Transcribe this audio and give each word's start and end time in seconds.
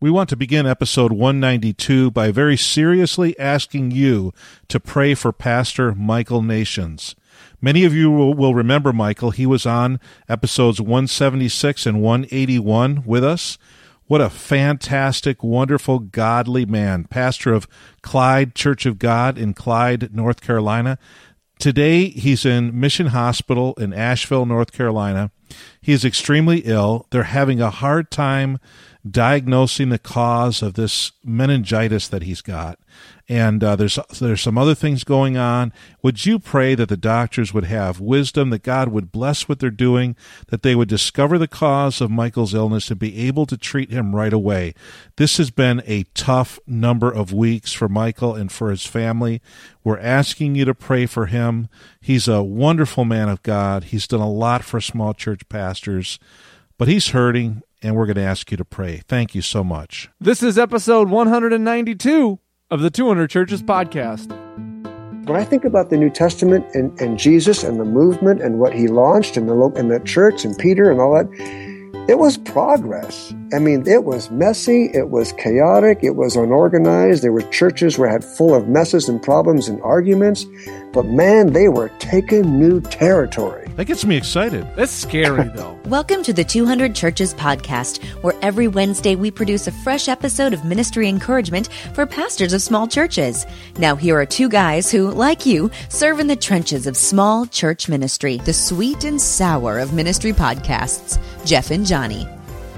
We 0.00 0.10
want 0.10 0.28
to 0.28 0.36
begin 0.36 0.64
episode 0.64 1.10
192 1.10 2.12
by 2.12 2.30
very 2.30 2.56
seriously 2.56 3.36
asking 3.36 3.90
you 3.90 4.32
to 4.68 4.78
pray 4.78 5.12
for 5.14 5.32
Pastor 5.32 5.92
Michael 5.92 6.40
Nations. 6.40 7.16
Many 7.60 7.84
of 7.84 7.92
you 7.92 8.08
will, 8.08 8.54
remember 8.54 8.92
Michael. 8.92 9.32
He 9.32 9.44
was 9.44 9.66
on 9.66 9.98
episodes 10.28 10.80
176 10.80 11.84
and 11.84 12.00
181 12.00 13.02
with 13.06 13.24
us. 13.24 13.58
What 14.06 14.20
a 14.20 14.30
fantastic, 14.30 15.42
wonderful, 15.42 15.98
godly 15.98 16.64
man. 16.64 17.02
Pastor 17.02 17.52
of 17.52 17.66
Clyde 18.00 18.54
Church 18.54 18.86
of 18.86 19.00
God 19.00 19.36
in 19.36 19.52
Clyde, 19.52 20.14
North 20.14 20.40
Carolina. 20.40 20.96
Today, 21.58 22.10
he's 22.10 22.46
in 22.46 22.78
Mission 22.78 23.08
Hospital 23.08 23.74
in 23.74 23.92
Asheville, 23.92 24.46
North 24.46 24.70
Carolina. 24.70 25.32
He 25.80 25.92
is 25.92 26.04
extremely 26.04 26.60
ill. 26.60 27.08
They're 27.10 27.24
having 27.24 27.60
a 27.60 27.70
hard 27.70 28.12
time 28.12 28.60
diagnosing 29.10 29.88
the 29.88 29.98
cause 29.98 30.62
of 30.62 30.74
this 30.74 31.12
meningitis 31.24 32.08
that 32.08 32.22
he's 32.22 32.42
got. 32.42 32.78
And 33.30 33.62
uh, 33.62 33.76
there's 33.76 33.98
there's 34.18 34.40
some 34.40 34.56
other 34.56 34.74
things 34.74 35.04
going 35.04 35.36
on. 35.36 35.70
Would 36.02 36.24
you 36.24 36.38
pray 36.38 36.74
that 36.74 36.88
the 36.88 36.96
doctors 36.96 37.52
would 37.52 37.64
have 37.64 38.00
wisdom, 38.00 38.48
that 38.50 38.62
God 38.62 38.88
would 38.88 39.12
bless 39.12 39.46
what 39.46 39.58
they're 39.58 39.70
doing, 39.70 40.16
that 40.46 40.62
they 40.62 40.74
would 40.74 40.88
discover 40.88 41.36
the 41.36 41.46
cause 41.46 42.00
of 42.00 42.10
Michael's 42.10 42.54
illness 42.54 42.90
and 42.90 42.98
be 42.98 43.26
able 43.26 43.44
to 43.44 43.58
treat 43.58 43.90
him 43.90 44.16
right 44.16 44.32
away? 44.32 44.72
This 45.16 45.36
has 45.36 45.50
been 45.50 45.82
a 45.86 46.04
tough 46.14 46.58
number 46.66 47.10
of 47.10 47.30
weeks 47.30 47.74
for 47.74 47.88
Michael 47.88 48.34
and 48.34 48.50
for 48.50 48.70
his 48.70 48.86
family. 48.86 49.42
We're 49.84 49.98
asking 49.98 50.54
you 50.54 50.64
to 50.64 50.74
pray 50.74 51.04
for 51.04 51.26
him. 51.26 51.68
He's 52.00 52.28
a 52.28 52.42
wonderful 52.42 53.04
man 53.04 53.28
of 53.28 53.42
God. 53.42 53.84
He's 53.84 54.08
done 54.08 54.20
a 54.20 54.30
lot 54.30 54.64
for 54.64 54.80
small 54.80 55.12
church 55.12 55.46
pastors, 55.50 56.18
but 56.78 56.88
he's 56.88 57.08
hurting 57.08 57.62
and 57.82 57.96
we're 57.96 58.06
going 58.06 58.16
to 58.16 58.22
ask 58.22 58.50
you 58.50 58.56
to 58.56 58.64
pray. 58.64 59.02
Thank 59.06 59.34
you 59.34 59.42
so 59.42 59.62
much. 59.62 60.08
This 60.20 60.42
is 60.42 60.58
episode 60.58 61.08
192 61.08 62.38
of 62.70 62.80
the 62.80 62.90
200 62.90 63.30
Churches 63.30 63.62
podcast. 63.62 64.30
When 65.26 65.36
I 65.36 65.44
think 65.44 65.64
about 65.64 65.90
the 65.90 65.96
New 65.96 66.10
Testament 66.10 66.66
and, 66.74 66.98
and 67.00 67.18
Jesus 67.18 67.62
and 67.62 67.78
the 67.78 67.84
movement 67.84 68.40
and 68.40 68.58
what 68.58 68.72
he 68.72 68.88
launched 68.88 69.36
and 69.36 69.48
the, 69.48 69.72
and 69.76 69.90
the 69.90 70.00
church 70.00 70.44
and 70.44 70.56
Peter 70.56 70.90
and 70.90 71.00
all 71.00 71.14
that, 71.14 71.28
it 72.08 72.18
was 72.18 72.38
progress. 72.38 73.34
I 73.50 73.58
mean, 73.58 73.88
it 73.88 74.04
was 74.04 74.30
messy, 74.30 74.90
it 74.92 75.08
was 75.08 75.32
chaotic, 75.32 76.00
it 76.02 76.16
was 76.16 76.36
unorganized. 76.36 77.22
There 77.22 77.32
were 77.32 77.48
churches 77.50 77.96
where 77.96 78.10
had 78.10 78.22
full 78.22 78.54
of 78.54 78.68
messes 78.68 79.08
and 79.08 79.22
problems 79.22 79.68
and 79.68 79.80
arguments, 79.80 80.44
but 80.92 81.06
man, 81.06 81.54
they 81.54 81.68
were 81.68 81.88
taking 81.98 82.58
new 82.58 82.82
territory. 82.82 83.66
That 83.76 83.86
gets 83.86 84.04
me 84.04 84.18
excited. 84.18 84.66
That's 84.76 84.92
scary, 84.92 85.48
though. 85.54 85.78
Welcome 85.86 86.22
to 86.24 86.34
the 86.34 86.44
200 86.44 86.94
Churches 86.94 87.32
podcast, 87.32 88.04
where 88.22 88.34
every 88.42 88.68
Wednesday 88.68 89.14
we 89.14 89.30
produce 89.30 89.66
a 89.66 89.72
fresh 89.72 90.08
episode 90.08 90.52
of 90.52 90.66
ministry 90.66 91.08
encouragement 91.08 91.70
for 91.94 92.04
pastors 92.04 92.52
of 92.52 92.60
small 92.60 92.86
churches. 92.86 93.46
Now, 93.78 93.96
here 93.96 94.20
are 94.20 94.26
two 94.26 94.50
guys 94.50 94.90
who, 94.90 95.10
like 95.10 95.46
you, 95.46 95.70
serve 95.88 96.20
in 96.20 96.26
the 96.26 96.36
trenches 96.36 96.86
of 96.86 96.98
small 96.98 97.46
church 97.46 97.88
ministry, 97.88 98.36
the 98.44 98.52
sweet 98.52 99.04
and 99.04 99.18
sour 99.18 99.78
of 99.78 99.94
ministry 99.94 100.34
podcasts, 100.34 101.18
Jeff 101.46 101.70
and 101.70 101.86
Johnny. 101.86 102.28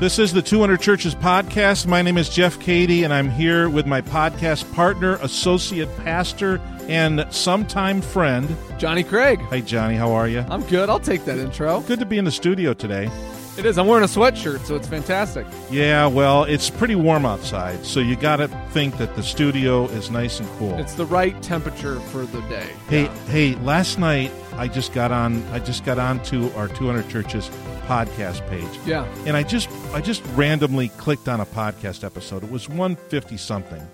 This 0.01 0.19
is 0.19 0.33
the 0.33 0.41
200 0.41 0.81
Churches 0.81 1.15
podcast. 1.15 1.87
My 1.87 2.01
name 2.01 2.17
is 2.17 2.31
Jeff 2.31 2.59
Cady, 2.59 3.05
and 3.05 3.13
I'm 3.13 3.29
here 3.29 3.69
with 3.69 3.85
my 3.85 4.01
podcast 4.01 4.73
partner, 4.73 5.17
associate 5.17 5.95
pastor, 5.99 6.59
and 6.89 7.27
sometime 7.29 8.01
friend, 8.01 8.57
Johnny 8.79 9.05
Craig. 9.05 9.43
Hey, 9.51 9.61
Johnny, 9.61 9.97
how 9.97 10.13
are 10.13 10.27
you? 10.27 10.43
I'm 10.49 10.63
good. 10.69 10.89
I'll 10.89 11.01
take 11.01 11.27
that 11.27 11.37
intro. 11.37 11.81
Good 11.83 11.99
to 11.99 12.07
be 12.07 12.17
in 12.17 12.25
the 12.25 12.31
studio 12.31 12.73
today. 12.73 13.11
It 13.59 13.67
is. 13.67 13.77
I'm 13.77 13.87
wearing 13.89 14.05
a 14.05 14.09
sweatshirt, 14.09 14.61
so 14.61 14.75
it's 14.75 14.89
fantastic. 14.89 15.47
Yeah, 15.71 16.07
well, 16.07 16.45
it's 16.45 16.71
pretty 16.71 16.95
warm 16.95 17.27
outside, 17.27 17.85
so 17.85 18.01
you 18.01 18.17
got 18.17 18.37
to 18.37 18.49
think 18.71 18.97
that 18.97 19.17
the 19.17 19.23
studio 19.23 19.85
is 19.89 20.11
nice 20.11 20.41
and 20.41 20.49
cool. 20.53 20.79
It's 20.79 20.95
the 20.95 21.05
right 21.05 21.41
temperature 21.43 22.01
for 22.01 22.25
the 22.25 22.41
day. 22.49 22.71
Hey, 22.89 23.03
yeah. 23.03 23.15
hey, 23.27 23.55
last 23.57 23.99
night 23.99 24.33
I 24.55 24.67
just 24.69 24.95
got 24.95 25.13
on 25.13 25.43
I 25.49 25.59
just 25.59 25.85
got 25.85 25.99
onto 25.99 26.51
our 26.53 26.69
200 26.69 27.07
churches 27.11 27.51
podcast 27.91 28.49
page. 28.49 28.87
Yeah. 28.87 29.05
And 29.27 29.37
I 29.37 29.43
just 29.43 29.69
I 29.93 30.01
just 30.01 30.23
randomly 30.35 30.91
clicked 30.91 31.29
on 31.29 31.41
a 31.41 31.47
podcast 31.47 32.05
episode. 32.05 32.45
It 32.45 32.51
was 32.51 32.69
150 32.69 33.37
something. 33.37 33.85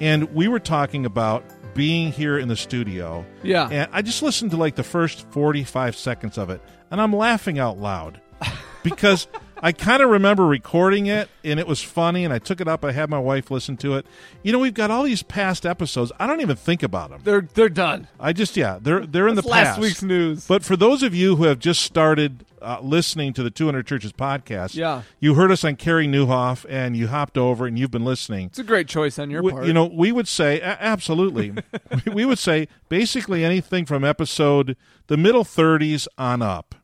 And 0.00 0.32
we 0.32 0.46
were 0.46 0.60
talking 0.60 1.04
about 1.04 1.42
being 1.74 2.12
here 2.12 2.38
in 2.38 2.46
the 2.46 2.54
studio. 2.54 3.26
Yeah. 3.42 3.68
And 3.68 3.90
I 3.92 4.02
just 4.02 4.22
listened 4.22 4.52
to 4.52 4.56
like 4.56 4.76
the 4.76 4.84
first 4.84 5.26
45 5.32 5.96
seconds 5.96 6.38
of 6.38 6.50
it 6.50 6.60
and 6.92 7.00
I'm 7.00 7.12
laughing 7.16 7.58
out 7.58 7.78
loud 7.78 8.20
because 8.84 9.26
I 9.64 9.70
kind 9.70 10.02
of 10.02 10.10
remember 10.10 10.44
recording 10.44 11.06
it 11.06 11.28
and 11.44 11.60
it 11.60 11.68
was 11.68 11.80
funny 11.80 12.24
and 12.24 12.34
I 12.34 12.40
took 12.40 12.60
it 12.60 12.66
up. 12.66 12.84
I 12.84 12.90
had 12.90 13.08
my 13.08 13.18
wife 13.20 13.48
listen 13.50 13.76
to 13.78 13.94
it. 13.94 14.06
You 14.42 14.50
know, 14.52 14.58
we've 14.58 14.74
got 14.74 14.90
all 14.90 15.04
these 15.04 15.22
past 15.22 15.64
episodes. 15.64 16.10
I 16.18 16.26
don't 16.26 16.40
even 16.40 16.56
think 16.56 16.82
about 16.82 17.10
them. 17.10 17.20
They're 17.22 17.42
they're 17.54 17.68
done. 17.68 18.08
I 18.18 18.32
just 18.32 18.56
yeah, 18.56 18.78
they're 18.82 19.06
they're 19.06 19.28
in 19.28 19.36
That's 19.36 19.46
the 19.46 19.52
last 19.52 19.66
past. 19.68 19.80
week's 19.80 20.02
news. 20.02 20.46
But 20.48 20.64
for 20.64 20.76
those 20.76 21.04
of 21.04 21.14
you 21.14 21.36
who 21.36 21.44
have 21.44 21.60
just 21.60 21.82
started 21.82 22.44
uh, 22.60 22.78
listening 22.82 23.32
to 23.34 23.42
the 23.42 23.50
200 23.50 23.86
Churches 23.86 24.12
podcast, 24.12 24.74
Yeah. 24.74 25.02
you 25.20 25.34
heard 25.34 25.50
us 25.52 25.64
on 25.64 25.74
Carey 25.76 26.06
Nieuwhof, 26.06 26.64
and 26.68 26.96
you 26.96 27.08
hopped 27.08 27.36
over 27.38 27.66
and 27.66 27.76
you've 27.78 27.90
been 27.90 28.04
listening. 28.04 28.46
It's 28.46 28.58
a 28.60 28.64
great 28.64 28.86
choice 28.88 29.18
on 29.18 29.30
your 29.30 29.42
We- 29.42 29.50
part. 29.52 29.66
you 29.66 29.72
know, 29.72 29.86
we 29.86 30.10
would 30.12 30.28
say 30.28 30.60
absolutely. 30.62 31.50
we, 32.06 32.12
we 32.12 32.24
would 32.24 32.38
say 32.38 32.68
basically 32.88 33.44
anything 33.44 33.84
from 33.84 34.02
episode 34.04 34.76
the 35.08 35.16
middle 35.16 35.44
30s 35.44 36.06
on 36.18 36.40
up 36.42 36.74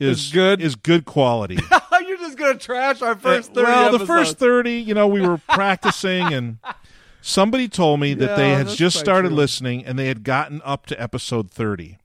is 0.00 0.26
Is 0.26 0.32
good? 0.32 0.60
is 0.62 0.74
good 0.76 1.04
quality. 1.04 1.58
just 2.20 2.38
gonna 2.38 2.58
trash 2.58 3.02
our 3.02 3.16
first 3.16 3.50
uh, 3.50 3.54
thirty. 3.54 3.66
well, 3.66 3.98
the 3.98 4.06
first 4.06 4.38
30, 4.38 4.72
you 4.72 4.94
know, 4.94 5.06
we 5.08 5.20
were 5.20 5.38
practicing 5.48 6.32
and 6.32 6.58
somebody 7.20 7.68
told 7.68 8.00
me 8.00 8.14
that 8.14 8.36
they 8.36 8.50
had 8.50 8.68
just 8.68 8.98
started 8.98 9.28
true. 9.28 9.36
listening 9.36 9.84
and 9.84 9.98
they 9.98 10.06
had 10.08 10.22
gotten 10.22 10.60
up 10.64 10.86
to 10.86 11.00
episode 11.00 11.50
30. 11.50 11.98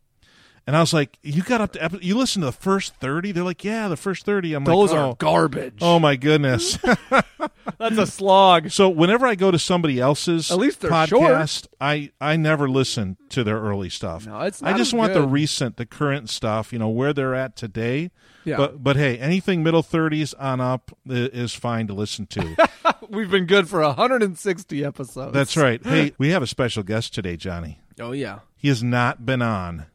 And 0.68 0.76
I 0.76 0.80
was 0.80 0.94
like, 0.94 1.20
"You 1.22 1.44
got 1.44 1.62
up 1.62 1.74
to 1.74 1.84
epi- 1.84 2.00
you 2.02 2.18
listened 2.18 2.42
to 2.42 2.48
the 2.48 2.52
first 2.52 2.96
30?" 2.96 3.32
They're 3.32 3.44
like, 3.44 3.64
"Yeah, 3.64 3.88
the 3.88 3.96
first 3.98 4.26
30." 4.26 4.54
I'm 4.56 4.64
Those 4.64 4.92
like, 4.92 5.00
are 5.00 5.06
"Oh, 5.12 5.16
garbage. 5.16 5.78
oh 5.82 6.00
my 6.00 6.16
goodness." 6.16 6.78
That's 7.78 7.98
a 7.98 8.08
slog. 8.08 8.72
so 8.72 8.90
whenever 8.90 9.28
I 9.28 9.36
go 9.36 9.52
to 9.52 9.60
somebody 9.60 10.00
else's 10.00 10.50
At 10.52 10.58
least 10.58 10.82
they're 10.82 10.90
podcast, 10.92 11.68
I 11.80 12.12
I 12.20 12.36
never 12.36 12.68
listen 12.70 13.18
to 13.30 13.44
their 13.44 13.60
early 13.60 13.90
stuff. 13.90 14.26
No, 14.26 14.40
it's 14.42 14.64
I 14.64 14.72
just 14.74 14.94
as 14.94 14.98
want 14.98 15.14
the 15.14 15.28
recent, 15.28 15.78
the 15.78 15.86
current 15.86 16.30
stuff, 16.30 16.74
you 16.74 16.80
know, 16.80 16.90
where 16.90 17.14
they're 17.14 17.36
at 17.36 17.56
today. 17.56 18.12
Yeah. 18.44 18.58
But 18.58 18.84
but 18.84 18.96
hey, 18.96 19.18
anything 19.18 19.62
middle 19.64 19.84
30s 19.84 20.34
on 20.40 20.62
up 20.62 20.96
is 21.08 21.54
fine 21.54 21.88
to 21.88 21.94
listen 21.94 22.26
to. 22.28 22.56
We've 23.10 23.30
been 23.30 23.46
good 23.46 23.68
for 23.70 23.82
160 23.82 24.84
episodes. 24.86 25.34
That's 25.34 25.58
right. 25.58 25.84
Hey, 25.84 26.14
we 26.18 26.30
have 26.30 26.42
a 26.42 26.48
special 26.48 26.82
guest 26.84 27.14
today, 27.14 27.38
Johnny. 27.38 27.80
Oh 28.00 28.12
yeah. 28.14 28.40
He 28.56 28.68
has 28.70 28.82
not 28.84 29.26
been 29.26 29.42
on 29.42 29.86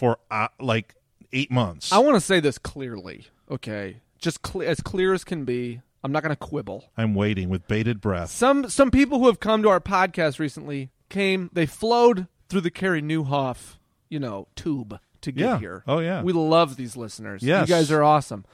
for 0.00 0.18
uh, 0.30 0.48
like 0.58 0.94
eight 1.32 1.50
months. 1.50 1.92
I 1.92 1.98
want 1.98 2.16
to 2.16 2.20
say 2.22 2.40
this 2.40 2.56
clearly. 2.56 3.26
Okay, 3.50 3.98
just 4.18 4.40
cle 4.40 4.62
as 4.62 4.80
clear 4.80 5.12
as 5.12 5.24
can 5.24 5.44
be. 5.44 5.82
I'm 6.02 6.10
not 6.12 6.22
going 6.22 6.34
to 6.34 6.36
quibble. 6.36 6.84
I'm 6.96 7.14
waiting 7.14 7.50
with 7.50 7.68
bated 7.68 8.00
breath. 8.00 8.30
Some 8.30 8.70
some 8.70 8.90
people 8.90 9.18
who 9.18 9.26
have 9.26 9.38
come 9.40 9.62
to 9.62 9.68
our 9.68 9.80
podcast 9.80 10.38
recently 10.38 10.88
came. 11.10 11.50
They 11.52 11.66
flowed 11.66 12.26
through 12.48 12.62
the 12.62 12.70
Carey 12.70 13.02
Nieuwhof, 13.02 13.76
you 14.08 14.18
know, 14.18 14.48
tube 14.56 14.98
to 15.20 15.30
get 15.32 15.42
Yeah. 15.44 15.58
here. 15.58 15.84
Oh, 15.86 15.98
yeah. 15.98 16.22
We 16.22 16.32
love 16.32 16.76
these 16.76 16.96
listeners. 16.96 17.42
Yes. 17.42 17.68
You 17.68 17.74
guys 17.74 17.92
are 17.92 18.02
awesome. 18.02 18.46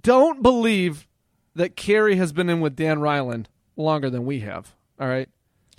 Don't 0.00 0.40
believe 0.42 1.08
that 1.56 1.74
Carey 1.74 2.14
has 2.14 2.32
been 2.32 2.48
in 2.48 2.60
with 2.60 2.76
Dan 2.76 3.00
Reiland 3.00 3.46
longer 3.76 4.08
than 4.08 4.24
we 4.24 4.40
have. 4.40 4.76
All 5.00 5.08
right. 5.08 5.28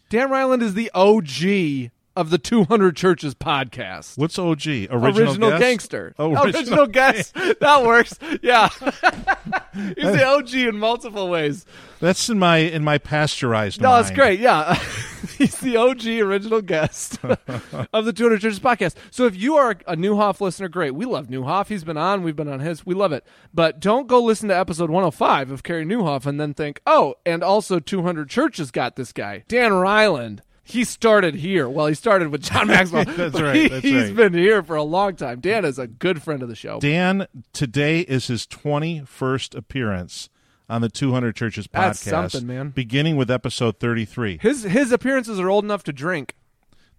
Dan 0.10 0.28
Reiland 0.28 0.62
is 0.62 0.74
the 0.74 0.92
OG 0.94 1.92
of 2.16 2.30
the 2.30 2.38
200 2.38 2.96
Churches 2.96 3.34
podcast. 3.34 4.18
What's 4.18 4.38
OG? 4.38 4.90
Original, 4.90 5.52
guest? 5.52 5.62
gangster. 5.62 6.14
Oh, 6.20 6.32
original, 6.34 6.56
original 6.56 6.88
guest. 6.88 7.34
that 7.34 7.84
works. 7.86 8.18
Yeah. 8.42 8.70
He's 9.74 10.12
the 10.12 10.26
OG 10.26 10.54
in 10.54 10.78
multiple 10.78 11.30
ways. 11.30 11.66
That's 12.00 12.30
in 12.30 12.40
my 12.40 12.58
in 12.58 12.84
my 12.84 12.98
pasteurized. 12.98 13.80
No, 13.82 13.96
it's 13.98 14.12
great. 14.12 14.40
Yeah. 14.40 14.76
He's 15.38 15.58
the 15.60 15.78
OG 15.78 16.06
original 16.08 16.62
guest 16.62 17.20
of 17.24 18.06
the 18.06 18.14
200 18.14 18.42
Churches 18.42 18.60
podcast. 18.60 18.96
So 19.12 19.26
if 19.26 19.36
you 19.36 19.56
are 19.56 19.72
a 19.88 19.96
Nieuwhof 19.96 20.42
listener, 20.42 20.68
great. 20.68 20.92
We 20.96 21.06
love 21.06 21.28
Nieuwhof. 21.28 21.68
He's 21.68 21.84
been 21.84 21.98
on. 21.98 22.24
We've 22.24 22.36
been 22.36 22.48
on 22.48 22.60
his. 22.60 22.86
We 22.86 22.96
love 22.96 23.14
it. 23.14 23.26
But 23.54 23.80
don't 23.80 24.08
go 24.08 24.22
listen 24.22 24.50
to 24.50 24.58
episode 24.58 24.90
105 24.90 25.52
of 25.52 25.64
Carey 25.64 25.86
Nieuwhof 25.86 26.26
and 26.26 26.40
then 26.40 26.54
think, 26.54 26.82
oh, 26.86 27.16
and 27.26 27.44
also 27.44 27.80
200 27.80 28.30
Churches 28.30 28.72
got 28.72 28.96
this 28.96 29.14
guy. 29.14 29.44
Dan 29.48 29.72
Reiland. 29.72 30.40
He 30.72 30.84
started 30.84 31.36
here. 31.36 31.68
Well, 31.70 31.88
he 31.88 31.94
started 31.94 32.30
with 32.30 32.42
John 32.44 32.68
Maxwell. 32.68 33.06
That's 33.06 33.40
right, 33.40 33.70
that's 33.70 33.86
has 33.86 34.08
right. 34.10 34.16
been 34.16 34.34
here 34.34 34.64
for 34.64 34.76
a 34.76 34.84
long 34.84 35.16
time. 35.16 35.40
Dan 35.40 35.66
is 35.66 35.78
a 35.78 35.88
good 35.88 36.22
friend 36.24 36.42
of 36.42 36.50
the 36.50 36.56
show. 36.56 36.80
Dan, 36.80 37.28
today 37.54 38.02
is 38.02 38.28
his 38.28 38.48
21st 38.48 39.56
appearance 39.56 40.30
on 40.70 40.82
the 40.82 40.90
200 40.90 41.36
Churches 41.36 41.68
podcast. 41.68 42.04
That's 42.06 42.34
something, 42.34 42.48
man. 42.48 42.70
Beginning 42.70 43.18
with 43.18 43.30
episode 43.30 43.80
33. 43.80 44.40
His 44.42 44.64
his 44.64 44.92
appearances 44.92 45.40
are 45.40 45.50
old 45.50 45.64
enough 45.66 45.84
to 45.84 45.94
drink. 45.94 46.36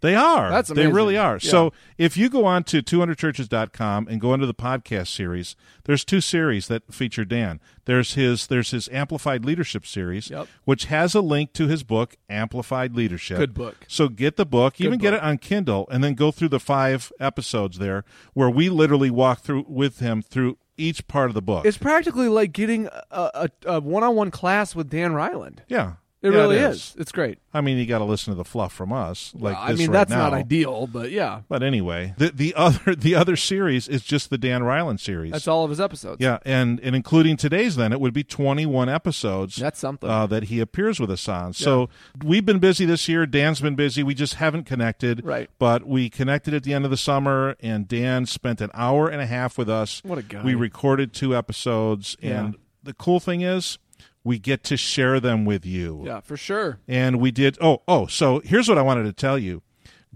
They 0.02 0.14
are. 0.14 0.50
That's 0.50 0.68
amazing. 0.68 0.90
They 0.90 0.94
really 0.94 1.16
are. 1.16 1.34
Yeah. 1.40 1.50
So 1.50 1.72
if 1.96 2.16
you 2.16 2.28
go 2.28 2.44
on 2.44 2.64
to 2.64 2.82
200churches.com 2.82 4.08
and 4.08 4.20
go 4.20 4.34
into 4.34 4.46
the 4.46 4.54
podcast 4.54 5.08
series, 5.08 5.56
there's 5.84 6.04
two 6.04 6.20
series 6.20 6.68
that 6.68 6.92
feature 6.92 7.24
Dan. 7.24 7.60
There's 7.84 8.14
his 8.14 8.46
there's 8.48 8.70
his 8.72 8.88
Amplified 8.90 9.44
Leadership 9.44 9.86
series, 9.86 10.30
Yep. 10.30 10.48
which 10.64 10.84
has 10.86 11.14
a 11.14 11.20
link 11.20 11.52
to 11.54 11.66
his 11.68 11.82
book 11.82 12.16
Amplified 12.28 12.94
Leadership. 12.94 13.38
Good 13.38 13.54
book. 13.54 13.76
So 13.88 14.08
get 14.08 14.36
the 14.36 14.46
book, 14.46 14.80
even 14.80 14.98
get 14.98 15.14
it 15.14 15.22
on 15.22 15.38
Kindle, 15.38 15.88
and 15.90 16.02
then 16.04 16.14
go 16.14 16.30
through 16.30 16.48
the 16.50 16.60
five 16.60 17.12
episodes 17.18 17.78
there 17.78 18.04
where 18.34 18.50
we 18.50 18.68
literally 18.68 19.10
walk 19.10 19.40
through 19.40 19.64
with 19.68 19.98
him 20.00 20.22
through 20.22 20.58
each 20.76 21.06
part 21.06 21.28
of 21.30 21.34
the 21.34 21.42
book. 21.42 21.64
It's 21.66 21.76
practically 21.78 22.28
like 22.28 22.52
getting 22.52 22.86
a, 23.10 23.30
a, 23.34 23.50
a 23.66 23.80
one-on-one 23.80 24.30
class 24.30 24.74
with 24.74 24.88
Dan 24.90 25.12
Reiland. 25.12 25.58
yeah. 25.68 25.94
It 26.22 26.32
Yeah, 26.32 26.38
really 26.38 26.56
is. 26.58 26.76
is. 26.76 26.94
It's 26.98 27.12
great. 27.12 27.38
I 27.52 27.60
mean, 27.60 27.78
you 27.78 27.84
got 27.86 27.98
to 27.98 28.04
listen 28.04 28.32
to 28.32 28.36
the 28.36 28.44
fluff 28.44 28.72
from 28.72 28.92
us. 28.92 29.32
Like 29.36 29.56
I 29.56 29.72
this 29.72 29.80
mean, 29.80 29.88
right 29.90 29.94
that's 29.98 30.10
now. 30.10 30.18
not 30.18 30.32
ideal, 30.34 30.86
but 30.86 31.10
yeah, 31.10 31.40
But 31.48 31.62
anyway, 31.62 32.14
the 32.16 32.30
the 32.30 32.54
other 32.54 32.94
the 32.96 33.14
other 33.14 33.34
series 33.36 33.88
is 33.88 34.02
just 34.02 34.30
the 34.30 34.38
Dan 34.38 34.62
Reiland 34.62 35.00
series. 35.00 35.32
that's 35.32 35.48
all 35.48 35.64
of 35.64 35.70
his 35.70 35.80
episodes. 35.80 36.20
Yeah, 36.20 36.38
and 36.44 36.78
and 36.80 36.94
including 36.96 37.36
today's, 37.36 37.76
then 37.76 37.92
it 37.92 38.00
would 38.00 38.14
be 38.14 38.22
21 38.24 38.88
episodes. 38.88 39.56
That's 39.56 39.78
something. 39.80 40.08
uh, 40.08 40.26
that 40.28 40.44
he 40.44 40.60
appears 40.60 41.00
with 41.00 41.10
us 41.10 41.28
on. 41.28 41.52
So 41.52 41.88
we've 42.24 42.46
been 42.46 42.60
busy 42.60 42.84
this 42.84 43.08
year. 43.08 43.26
Dan's 43.26 43.60
been 43.60 43.74
busy. 43.74 44.02
We 44.02 44.14
just 44.14 44.34
haven't 44.34 44.64
connected. 44.64 45.24
Right. 45.24 45.50
But 45.58 45.86
we 45.86 46.08
connected 46.08 46.54
at 46.54 46.62
the 46.62 46.72
end 46.72 46.84
of 46.84 46.90
the 46.92 46.96
summer, 46.96 47.56
and 47.60 47.88
Dan 47.88 48.26
spent 48.26 48.60
an 48.60 48.70
hour 48.74 49.08
and 49.08 49.20
a 49.20 49.26
half 49.26 49.58
with 49.58 49.68
us. 49.68 50.00
What 50.04 50.18
a 50.18 50.22
guy. 50.22 50.42
We 50.44 50.54
recorded 50.54 51.12
two 51.12 51.36
episodes, 51.36 52.16
and 52.22 52.56
the 52.82 52.94
cool 52.94 53.18
thing 53.20 53.40
is, 53.42 53.78
we 54.24 54.38
get 54.38 54.62
to 54.64 54.76
share 54.76 55.18
them 55.20 55.44
with 55.44 55.64
you. 55.66 56.02
yeah, 56.04 56.20
for 56.20 56.36
sure. 56.36 56.78
And 56.86 57.20
we 57.20 57.30
did. 57.30 57.58
Oh, 57.60 57.82
oh. 57.88 58.06
So 58.06 58.40
here's 58.44 58.68
what 58.68 58.78
I 58.78 58.82
wanted 58.82 59.04
to 59.04 59.12
tell 59.12 59.38
you. 59.38 59.62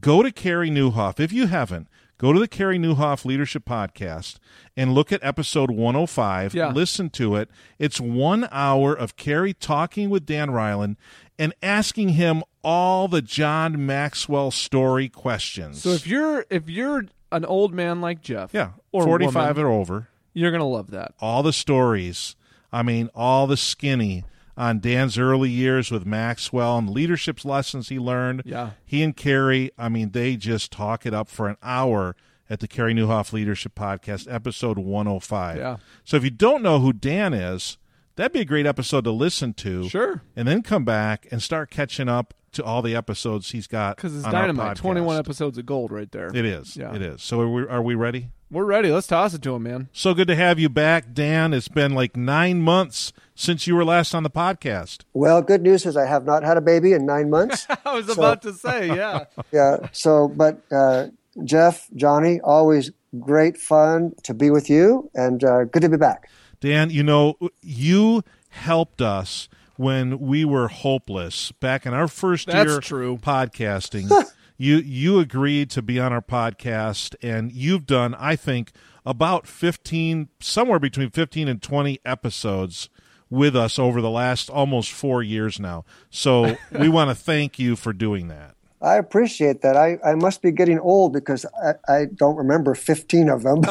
Go 0.00 0.22
to 0.22 0.30
Carey 0.30 0.70
Nieuwhof 0.70 1.18
if 1.20 1.32
you 1.32 1.46
haven't. 1.46 1.88
Go 2.18 2.32
to 2.32 2.40
the 2.40 2.48
Carey 2.48 2.78
Nieuwhof 2.78 3.26
Leadership 3.26 3.66
Podcast 3.66 4.38
and 4.74 4.94
look 4.94 5.12
at 5.12 5.22
episode 5.22 5.70
105. 5.70 6.54
Yeah. 6.54 6.70
Listen 6.70 7.10
to 7.10 7.36
it. 7.36 7.50
It's 7.78 8.00
one 8.00 8.48
hour 8.50 8.94
of 8.94 9.16
Carey 9.16 9.52
talking 9.52 10.08
with 10.08 10.24
Dan 10.24 10.48
Reiland 10.48 10.96
and 11.38 11.52
asking 11.62 12.10
him 12.10 12.42
all 12.64 13.06
the 13.06 13.20
John 13.20 13.84
Maxwell 13.84 14.50
story 14.50 15.10
questions. 15.10 15.82
So 15.82 15.90
if 15.90 16.06
you're 16.06 16.46
if 16.48 16.70
you're 16.70 17.04
an 17.32 17.44
old 17.44 17.74
man 17.74 18.00
like 18.00 18.22
Jeff, 18.22 18.54
yeah, 18.54 18.70
or 18.92 19.04
45 19.04 19.56
woman, 19.56 19.70
or 19.70 19.78
over, 19.78 20.08
you're 20.32 20.52
gonna 20.52 20.66
love 20.66 20.90
that. 20.92 21.12
all 21.20 21.42
the 21.42 21.52
stories. 21.52 22.34
I 22.76 22.82
mean, 22.82 23.08
all 23.14 23.46
the 23.46 23.56
skinny 23.56 24.24
on 24.54 24.80
Dan's 24.80 25.16
early 25.16 25.48
years 25.48 25.90
with 25.90 26.04
Maxwell 26.04 26.76
and 26.76 26.90
leadership's 26.90 27.46
lessons 27.46 27.88
he 27.88 27.98
learned. 27.98 28.42
Yeah. 28.44 28.72
He 28.84 29.02
and 29.02 29.16
Carey, 29.16 29.70
I 29.78 29.88
mean, 29.88 30.10
they 30.10 30.36
just 30.36 30.72
talk 30.72 31.06
it 31.06 31.14
up 31.14 31.30
for 31.30 31.48
an 31.48 31.56
hour 31.62 32.16
at 32.50 32.60
the 32.60 32.68
Carey 32.68 32.92
Nieuwhof 32.92 33.32
Leadership 33.32 33.74
Podcast, 33.74 34.30
episode 34.30 34.76
105. 34.76 35.56
Yeah. 35.56 35.76
So 36.04 36.18
if 36.18 36.24
you 36.24 36.28
don't 36.28 36.62
know 36.62 36.80
who 36.80 36.92
Dan 36.92 37.32
is, 37.32 37.78
that'd 38.16 38.34
be 38.34 38.40
a 38.40 38.44
great 38.44 38.66
episode 38.66 39.04
to 39.04 39.10
listen 39.10 39.54
to. 39.54 39.88
Sure. 39.88 40.20
And 40.36 40.46
then 40.46 40.60
come 40.60 40.84
back 40.84 41.26
and 41.30 41.42
start 41.42 41.70
catching 41.70 42.10
up 42.10 42.34
to 42.56 42.64
all 42.64 42.82
the 42.82 42.94
episodes 42.94 43.50
he's 43.52 43.66
got. 43.66 43.96
Because 43.96 44.14
it's 44.16 44.24
on 44.24 44.32
dynamite. 44.32 44.76
21 44.76 45.16
episodes 45.18 45.56
of 45.58 45.64
gold 45.66 45.90
right 45.92 46.10
there. 46.12 46.28
It 46.28 46.44
is. 46.44 46.76
Yeah. 46.76 46.94
It 46.94 47.02
is. 47.02 47.22
So 47.22 47.40
are 47.40 47.48
we, 47.48 47.62
are 47.66 47.82
we 47.82 47.94
ready? 47.94 48.28
We're 48.50 48.64
ready. 48.64 48.90
Let's 48.92 49.06
toss 49.08 49.34
it 49.34 49.42
to 49.42 49.54
him, 49.56 49.64
man. 49.64 49.88
So 49.92 50.14
good 50.14 50.28
to 50.28 50.36
have 50.36 50.58
you 50.58 50.68
back, 50.68 51.12
Dan. 51.12 51.52
It's 51.52 51.66
been 51.68 51.94
like 51.94 52.16
nine 52.16 52.60
months 52.62 53.12
since 53.34 53.66
you 53.66 53.74
were 53.74 53.84
last 53.84 54.14
on 54.14 54.22
the 54.22 54.30
podcast. 54.30 55.02
Well, 55.14 55.42
good 55.42 55.62
news 55.62 55.84
is 55.84 55.96
I 55.96 56.06
have 56.06 56.24
not 56.24 56.44
had 56.44 56.56
a 56.56 56.60
baby 56.60 56.92
in 56.92 57.06
nine 57.06 57.28
months. 57.28 57.66
I 57.84 57.94
was 57.94 58.06
So- 58.06 58.12
about 58.12 58.42
to 58.42 58.52
say, 58.52 58.86
yeah. 58.88 59.24
yeah. 59.52 59.88
So, 59.92 60.28
but 60.28 60.60
uh, 60.70 61.08
Jeff, 61.44 61.88
Johnny, 61.96 62.40
always 62.40 62.92
great 63.18 63.56
fun 63.56 64.14
to 64.22 64.32
be 64.34 64.50
with 64.50 64.70
you, 64.70 65.10
and 65.14 65.42
uh, 65.42 65.64
good 65.64 65.82
to 65.82 65.88
be 65.88 65.96
back. 65.96 66.28
Dan, 66.60 66.90
you 66.90 67.02
know, 67.02 67.36
you 67.62 68.22
helped 68.48 69.02
us 69.02 69.48
when 69.76 70.18
we 70.18 70.44
were 70.44 70.68
hopeless 70.68 71.52
back 71.52 71.86
in 71.86 71.94
our 71.94 72.08
first 72.08 72.46
That's 72.46 72.68
year 72.68 72.80
true. 72.80 73.18
podcasting. 73.18 74.10
you 74.56 74.76
you 74.76 75.18
agreed 75.18 75.70
to 75.70 75.82
be 75.82 76.00
on 76.00 76.12
our 76.12 76.22
podcast 76.22 77.14
and 77.22 77.52
you've 77.52 77.86
done 77.86 78.14
I 78.14 78.36
think 78.36 78.72
about 79.04 79.46
15 79.46 80.28
somewhere 80.40 80.78
between 80.78 81.10
15 81.10 81.48
and 81.48 81.62
20 81.62 82.00
episodes 82.04 82.88
with 83.28 83.54
us 83.56 83.78
over 83.78 84.00
the 84.00 84.10
last 84.10 84.48
almost 84.48 84.90
4 84.92 85.22
years 85.22 85.60
now. 85.60 85.84
So 86.10 86.56
we 86.72 86.88
want 86.88 87.10
to 87.10 87.14
thank 87.14 87.58
you 87.58 87.76
for 87.76 87.92
doing 87.92 88.28
that. 88.28 88.56
I 88.80 88.96
appreciate 88.96 89.62
that. 89.62 89.76
I, 89.76 89.98
I 90.04 90.14
must 90.14 90.42
be 90.42 90.52
getting 90.52 90.78
old 90.78 91.12
because 91.12 91.46
I, 91.62 91.72
I 91.92 92.04
don't 92.14 92.36
remember 92.36 92.74
15 92.74 93.30
of 93.30 93.42
them. 93.42 93.62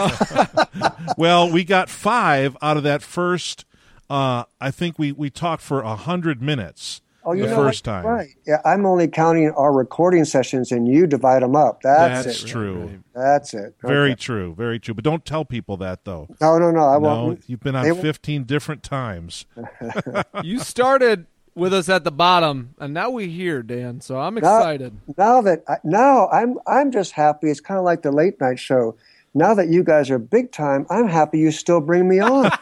well, 1.17 1.49
we 1.49 1.63
got 1.63 1.89
five 1.89 2.57
out 2.61 2.77
of 2.77 2.83
that 2.83 3.03
first. 3.03 3.65
Uh, 4.09 4.43
I 4.61 4.71
think 4.71 4.99
we 4.99 5.11
we 5.11 5.29
talked 5.29 5.61
for 5.63 5.81
a 5.81 5.95
hundred 5.95 6.41
minutes 6.41 7.01
oh, 7.23 7.33
you 7.33 7.43
the 7.43 7.49
know 7.49 7.55
first 7.55 7.83
time. 7.83 8.05
Right. 8.05 8.29
Yeah, 8.45 8.61
I'm 8.63 8.85
only 8.85 9.07
counting 9.07 9.49
our 9.51 9.73
recording 9.73 10.25
sessions, 10.25 10.71
and 10.71 10.87
you 10.87 11.07
divide 11.07 11.41
them 11.41 11.55
up. 11.55 11.81
That's, 11.81 12.25
That's 12.25 12.43
it. 12.43 12.47
true. 12.47 13.01
That's 13.15 13.53
it. 13.55 13.75
Very 13.81 14.15
true. 14.15 14.53
Very 14.53 14.79
true. 14.79 14.93
But 14.93 15.03
don't 15.03 15.25
tell 15.25 15.43
people 15.45 15.77
that 15.77 16.05
though. 16.05 16.27
No, 16.39 16.57
no, 16.59 16.69
no. 16.71 16.87
I 16.87 16.93
No, 16.95 16.99
won't. 16.99 17.43
you've 17.47 17.61
been 17.61 17.73
They 17.73 17.79
on 17.79 17.87
won't- 17.89 18.01
fifteen 18.01 18.43
different 18.43 18.83
times. 18.83 19.45
You 20.43 20.59
started 20.59 21.25
with 21.55 21.73
us 21.73 21.87
at 21.89 22.03
the 22.03 22.11
bottom, 22.11 22.75
and 22.79 22.93
now 22.93 23.09
we're 23.09 23.27
here, 23.27 23.63
Dan. 23.63 24.01
So 24.01 24.19
I'm 24.19 24.35
Now- 24.35 24.57
excited. 24.57 24.93
Now 25.17 25.41
that 25.41 25.63
I, 25.67 25.77
now 25.83 26.27
I'm 26.29 26.59
I'm 26.67 26.91
just 26.91 27.13
happy. 27.13 27.49
It's 27.49 27.59
kind 27.61 27.77
of 27.79 27.85
like 27.85 28.01
the 28.03 28.11
late 28.11 28.39
night 28.39 28.59
show. 28.59 28.97
Now 29.37 29.53
that 29.53 29.67
you 29.67 29.83
guys 29.83 30.09
are 30.09 30.17
big 30.17 30.51
time, 30.51 30.87
I'm 30.89 31.07
happy 31.07 31.37
you 31.39 31.51
still 31.51 31.81
bring 31.81 32.07
me 32.07 32.19
on. 32.19 32.49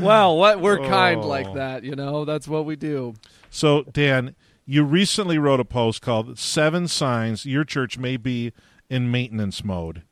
Well, 0.00 0.36
what 0.36 0.60
we're 0.60 0.78
kind 0.78 1.20
Oh. 1.20 1.26
like 1.28 1.54
that, 1.54 1.84
you 1.84 1.94
know. 1.94 2.24
That's 2.24 2.48
what 2.48 2.64
we 2.64 2.74
do. 2.76 3.14
So, 3.50 3.82
Dan, 3.84 4.34
you 4.64 4.82
recently 4.82 5.38
wrote 5.38 5.60
a 5.60 5.64
post 5.64 6.02
called 6.02 6.38
Seven 6.38 6.88
Signs 6.88 7.46
Your 7.46 7.64
Church 7.64 7.96
May 7.96 8.16
Be 8.16 8.52
in 8.90 9.10
Maintenance 9.10 9.64
Mode. 9.64 10.02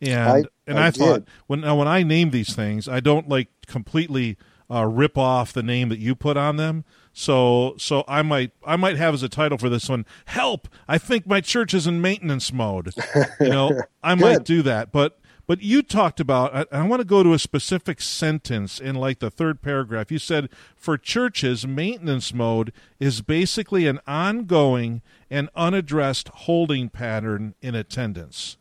And 0.00 0.20
I- 0.30 0.44
and 0.66 0.78
I 0.78 0.86
I, 0.86 0.90
thought 0.90 1.14
did. 1.24 1.28
when 1.46 1.60
now 1.60 1.76
when 1.76 1.88
I 1.88 2.02
name 2.02 2.30
these 2.30 2.54
things, 2.54 2.88
I 2.88 3.00
don't 3.00 3.28
like 3.28 3.48
completely 3.66 4.36
uh, 4.70 4.86
rip 4.86 5.18
off 5.18 5.52
the 5.52 5.62
name 5.62 5.88
that 5.90 5.98
you 5.98 6.14
put 6.14 6.36
on 6.36 6.56
them. 6.56 6.84
So 7.18 7.74
so 7.78 8.04
I 8.06 8.22
might 8.22 8.52
I 8.64 8.76
might 8.76 8.96
have 8.96 9.12
as 9.12 9.24
a 9.24 9.28
title 9.28 9.58
for 9.58 9.68
this 9.68 9.88
one, 9.88 10.06
Help, 10.26 10.68
I 10.86 10.98
think 10.98 11.26
my 11.26 11.40
church 11.40 11.74
is 11.74 11.84
in 11.84 12.00
maintenance 12.00 12.52
mode. 12.52 12.94
You 13.40 13.48
know, 13.48 13.80
I 14.04 14.14
might 14.14 14.44
do 14.44 14.62
that. 14.62 14.92
But 14.92 15.18
but 15.48 15.60
you 15.60 15.82
talked 15.82 16.20
about 16.20 16.54
I, 16.54 16.78
I 16.78 16.86
want 16.86 17.00
to 17.00 17.04
go 17.04 17.24
to 17.24 17.32
a 17.32 17.38
specific 17.40 18.00
sentence 18.00 18.78
in 18.78 18.94
like 18.94 19.18
the 19.18 19.32
third 19.32 19.60
paragraph. 19.60 20.12
You 20.12 20.20
said 20.20 20.48
for 20.76 20.96
churches, 20.96 21.66
maintenance 21.66 22.32
mode 22.32 22.72
is 23.00 23.20
basically 23.20 23.88
an 23.88 23.98
ongoing 24.06 25.02
and 25.28 25.50
unaddressed 25.56 26.28
holding 26.28 26.88
pattern 26.88 27.56
in 27.60 27.74
attendance. 27.74 28.58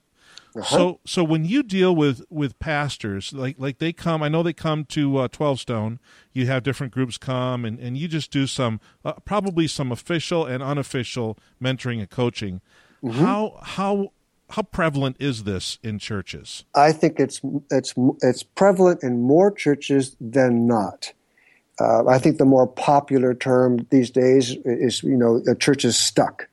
So 0.63 0.99
so 1.05 1.23
when 1.23 1.45
you 1.45 1.63
deal 1.63 1.95
with 1.95 2.23
with 2.29 2.57
pastors 2.59 3.33
like 3.33 3.55
like 3.59 3.79
they 3.79 3.93
come 3.93 4.23
I 4.23 4.29
know 4.29 4.43
they 4.43 4.53
come 4.53 4.85
to 4.85 5.17
uh, 5.17 5.27
12 5.27 5.59
stone. 5.59 5.99
You 6.33 6.47
have 6.47 6.63
different 6.63 6.93
groups 6.93 7.17
come 7.17 7.65
and, 7.65 7.79
and 7.79 7.97
you 7.97 8.07
just 8.07 8.31
do 8.31 8.47
some 8.47 8.79
uh, 9.03 9.13
probably 9.25 9.67
some 9.67 9.91
official 9.91 10.45
and 10.45 10.61
unofficial 10.63 11.37
mentoring 11.61 11.99
and 11.99 12.09
coaching. 12.09 12.61
How 13.11 13.59
how 13.61 14.11
how 14.49 14.63
prevalent 14.63 15.17
is 15.19 15.43
this 15.43 15.77
in 15.83 15.99
churches? 15.99 16.63
I 16.73 16.91
think 16.91 17.19
it's 17.19 17.41
it's 17.69 17.93
it's 18.21 18.43
prevalent 18.43 19.03
in 19.03 19.21
more 19.21 19.51
churches 19.51 20.15
than 20.21 20.67
not. 20.67 21.13
Uh, 21.79 22.07
I 22.07 22.17
think 22.17 22.37
the 22.37 22.45
more 22.45 22.65
popular 22.65 23.33
term 23.35 23.85
these 23.91 24.09
days 24.09 24.55
is 24.65 25.03
you 25.03 25.17
know 25.17 25.39
the 25.39 25.55
church 25.55 25.85
is 25.85 25.97
stuck. 25.97 26.47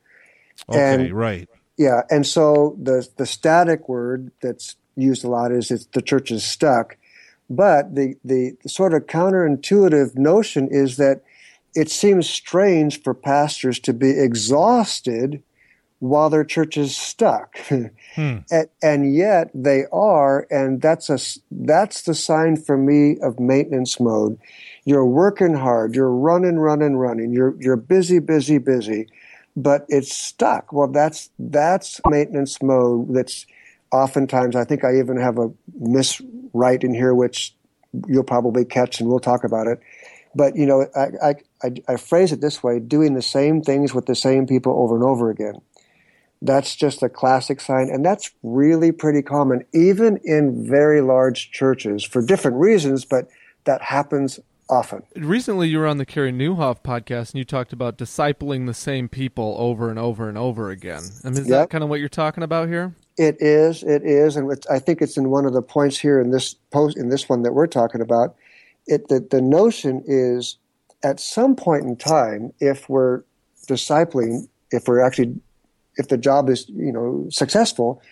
okay 0.68 1.06
And- 1.06 1.12
right 1.12 1.49
Yeah, 1.76 2.02
and 2.11 2.26
so 2.26 2.76
the 2.81 3.09
the 3.16 3.26
static 3.26 3.88
word 3.88 4.31
that's 4.40 4.76
used 4.97 5.25
a 5.25 5.28
lot 5.28 5.50
is 5.50 5.71
it's 5.71 5.87
the 5.87 6.02
church 6.02 6.31
is 6.31 6.45
stuck, 6.45 6.97
but 7.50 7.95
the 7.95 8.14
the, 8.25 8.57
sort 8.66 8.95
of 8.95 9.07
counterintuitive 9.07 10.16
notion 10.16 10.69
is 10.71 10.97
that 10.99 11.23
it 11.75 11.90
seems 11.90 12.31
strange 12.31 13.02
for 13.02 13.12
pastors 13.12 13.81
to 13.81 13.93
be 13.93 14.11
exhausted 14.11 15.43
while 15.99 16.31
their 16.31 16.45
church 16.45 16.76
is 16.76 16.97
stuck, 16.97 17.59
hmm. 17.69 17.87
and, 18.16 18.69
and 18.83 19.14
yet 19.14 19.50
they 19.52 19.85
are, 19.93 20.47
and 20.50 20.81
that's 20.81 21.11
a 21.11 21.19
that's 21.50 22.02
the 22.02 22.14
sign 22.14 22.57
for 22.57 22.76
me 22.76 23.19
of 23.19 23.40
maintenance 23.40 23.99
mode. 23.99 24.38
You're 24.85 25.07
working 25.07 25.54
hard, 25.54 25.97
you're 25.97 26.11
running, 26.11 26.61
running, 26.61 26.95
running, 26.97 27.33
you're 27.33 27.57
you're 27.59 27.76
busy, 27.76 28.21
busy, 28.21 28.59
busy 28.59 29.09
but 29.56 29.87
it's 29.88 30.14
stuck. 30.14 30.73
Well, 30.73 30.88
that's 30.88 31.30
that's 31.38 32.00
maintenance 32.06 32.62
mode. 32.62 33.14
That's 33.14 33.46
oftentimes. 33.92 34.56
I 34.56 34.64
think 34.64 34.84
I 34.84 34.99
even 34.99 35.16
have 35.16 35.38
a 35.38 35.50
miswrite 35.80 36.84
in 36.84 36.94
here, 36.94 37.14
which 37.14 37.54
you'll 38.08 38.25
probably 38.25 38.64
catch, 38.64 39.00
and 39.00 39.08
we'll 39.08 39.20
talk 39.20 39.44
about 39.44 39.66
it. 39.66 39.80
But 40.34 40.56
you 40.56 40.66
know, 40.66 40.87
I 40.96 41.28
I, 41.28 41.34
I, 41.62 41.75
I 41.88 41.96
phrase 41.96 42.32
it 42.32 42.40
this 42.40 42.62
way: 42.62 42.80
doing 42.80 43.14
the 43.14 43.23
same 43.23 43.62
things 43.62 43.94
with 43.94 44.06
the 44.06 44.16
same 44.16 44.46
people 44.46 44.73
over 44.82 44.96
and 44.96 45.04
over 45.04 45.30
again. 45.30 45.61
That's 46.42 46.75
just 46.75 47.02
a 47.02 47.08
classic 47.08 47.61
sign, 47.61 47.88
and 47.88 48.04
that's 48.04 48.32
really 48.42 48.92
pretty 48.92 49.23
common, 49.23 49.64
even 49.73 50.18
in 50.25 50.68
very 50.68 51.00
large 51.00 51.52
churches 51.52 52.04
for 52.04 52.20
different 52.20 52.58
reasons, 52.58 53.04
but 53.04 53.28
that 53.64 53.80
happens 53.80 54.40
often. 54.68 55.02
Recently, 55.16 55.68
you 55.68 55.78
were 55.78 55.87
on 55.87 55.99
the 55.99 56.06
Carey 56.06 56.33
Nieuwhof 56.33 56.83
podcast, 56.83 57.30
and 57.33 57.35
you 57.35 57.44
talked 57.44 57.73
about 57.73 57.99
discipling 57.99 58.66
the 58.66 58.75
same 58.75 59.09
people 59.09 59.56
over 59.59 59.90
and 59.90 59.99
over 59.99 60.28
and 60.28 60.38
over 60.38 60.71
again. 60.71 61.02
I 61.25 61.30
mean, 61.30 61.40
is 61.40 61.49
Yep. 61.49 61.49
that 61.49 61.71
kind 61.71 61.85
of 61.85 61.90
what 61.90 62.00
you're 62.00 62.09
talking 62.09 62.42
about 62.42 62.68
here? 62.68 62.94
It 63.16 63.37
is, 63.40 63.83
it 63.83 64.02
is, 64.04 64.37
and 64.37 64.50
it's, 64.50 64.66
I 64.66 64.78
think 64.78 65.00
it's 65.00 65.16
in 65.16 65.30
one 65.30 65.47
of 65.47 65.52
the 65.52 65.62
points 65.62 65.99
here 65.99 66.21
in 66.21 66.30
this 66.30 66.54
post, 66.73 66.97
in 66.97 67.11
this 67.11 67.28
one 67.28 67.42
that 67.42 67.52
we're 67.52 67.66
talking 67.68 68.00
about. 68.00 68.35
It 68.87 69.09
the, 69.09 69.21
the 69.30 69.40
notion 69.40 70.02
is 70.06 70.59
at 71.04 71.21
some 71.21 71.54
point 71.54 71.85
in 71.85 71.97
time, 71.97 72.52
if 72.61 72.88
we're 72.88 73.23
discipling, 73.68 74.49
if 74.73 74.88
we're 74.88 75.00
actually, 75.00 75.38
if 75.97 76.09
the 76.09 76.18
job 76.18 76.49
is 76.50 76.68
you 76.68 76.92
know 76.92 77.26
successful, 77.30 78.02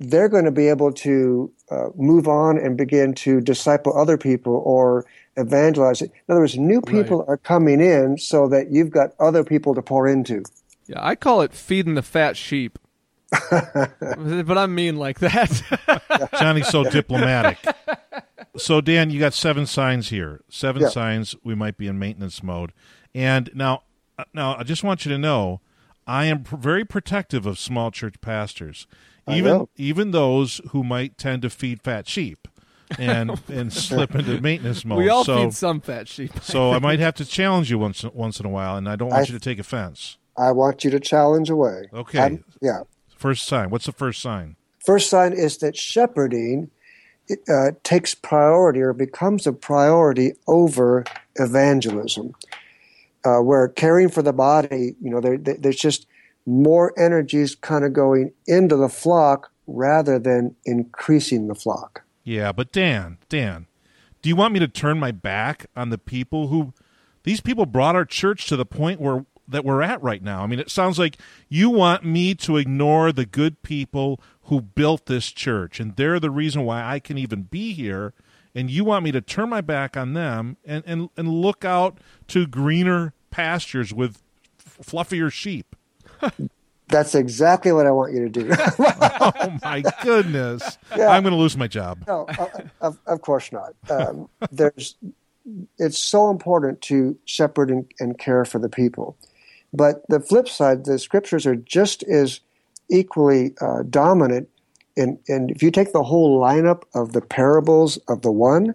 they're 0.00 0.28
going 0.28 0.44
to 0.44 0.50
be 0.50 0.68
able 0.68 0.92
to 0.92 1.50
uh, 1.70 1.88
move 1.96 2.26
on 2.28 2.58
and 2.58 2.76
begin 2.76 3.14
to 3.14 3.40
disciple 3.40 3.96
other 3.96 4.18
people 4.18 4.62
or 4.64 5.06
evangelize. 5.38 6.02
it. 6.02 6.10
In 6.28 6.32
other 6.32 6.40
words, 6.40 6.56
new 6.58 6.80
people 6.80 7.24
are 7.28 7.36
coming 7.36 7.80
in 7.80 8.18
so 8.18 8.48
that 8.48 8.70
you've 8.70 8.90
got 8.90 9.10
other 9.20 9.44
people 9.44 9.74
to 9.74 9.82
pour 9.82 10.06
into. 10.08 10.42
Yeah, 10.86 10.98
I 11.00 11.14
call 11.14 11.42
it 11.42 11.52
feeding 11.52 11.94
the 11.94 12.02
fat 12.02 12.36
sheep. 12.36 12.78
but 13.50 14.58
I'm 14.58 14.74
mean 14.74 14.96
like 14.96 15.18
that. 15.20 16.30
Johnny's 16.38 16.68
so 16.68 16.84
diplomatic. 16.84 17.58
So 18.56 18.80
Dan, 18.80 19.10
you 19.10 19.20
got 19.20 19.34
seven 19.34 19.66
signs 19.66 20.08
here. 20.08 20.40
Seven 20.48 20.82
Yeah. 20.82 20.88
signs 20.88 21.36
we 21.44 21.54
might 21.54 21.76
be 21.76 21.86
in 21.86 21.98
maintenance 21.98 22.42
mode. 22.42 22.72
And 23.14 23.50
now, 23.54 23.82
uh, 24.18 24.24
now 24.32 24.56
I 24.56 24.62
just 24.62 24.82
want 24.82 25.04
you 25.04 25.12
to 25.12 25.18
know, 25.18 25.60
I 26.06 26.24
am 26.24 26.42
pr- 26.42 26.56
very 26.56 26.84
protective 26.86 27.44
of 27.44 27.58
small 27.58 27.90
church 27.90 28.20
pastors, 28.22 28.86
even 29.28 29.68
even 29.76 30.10
those 30.12 30.62
who 30.70 30.82
might 30.82 31.18
tend 31.18 31.42
to 31.42 31.50
feed 31.50 31.82
fat 31.82 32.08
sheep 32.08 32.48
and 32.98 33.40
and 33.48 33.72
slip 33.72 34.14
into 34.14 34.40
maintenance 34.40 34.84
mode. 34.84 34.98
we 34.98 35.08
all 35.08 35.24
so, 35.24 35.44
feed 35.44 35.54
some 35.54 35.80
fat 35.80 36.08
sheep. 36.08 36.32
so 36.42 36.72
I 36.72 36.78
might 36.78 37.00
have 37.00 37.14
to 37.16 37.24
challenge 37.24 37.70
you 37.70 37.78
once 37.78 38.04
once 38.04 38.40
in 38.40 38.46
a 38.46 38.50
while, 38.50 38.76
and 38.76 38.88
I 38.88 38.96
don't 38.96 39.08
want 39.10 39.22
I- 39.28 39.32
you 39.32 39.38
to 39.38 39.40
take 39.44 39.58
offense. 39.58 40.16
I 40.36 40.52
want 40.52 40.84
you 40.84 40.90
to 40.90 41.00
challenge 41.00 41.50
away. 41.50 41.88
Okay. 41.92 42.20
I'm- 42.20 42.44
yeah. 42.62 42.82
First 43.16 43.46
sign. 43.48 43.70
What's 43.70 43.86
the 43.86 43.92
first 43.92 44.22
sign? 44.22 44.54
First 44.86 45.10
sign 45.10 45.32
is 45.32 45.58
that 45.58 45.76
shepherding 45.76 46.70
uh, 47.48 47.72
takes 47.82 48.14
priority 48.14 48.80
or 48.80 48.92
becomes 48.92 49.46
a 49.48 49.52
priority 49.52 50.34
over 50.46 51.04
evangelism. 51.34 52.34
Uh, 53.24 53.38
where 53.40 53.66
caring 53.68 54.08
for 54.08 54.22
the 54.22 54.32
body, 54.32 54.94
you 55.02 55.10
know, 55.10 55.20
there, 55.20 55.36
there- 55.36 55.56
there's 55.58 55.76
just 55.76 56.06
more 56.46 56.94
energies 56.98 57.56
kind 57.56 57.84
of 57.84 57.92
going 57.92 58.32
into 58.46 58.76
the 58.76 58.88
flock 58.88 59.50
rather 59.66 60.18
than 60.20 60.54
increasing 60.64 61.48
the 61.48 61.54
flock. 61.54 62.02
Yeah, 62.28 62.52
but 62.52 62.72
Dan, 62.72 63.16
Dan, 63.30 63.68
do 64.20 64.28
you 64.28 64.36
want 64.36 64.52
me 64.52 64.60
to 64.60 64.68
turn 64.68 65.00
my 65.00 65.12
back 65.12 65.64
on 65.74 65.88
the 65.88 65.96
people 65.96 66.48
who 66.48 66.74
these 67.22 67.40
people 67.40 67.64
brought 67.64 67.96
our 67.96 68.04
church 68.04 68.46
to 68.48 68.56
the 68.56 68.66
point 68.66 69.00
where 69.00 69.24
that 69.48 69.64
we're 69.64 69.80
at 69.80 70.02
right 70.02 70.22
now? 70.22 70.42
I 70.42 70.46
mean, 70.46 70.58
it 70.58 70.70
sounds 70.70 70.98
like 70.98 71.16
you 71.48 71.70
want 71.70 72.04
me 72.04 72.34
to 72.34 72.58
ignore 72.58 73.12
the 73.12 73.24
good 73.24 73.62
people 73.62 74.20
who 74.42 74.60
built 74.60 75.06
this 75.06 75.32
church 75.32 75.80
and 75.80 75.96
they're 75.96 76.20
the 76.20 76.30
reason 76.30 76.66
why 76.66 76.84
I 76.84 76.98
can 76.98 77.16
even 77.16 77.44
be 77.44 77.72
here 77.72 78.12
and 78.54 78.70
you 78.70 78.84
want 78.84 79.04
me 79.04 79.12
to 79.12 79.22
turn 79.22 79.48
my 79.48 79.62
back 79.62 79.96
on 79.96 80.12
them 80.12 80.58
and 80.66 80.84
and, 80.86 81.08
and 81.16 81.28
look 81.30 81.64
out 81.64 81.96
to 82.26 82.46
greener 82.46 83.14
pastures 83.30 83.94
with 83.94 84.20
fluffier 84.62 85.32
sheep. 85.32 85.74
That's 86.88 87.14
exactly 87.14 87.72
what 87.72 87.86
I 87.86 87.90
want 87.90 88.14
you 88.14 88.28
to 88.28 88.30
do. 88.30 88.52
Oh 89.20 89.58
my 89.62 89.82
goodness. 90.02 90.78
Yeah. 90.96 91.08
I'm 91.08 91.22
going 91.22 91.32
to 91.32 91.38
lose 91.38 91.56
my 91.56 91.66
job. 91.66 92.04
No, 92.06 92.24
uh, 92.38 92.46
of, 92.80 92.98
of 93.06 93.20
course 93.20 93.50
not. 93.52 93.74
Um, 93.90 94.28
there's, 94.50 94.96
it's 95.78 95.98
so 95.98 96.30
important 96.30 96.80
to 96.82 97.18
shepherd 97.24 97.70
and, 97.70 97.90
and 98.00 98.18
care 98.18 98.44
for 98.44 98.58
the 98.58 98.68
people. 98.68 99.16
But 99.72 100.02
the 100.08 100.20
flip 100.20 100.48
side, 100.48 100.84
the 100.84 100.98
scriptures 100.98 101.46
are 101.46 101.56
just 101.56 102.02
as 102.04 102.40
equally 102.90 103.54
uh, 103.60 103.82
dominant. 103.88 104.48
And, 104.96 105.18
and 105.28 105.50
if 105.50 105.62
you 105.62 105.70
take 105.70 105.92
the 105.92 106.04
whole 106.04 106.40
lineup 106.40 106.84
of 106.94 107.12
the 107.12 107.20
parables 107.20 107.98
of 108.08 108.22
the 108.22 108.32
one, 108.32 108.74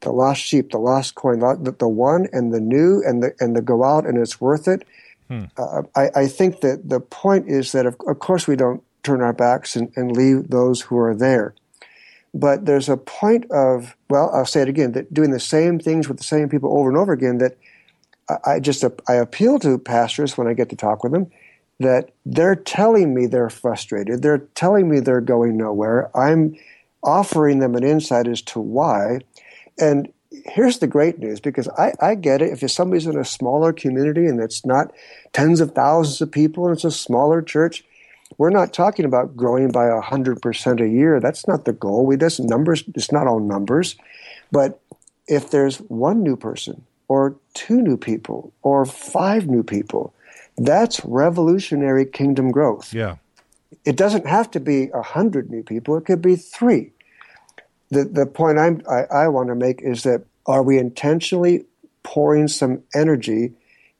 the 0.00 0.12
lost 0.12 0.42
sheep, 0.42 0.70
the 0.70 0.78
lost 0.78 1.14
coin, 1.14 1.38
the, 1.38 1.74
the 1.78 1.88
one 1.88 2.28
and 2.32 2.52
the 2.52 2.60
new, 2.60 3.02
and 3.06 3.22
the 3.22 3.32
and 3.40 3.56
the 3.56 3.62
go 3.62 3.84
out 3.84 4.04
and 4.04 4.18
it's 4.18 4.40
worth 4.40 4.68
it. 4.68 4.84
Uh, 5.56 5.82
I, 5.94 6.10
I 6.14 6.26
think 6.26 6.60
that 6.60 6.88
the 6.88 7.00
point 7.00 7.48
is 7.48 7.72
that 7.72 7.86
of, 7.86 7.96
of 8.06 8.18
course 8.18 8.46
we 8.46 8.56
don't 8.56 8.82
turn 9.02 9.20
our 9.20 9.32
backs 9.32 9.76
and, 9.76 9.92
and 9.96 10.16
leave 10.16 10.48
those 10.48 10.80
who 10.80 10.98
are 10.98 11.14
there. 11.14 11.54
But 12.34 12.64
there's 12.64 12.88
a 12.88 12.96
point 12.96 13.50
of 13.50 13.94
well 14.08 14.30
i'll 14.32 14.46
say 14.46 14.62
it 14.62 14.68
again 14.68 14.92
that 14.92 15.12
doing 15.12 15.30
the 15.30 15.40
same 15.40 15.78
things 15.78 16.08
with 16.08 16.16
the 16.16 16.24
same 16.24 16.48
people 16.48 16.76
over 16.78 16.88
and 16.88 16.96
over 16.96 17.12
again 17.12 17.38
that 17.38 17.58
i, 18.30 18.52
I 18.52 18.60
just 18.60 18.82
i 19.06 19.14
appeal 19.14 19.58
to 19.58 19.76
pastors 19.76 20.38
when 20.38 20.46
i 20.46 20.54
get 20.54 20.70
to 20.70 20.76
talk 20.76 21.02
with 21.04 21.12
them 21.12 21.30
that 21.82 22.10
they're 22.24 22.56
telling 22.56 23.14
me 23.14 23.26
they're 23.26 23.50
frustrated. 23.50 24.22
They're 24.22 24.46
telling 24.54 24.88
me 24.88 25.00
they're 25.00 25.20
going 25.20 25.56
nowhere. 25.56 26.16
I'm 26.16 26.56
offering 27.02 27.58
them 27.58 27.74
an 27.74 27.84
insight 27.84 28.28
as 28.28 28.40
to 28.42 28.60
why. 28.60 29.18
And 29.78 30.12
here's 30.44 30.78
the 30.78 30.86
great 30.86 31.18
news 31.18 31.40
because 31.40 31.68
I, 31.78 31.92
I 32.00 32.14
get 32.14 32.42
it 32.42 32.62
if 32.62 32.70
somebody's 32.70 33.06
in 33.06 33.18
a 33.18 33.24
smaller 33.24 33.72
community 33.72 34.26
and 34.26 34.40
it's 34.40 34.64
not 34.64 34.92
tens 35.32 35.60
of 35.60 35.72
thousands 35.72 36.20
of 36.20 36.30
people 36.30 36.66
and 36.66 36.74
it's 36.74 36.84
a 36.84 36.90
smaller 36.90 37.42
church 37.42 37.84
we're 38.38 38.50
not 38.50 38.72
talking 38.72 39.04
about 39.04 39.36
growing 39.36 39.70
by 39.70 39.86
100% 39.86 40.80
a 40.80 40.88
year 40.88 41.20
that's 41.20 41.46
not 41.46 41.64
the 41.64 41.72
goal 41.72 42.06
we 42.06 42.16
just 42.16 42.40
numbers 42.40 42.84
it's 42.94 43.12
not 43.12 43.26
all 43.26 43.40
numbers 43.40 43.96
but 44.50 44.80
if 45.28 45.50
there's 45.50 45.78
one 45.82 46.22
new 46.22 46.36
person 46.36 46.82
or 47.08 47.36
two 47.54 47.80
new 47.82 47.96
people 47.96 48.52
or 48.62 48.84
five 48.86 49.46
new 49.46 49.62
people 49.62 50.14
that's 50.58 51.04
revolutionary 51.04 52.04
kingdom 52.06 52.50
growth 52.50 52.92
Yeah. 52.92 53.16
it 53.84 53.96
doesn't 53.96 54.26
have 54.26 54.50
to 54.52 54.60
be 54.60 54.90
a 54.94 55.02
hundred 55.02 55.50
new 55.50 55.62
people. 55.62 55.96
It 55.96 56.04
could 56.04 56.22
be 56.22 56.36
three. 56.36 56.92
The 57.92 58.04
the 58.04 58.24
point 58.24 58.58
I'm, 58.58 58.80
I 58.90 59.02
I 59.24 59.28
want 59.28 59.48
to 59.48 59.54
make 59.54 59.82
is 59.82 60.02
that 60.04 60.24
are 60.46 60.62
we 60.62 60.78
intentionally 60.78 61.66
pouring 62.02 62.48
some 62.48 62.82
energy 62.94 63.52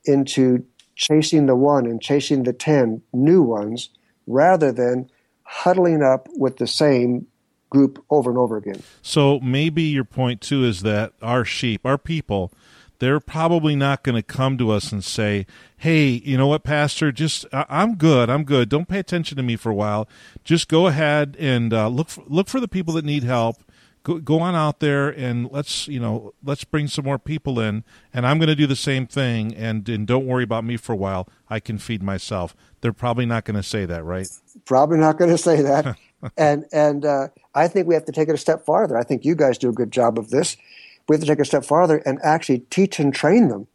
into 0.07 0.65
chasing 0.97 1.45
the 1.45 1.55
one 1.55 1.85
and 1.85 2.01
chasing 2.01 2.45
the 2.45 2.55
ten 2.55 3.03
new 3.13 3.43
ones 3.43 3.91
rather 4.27 4.73
than 4.73 5.11
huddling 5.43 6.03
up 6.03 6.27
with 6.35 6.57
the 6.57 6.67
same 6.67 7.27
group 7.69 8.03
over 8.09 8.31
and 8.31 8.39
over 8.39 8.57
again? 8.57 8.83
So 9.03 9.39
maybe 9.41 9.83
your 9.83 10.05
point 10.05 10.41
too 10.41 10.65
is 10.65 10.81
that 10.81 11.13
our 11.21 11.45
sheep, 11.45 11.83
our 11.85 11.99
people, 11.99 12.51
they're 12.99 13.21
probably 13.21 13.77
not 13.77 14.03
going 14.05 14.17
to 14.17 14.23
come 14.23 14.57
to 14.57 14.71
us 14.71 14.91
and 14.91 15.05
say, 15.05 15.45
"Hey, 15.77 16.23
you 16.25 16.39
know 16.39 16.47
what, 16.47 16.65
Pastor? 16.65 17.13
Just 17.13 17.45
I- 17.53 17.67
I'm 17.69 17.97
good. 17.97 18.31
I'm 18.31 18.45
good. 18.45 18.71
Don't 18.71 18.89
pay 18.89 19.01
attention 19.01 19.37
to 19.37 19.43
me 19.43 19.57
for 19.57 19.69
a 19.71 19.75
while. 19.75 20.09
Just 20.45 20.69
go 20.69 20.87
ahead 20.87 21.37
and 21.39 21.75
uh, 21.75 21.89
look 21.89 22.09
for, 22.09 22.25
look 22.27 22.49
for 22.49 22.59
the 22.59 22.69
people 22.69 22.95
that 22.95 23.05
need 23.05 23.25
help. 23.25 23.57
Go, 24.05 24.19
go 24.19 24.41
on 24.41 24.55
out 24.55 24.81
there 24.81 25.09
and 25.09 25.51
let's 25.51 25.87
you 25.87 26.01
know 26.01 26.35
let's 26.45 26.65
bring 26.65 26.89
some 26.89 27.05
more 27.05 27.19
people 27.19 27.61
in. 27.61 27.85
And 28.13 28.27
I'm 28.27 28.39
going 28.39 28.49
to 28.49 28.57
do 28.57 28.67
the 28.67 28.77
same 28.77 29.07
thing. 29.07 29.55
And 29.55 29.89
and 29.89 30.07
don't 30.07 30.27
worry 30.27 30.45
about 30.45 30.65
me 30.65 30.77
for 30.77 30.93
a 30.93 30.97
while. 30.97 31.29
I 31.49 31.61
can 31.61 31.79
feed 31.79 32.03
myself. 32.03 32.57
They're 32.81 32.93
probably 32.93 33.27
not 33.27 33.45
going 33.45 33.57
to 33.57 33.63
say 33.63 33.87
that, 33.87 34.05
right? 34.05 34.27
Probably 34.65 34.99
not 34.99 35.19
going 35.19 35.31
to 35.31 35.39
say 35.39 35.63
that. 35.63 35.97
and 36.37 36.67
and 36.73 37.05
uh, 37.05 37.29
I 37.55 37.69
think 37.69 37.87
we 37.87 37.95
have 37.95 38.05
to 38.07 38.13
take 38.13 38.29
it 38.29 38.35
a 38.35 38.39
step 38.39 38.65
farther. 38.65 38.97
I 38.97 39.05
think 39.05 39.25
you 39.25 39.35
guys 39.35 39.59
do 39.59 39.69
a 39.69 39.73
good 39.73 39.93
job 39.93 40.19
of 40.19 40.31
this. 40.31 40.57
We 41.09 41.15
have 41.15 41.21
to 41.21 41.27
take 41.27 41.39
it 41.39 41.43
a 41.43 41.47
step 41.47 41.65
farther 41.65 41.99
and 41.99 42.19
actually 42.23 42.61
teach 42.71 42.99
and 42.99 43.15
train 43.15 43.49
them. 43.49 43.67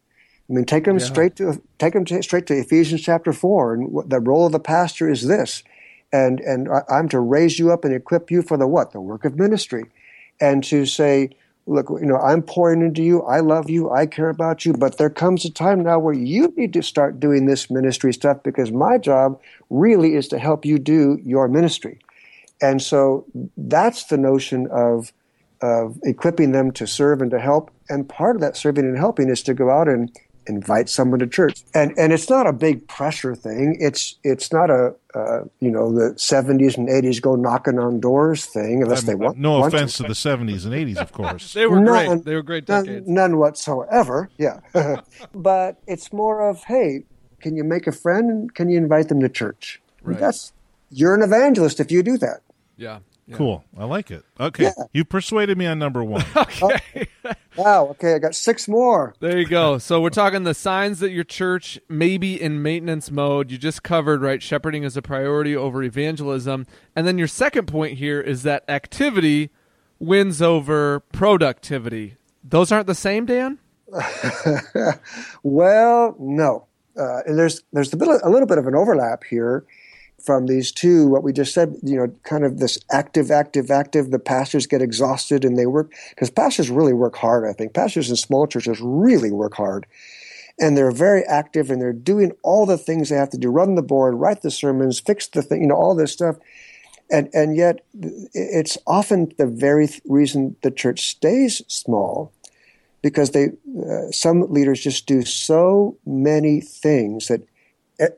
I 0.48 0.54
mean, 0.54 0.64
take 0.64 0.84
them 0.84 0.98
straight 0.98 1.36
to 1.36 1.60
take 1.78 1.92
them 1.92 2.06
to, 2.06 2.22
straight 2.22 2.46
to 2.46 2.54
Ephesians 2.54 3.02
chapter 3.02 3.32
four, 3.32 3.74
and 3.74 3.92
what, 3.92 4.08
the 4.08 4.18
role 4.18 4.46
of 4.46 4.52
the 4.52 4.60
pastor 4.60 5.10
is 5.10 5.26
this, 5.26 5.62
and 6.10 6.40
and 6.40 6.68
I- 6.70 6.84
I'm 6.88 7.08
to 7.10 7.20
raise 7.20 7.58
you 7.58 7.70
up 7.70 7.84
and 7.84 7.94
equip 7.94 8.30
you 8.30 8.40
for 8.40 8.56
the 8.56 8.66
what 8.66 8.92
the 8.92 9.00
work 9.00 9.26
of 9.26 9.38
ministry, 9.38 9.84
and 10.40 10.62
to 10.64 10.86
say, 10.86 11.30
look, 11.66 11.88
you 11.90 12.06
know, 12.06 12.16
I'm 12.16 12.42
pouring 12.42 12.80
into 12.80 13.02
you, 13.02 13.22
I 13.22 13.40
love 13.40 13.68
you, 13.68 13.90
I 13.90 14.06
care 14.06 14.30
about 14.30 14.64
you, 14.64 14.72
but 14.72 14.98
there 14.98 15.10
comes 15.10 15.44
a 15.44 15.50
time 15.50 15.82
now 15.82 15.98
where 15.98 16.14
you 16.14 16.52
need 16.56 16.72
to 16.72 16.82
start 16.82 17.20
doing 17.20 17.46
this 17.46 17.70
ministry 17.70 18.12
stuff 18.14 18.42
because 18.42 18.72
my 18.72 18.98
job 18.98 19.40
really 19.68 20.14
is 20.14 20.28
to 20.28 20.38
help 20.38 20.64
you 20.64 20.78
do 20.78 21.20
your 21.24 21.48
ministry, 21.48 21.98
and 22.60 22.80
so 22.80 23.26
that's 23.56 24.04
the 24.04 24.18
notion 24.18 24.66
of 24.70 25.12
of 25.60 25.98
equipping 26.04 26.52
them 26.52 26.70
to 26.70 26.86
serve 26.86 27.20
and 27.20 27.32
to 27.32 27.40
help. 27.40 27.70
And 27.88 28.08
part 28.08 28.36
of 28.36 28.42
that 28.42 28.56
serving 28.56 28.84
and 28.84 28.96
helping 28.96 29.28
is 29.28 29.42
to 29.42 29.54
go 29.54 29.70
out 29.70 29.88
and 29.88 30.10
invite 30.48 30.88
someone 30.88 31.18
to 31.20 31.26
church. 31.26 31.62
And 31.74 31.96
and 31.98 32.12
it's 32.12 32.28
not 32.30 32.46
a 32.46 32.52
big 32.52 32.88
pressure 32.88 33.34
thing. 33.34 33.76
It's 33.80 34.16
it's 34.24 34.52
not 34.52 34.70
a 34.70 34.94
uh, 35.14 35.44
you 35.60 35.70
know 35.70 35.92
the 35.92 36.14
70s 36.14 36.76
and 36.76 36.88
80s 36.88 37.20
go 37.20 37.34
knocking 37.36 37.78
on 37.78 38.00
doors 38.00 38.44
thing 38.46 38.82
unless 38.82 39.02
they 39.02 39.14
want. 39.14 39.38
no 39.38 39.60
want 39.60 39.74
offense 39.74 39.96
to 39.96 40.02
the 40.04 40.08
70s 40.10 40.64
and 40.64 40.74
80s, 40.74 40.96
of 40.98 41.12
course. 41.12 41.54
They 41.58 41.66
were 41.66 41.80
None- 41.80 42.06
great. 42.08 42.24
They 42.24 42.34
were 42.34 42.42
great 42.42 42.68
None, 42.68 42.84
decades. 42.84 43.08
none 43.08 43.38
whatsoever. 43.38 44.30
Yeah, 44.38 44.60
but 45.34 45.80
it's 45.86 46.12
more 46.12 46.48
of 46.48 46.64
hey, 46.64 47.04
can 47.40 47.56
you 47.56 47.64
make 47.64 47.86
a 47.86 47.92
friend 47.92 48.30
and 48.30 48.54
can 48.54 48.68
you 48.68 48.78
invite 48.78 49.08
them 49.08 49.20
to 49.20 49.28
church? 49.28 49.80
Right. 50.02 50.18
That's 50.18 50.52
you're 50.90 51.14
an 51.14 51.22
evangelist 51.22 51.80
if 51.80 51.90
you 51.90 52.02
do 52.02 52.16
that. 52.18 52.40
Yeah. 52.76 53.00
Yeah. 53.28 53.36
Cool. 53.36 53.64
I 53.76 53.84
like 53.84 54.10
it. 54.10 54.24
Okay. 54.40 54.64
Yeah. 54.64 54.84
You 54.94 55.04
persuaded 55.04 55.58
me 55.58 55.66
on 55.66 55.78
number 55.78 56.02
one. 56.02 56.24
Okay, 56.36 57.06
Wow. 57.56 57.88
Okay, 57.88 58.14
I 58.14 58.18
got 58.18 58.34
six 58.34 58.66
more. 58.66 59.14
There 59.20 59.38
you 59.38 59.46
go. 59.46 59.76
So 59.76 60.00
we're 60.00 60.08
talking 60.08 60.44
the 60.44 60.54
signs 60.54 61.00
that 61.00 61.10
your 61.10 61.24
church 61.24 61.78
may 61.88 62.16
be 62.16 62.40
in 62.40 62.62
maintenance 62.62 63.10
mode. 63.10 63.50
You 63.50 63.58
just 63.58 63.82
covered, 63.82 64.22
right? 64.22 64.42
Shepherding 64.42 64.82
is 64.82 64.96
a 64.96 65.02
priority 65.02 65.54
over 65.54 65.82
evangelism. 65.82 66.66
And 66.96 67.06
then 67.06 67.18
your 67.18 67.28
second 67.28 67.66
point 67.66 67.98
here 67.98 68.20
is 68.20 68.44
that 68.44 68.64
activity 68.68 69.50
wins 69.98 70.40
over 70.40 71.00
productivity. 71.00 72.16
Those 72.42 72.72
aren't 72.72 72.86
the 72.86 72.94
same, 72.94 73.26
Dan? 73.26 73.58
Well, 75.42 76.16
no. 76.18 76.66
Uh, 76.98 77.20
and 77.26 77.38
there's 77.38 77.62
there's 77.72 77.92
a, 77.92 77.96
bit, 77.96 78.08
a 78.08 78.28
little 78.30 78.46
bit 78.46 78.58
of 78.58 78.66
an 78.66 78.74
overlap 78.74 79.22
here 79.24 79.64
from 80.22 80.46
these 80.46 80.72
two. 80.72 81.06
What 81.06 81.22
we 81.22 81.32
just 81.32 81.54
said, 81.54 81.76
you 81.82 81.96
know, 81.96 82.08
kind 82.22 82.44
of 82.44 82.58
this 82.58 82.78
active, 82.90 83.30
active, 83.30 83.70
active. 83.70 84.10
The 84.10 84.18
pastors 84.18 84.66
get 84.66 84.82
exhausted 84.82 85.44
and 85.44 85.56
they 85.56 85.66
work 85.66 85.92
because 86.10 86.30
pastors 86.30 86.70
really 86.70 86.92
work 86.92 87.16
hard. 87.16 87.46
I 87.46 87.52
think 87.52 87.74
pastors 87.74 88.10
in 88.10 88.16
small 88.16 88.46
churches 88.46 88.80
really 88.80 89.30
work 89.30 89.54
hard, 89.54 89.86
and 90.58 90.76
they're 90.76 90.90
very 90.90 91.22
active 91.24 91.70
and 91.70 91.80
they're 91.80 91.92
doing 91.92 92.32
all 92.42 92.66
the 92.66 92.78
things 92.78 93.08
they 93.08 93.16
have 93.16 93.30
to 93.30 93.38
do: 93.38 93.48
run 93.48 93.74
the 93.74 93.82
board, 93.82 94.14
write 94.14 94.42
the 94.42 94.50
sermons, 94.50 95.00
fix 95.00 95.26
the 95.28 95.42
thing, 95.42 95.62
you 95.62 95.68
know, 95.68 95.76
all 95.76 95.94
this 95.94 96.12
stuff. 96.12 96.36
And 97.10 97.30
and 97.32 97.56
yet, 97.56 97.80
it's 98.34 98.76
often 98.86 99.32
the 99.38 99.46
very 99.46 99.86
th- 99.86 100.02
reason 100.04 100.56
the 100.62 100.70
church 100.70 101.08
stays 101.08 101.62
small 101.68 102.32
because 103.02 103.30
they 103.30 103.52
uh, 103.90 104.10
some 104.10 104.52
leaders 104.52 104.82
just 104.82 105.06
do 105.06 105.22
so 105.22 105.96
many 106.04 106.60
things 106.60 107.28
that 107.28 107.42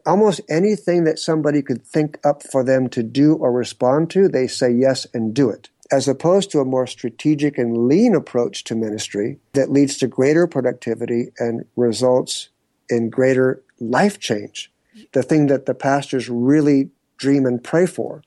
almost 0.06 0.40
anything 0.48 1.04
that 1.04 1.18
somebody 1.18 1.62
could 1.62 1.84
think 1.84 2.18
up 2.24 2.42
for 2.42 2.62
them 2.64 2.88
to 2.88 3.02
do 3.02 3.34
or 3.34 3.52
respond 3.52 4.10
to 4.10 4.28
they 4.28 4.46
say 4.46 4.70
yes 4.70 5.06
and 5.14 5.34
do 5.34 5.48
it 5.50 5.70
as 5.92 6.06
opposed 6.06 6.50
to 6.50 6.60
a 6.60 6.64
more 6.64 6.86
strategic 6.86 7.58
and 7.58 7.88
lean 7.88 8.14
approach 8.14 8.62
to 8.64 8.74
ministry 8.74 9.38
that 9.54 9.70
leads 9.70 9.96
to 9.96 10.06
greater 10.06 10.46
productivity 10.46 11.28
and 11.38 11.64
results 11.76 12.50
in 12.88 13.10
greater 13.10 13.62
life 13.78 14.18
change 14.18 14.70
the 15.12 15.22
thing 15.22 15.46
that 15.46 15.66
the 15.66 15.74
pastors 15.74 16.28
really 16.28 16.90
dream 17.16 17.46
and 17.46 17.64
pray 17.64 17.86
for 17.86 18.22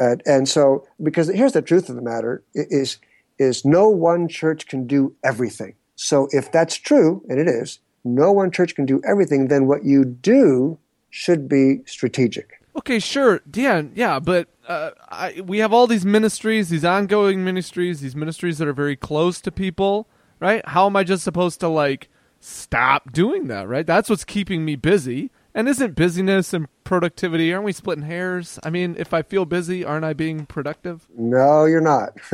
uh, 0.00 0.16
and 0.26 0.48
so 0.48 0.86
because 1.02 1.28
here's 1.28 1.52
the 1.52 1.62
truth 1.62 1.88
of 1.88 1.96
the 1.96 2.02
matter 2.02 2.42
is 2.54 2.98
is 3.40 3.64
no 3.64 3.88
one 3.88 4.28
church 4.28 4.66
can 4.66 4.86
do 4.86 5.16
everything. 5.24 5.74
So 5.96 6.28
if 6.30 6.52
that's 6.52 6.76
true, 6.76 7.24
and 7.28 7.40
it 7.40 7.48
is, 7.48 7.80
no 8.04 8.32
one 8.32 8.50
church 8.50 8.74
can 8.74 8.86
do 8.86 9.00
everything, 9.06 9.48
then 9.48 9.66
what 9.66 9.84
you 9.84 10.04
do 10.04 10.78
should 11.10 11.48
be 11.48 11.80
strategic. 11.86 12.60
Okay, 12.76 12.98
sure, 12.98 13.40
Dan. 13.50 13.92
Yeah, 13.94 14.20
but 14.20 14.48
uh, 14.68 14.90
I, 15.08 15.40
we 15.44 15.58
have 15.58 15.72
all 15.72 15.86
these 15.86 16.04
ministries, 16.04 16.68
these 16.68 16.84
ongoing 16.84 17.44
ministries, 17.44 18.00
these 18.00 18.14
ministries 18.14 18.58
that 18.58 18.68
are 18.68 18.72
very 18.72 18.96
close 18.96 19.40
to 19.42 19.50
people, 19.50 20.08
right? 20.38 20.66
How 20.68 20.86
am 20.86 20.96
I 20.96 21.02
just 21.02 21.24
supposed 21.24 21.60
to 21.60 21.68
like 21.68 22.08
stop 22.38 23.12
doing 23.12 23.48
that? 23.48 23.68
Right? 23.68 23.86
That's 23.86 24.08
what's 24.08 24.24
keeping 24.24 24.64
me 24.64 24.76
busy. 24.76 25.30
And 25.52 25.68
isn't 25.68 25.96
busyness 25.96 26.52
and 26.52 26.68
productivity? 26.84 27.52
Aren't 27.52 27.64
we 27.64 27.72
splitting 27.72 28.04
hairs? 28.04 28.60
I 28.62 28.70
mean, 28.70 28.94
if 28.96 29.12
I 29.12 29.22
feel 29.22 29.44
busy, 29.44 29.84
aren't 29.84 30.04
I 30.04 30.12
being 30.12 30.46
productive? 30.46 31.08
No, 31.18 31.64
you're 31.64 31.80
not. 31.80 32.10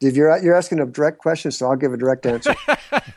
if 0.00 0.16
you're 0.16 0.42
you're 0.42 0.54
asking 0.54 0.80
a 0.80 0.86
direct 0.86 1.18
question, 1.18 1.50
so 1.50 1.68
I'll 1.68 1.76
give 1.76 1.92
a 1.92 1.98
direct 1.98 2.24
answer. 2.24 2.56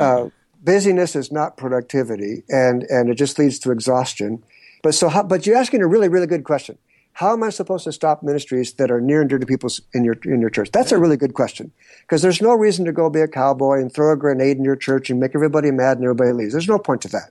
uh, 0.00 0.28
busyness 0.70 1.16
is 1.16 1.32
not 1.32 1.56
productivity, 1.56 2.44
and 2.48 2.84
and 2.84 3.10
it 3.10 3.16
just 3.16 3.38
leads 3.38 3.58
to 3.60 3.72
exhaustion. 3.72 4.42
But 4.82 4.94
so, 4.94 5.08
how, 5.08 5.24
but 5.24 5.46
you're 5.46 5.56
asking 5.56 5.82
a 5.82 5.86
really 5.86 6.08
really 6.08 6.26
good 6.28 6.44
question. 6.44 6.78
How 7.12 7.32
am 7.32 7.42
I 7.42 7.50
supposed 7.50 7.84
to 7.84 7.92
stop 7.92 8.22
ministries 8.22 8.74
that 8.74 8.90
are 8.90 9.00
near 9.00 9.20
and 9.20 9.28
dear 9.28 9.40
to 9.40 9.46
people 9.46 9.68
in 9.92 10.04
your 10.04 10.16
in 10.24 10.40
your 10.40 10.50
church? 10.50 10.70
That's 10.70 10.92
a 10.92 10.98
really 10.98 11.16
good 11.16 11.34
question 11.34 11.72
because 12.02 12.22
there's 12.22 12.40
no 12.40 12.54
reason 12.54 12.84
to 12.84 12.92
go 12.92 13.10
be 13.10 13.20
a 13.20 13.28
cowboy 13.28 13.80
and 13.80 13.92
throw 13.92 14.12
a 14.12 14.16
grenade 14.16 14.58
in 14.58 14.64
your 14.64 14.76
church 14.76 15.10
and 15.10 15.18
make 15.18 15.34
everybody 15.34 15.72
mad 15.72 15.98
and 15.98 16.04
everybody 16.04 16.32
leaves. 16.32 16.52
There's 16.52 16.68
no 16.68 16.78
point 16.78 17.02
to 17.02 17.08
that. 17.08 17.30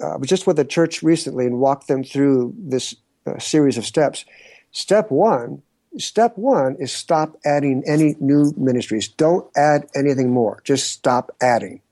Uh, 0.00 0.14
I 0.14 0.16
was 0.16 0.28
just 0.28 0.46
with 0.46 0.58
a 0.60 0.64
church 0.64 1.02
recently 1.02 1.46
and 1.46 1.58
walked 1.58 1.88
them 1.88 2.04
through 2.04 2.54
this 2.56 2.94
uh, 3.26 3.38
series 3.40 3.76
of 3.76 3.84
steps. 3.84 4.24
Step 4.70 5.10
one 5.10 5.62
step 5.98 6.38
one 6.38 6.76
is 6.78 6.92
stop 6.92 7.36
adding 7.44 7.82
any 7.86 8.14
new 8.20 8.54
ministries. 8.56 9.08
Don't 9.08 9.50
add 9.56 9.88
anything 9.96 10.30
more. 10.30 10.62
Just 10.64 10.90
stop 10.90 11.34
adding. 11.40 11.82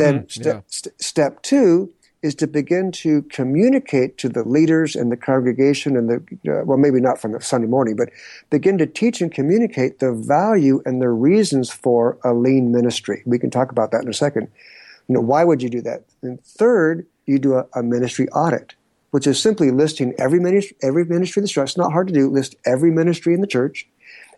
Then 0.00 0.22
Mm, 0.22 0.32
step, 0.32 0.56
yeah. 0.56 0.62
st- 0.68 1.02
step 1.02 1.42
two 1.42 1.92
is 2.22 2.34
to 2.36 2.46
begin 2.46 2.92
to 2.92 3.22
communicate 3.22 4.18
to 4.18 4.28
the 4.28 4.44
leaders 4.48 4.96
and 4.96 5.12
the 5.12 5.16
congregation 5.16 5.96
and 5.96 6.10
the, 6.10 6.16
uh, 6.52 6.64
well, 6.64 6.78
maybe 6.78 7.00
not 7.00 7.20
from 7.20 7.32
the 7.32 7.40
Sunday 7.40 7.66
morning, 7.66 7.96
but 7.96 8.10
begin 8.50 8.78
to 8.78 8.86
teach 8.86 9.22
and 9.22 9.32
communicate 9.32 10.00
the 10.00 10.12
value 10.12 10.82
and 10.86 11.00
the 11.02 11.08
reasons 11.10 11.70
for 11.70 12.18
a 12.24 12.34
lean 12.34 12.72
ministry. 12.72 13.22
We 13.26 13.38
can 13.38 13.50
talk 13.50 13.72
about 13.72 13.90
that 13.92 14.02
in 14.02 14.08
a 14.08 14.14
second. 14.14 14.48
You 15.08 15.14
know, 15.14 15.20
why 15.22 15.44
would 15.44 15.62
you 15.62 15.70
do 15.70 15.82
that? 15.82 16.04
And 16.22 16.42
third, 16.44 17.06
you 17.26 17.38
do 17.38 17.54
a, 17.54 17.66
a 17.74 17.82
ministry 17.82 18.28
audit, 18.30 18.74
which 19.12 19.26
is 19.26 19.40
simply 19.40 19.70
listing 19.70 20.14
every 20.18 20.40
ministry, 20.40 20.76
every 20.82 21.04
ministry 21.06 21.40
in 21.40 21.44
the 21.44 21.48
church. 21.48 21.70
It's 21.70 21.78
not 21.78 21.92
hard 21.92 22.08
to 22.08 22.14
do. 22.14 22.30
List 22.30 22.56
every 22.66 22.90
ministry 22.90 23.34
in 23.34 23.40
the 23.40 23.46
church, 23.46 23.88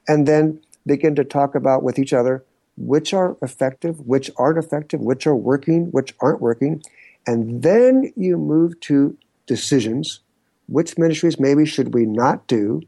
and 0.09 0.27
then 0.29 0.61
begin 0.87 1.15
to 1.17 1.25
talk 1.25 1.55
about 1.57 1.83
with 1.83 1.99
each 1.99 2.13
other 2.13 2.45
which 2.77 3.13
are 3.13 3.37
effective, 3.43 4.01
which 4.01 4.31
aren't 4.37 4.59
effective, 4.59 5.01
which 5.01 5.27
are 5.27 5.37
working, 5.37 5.91
which 5.91 6.15
aren't 6.21 6.41
working, 6.41 6.83
and 7.27 7.63
then 7.63 8.13
you 8.17 8.37
move 8.37 8.79
to 8.81 9.17
decisions. 9.47 10.21
Which 10.69 10.97
ministries 10.97 11.39
maybe 11.39 11.67
should 11.67 11.93
we 11.93 12.07
not 12.07 12.47
do? 12.47 12.83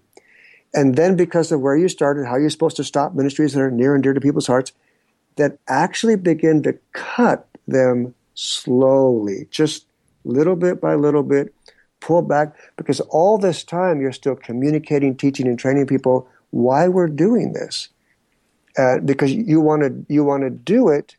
And 0.73 0.97
then, 0.97 1.16
because 1.16 1.53
of 1.53 1.61
where 1.61 1.77
you 1.77 1.88
started, 1.88 2.27
how 2.27 2.37
you're 2.37 2.51
supposed 2.51 2.77
to 2.77 2.85
stop 2.85 3.14
ministries 3.14 3.53
that 3.53 3.61
are 3.61 3.70
near 3.70 3.94
and 3.94 4.03
dear 4.03 4.14
to 4.14 4.20
people's 4.20 4.47
hearts, 4.47 4.73
that 5.37 5.59
actually 5.68 6.16
begin 6.16 6.62
to 6.62 6.79
cut 6.92 7.49
them 7.66 8.14
slowly, 8.35 9.49
just 9.51 9.87
little 10.25 10.57
bit 10.57 10.81
by 10.81 10.94
little 10.94 11.23
bit, 11.23 11.55
pull 12.01 12.23
back, 12.23 12.57
because 12.77 13.01
all 13.01 13.38
this 13.38 13.62
time 13.64 14.01
you're 14.01 14.12
still 14.12 14.37
communicating, 14.37 15.16
teaching, 15.16 15.47
and 15.47 15.59
training 15.59 15.87
people 15.87 16.29
why 16.51 16.88
we're 16.88 17.09
doing 17.09 17.53
this. 17.53 17.88
Uh, 18.77 18.99
because 19.01 19.33
you 19.33 19.61
want 19.61 19.83
to 19.83 20.05
you 20.13 20.25
want 20.25 20.43
to 20.43 20.51
do 20.51 20.89
it 20.89 21.17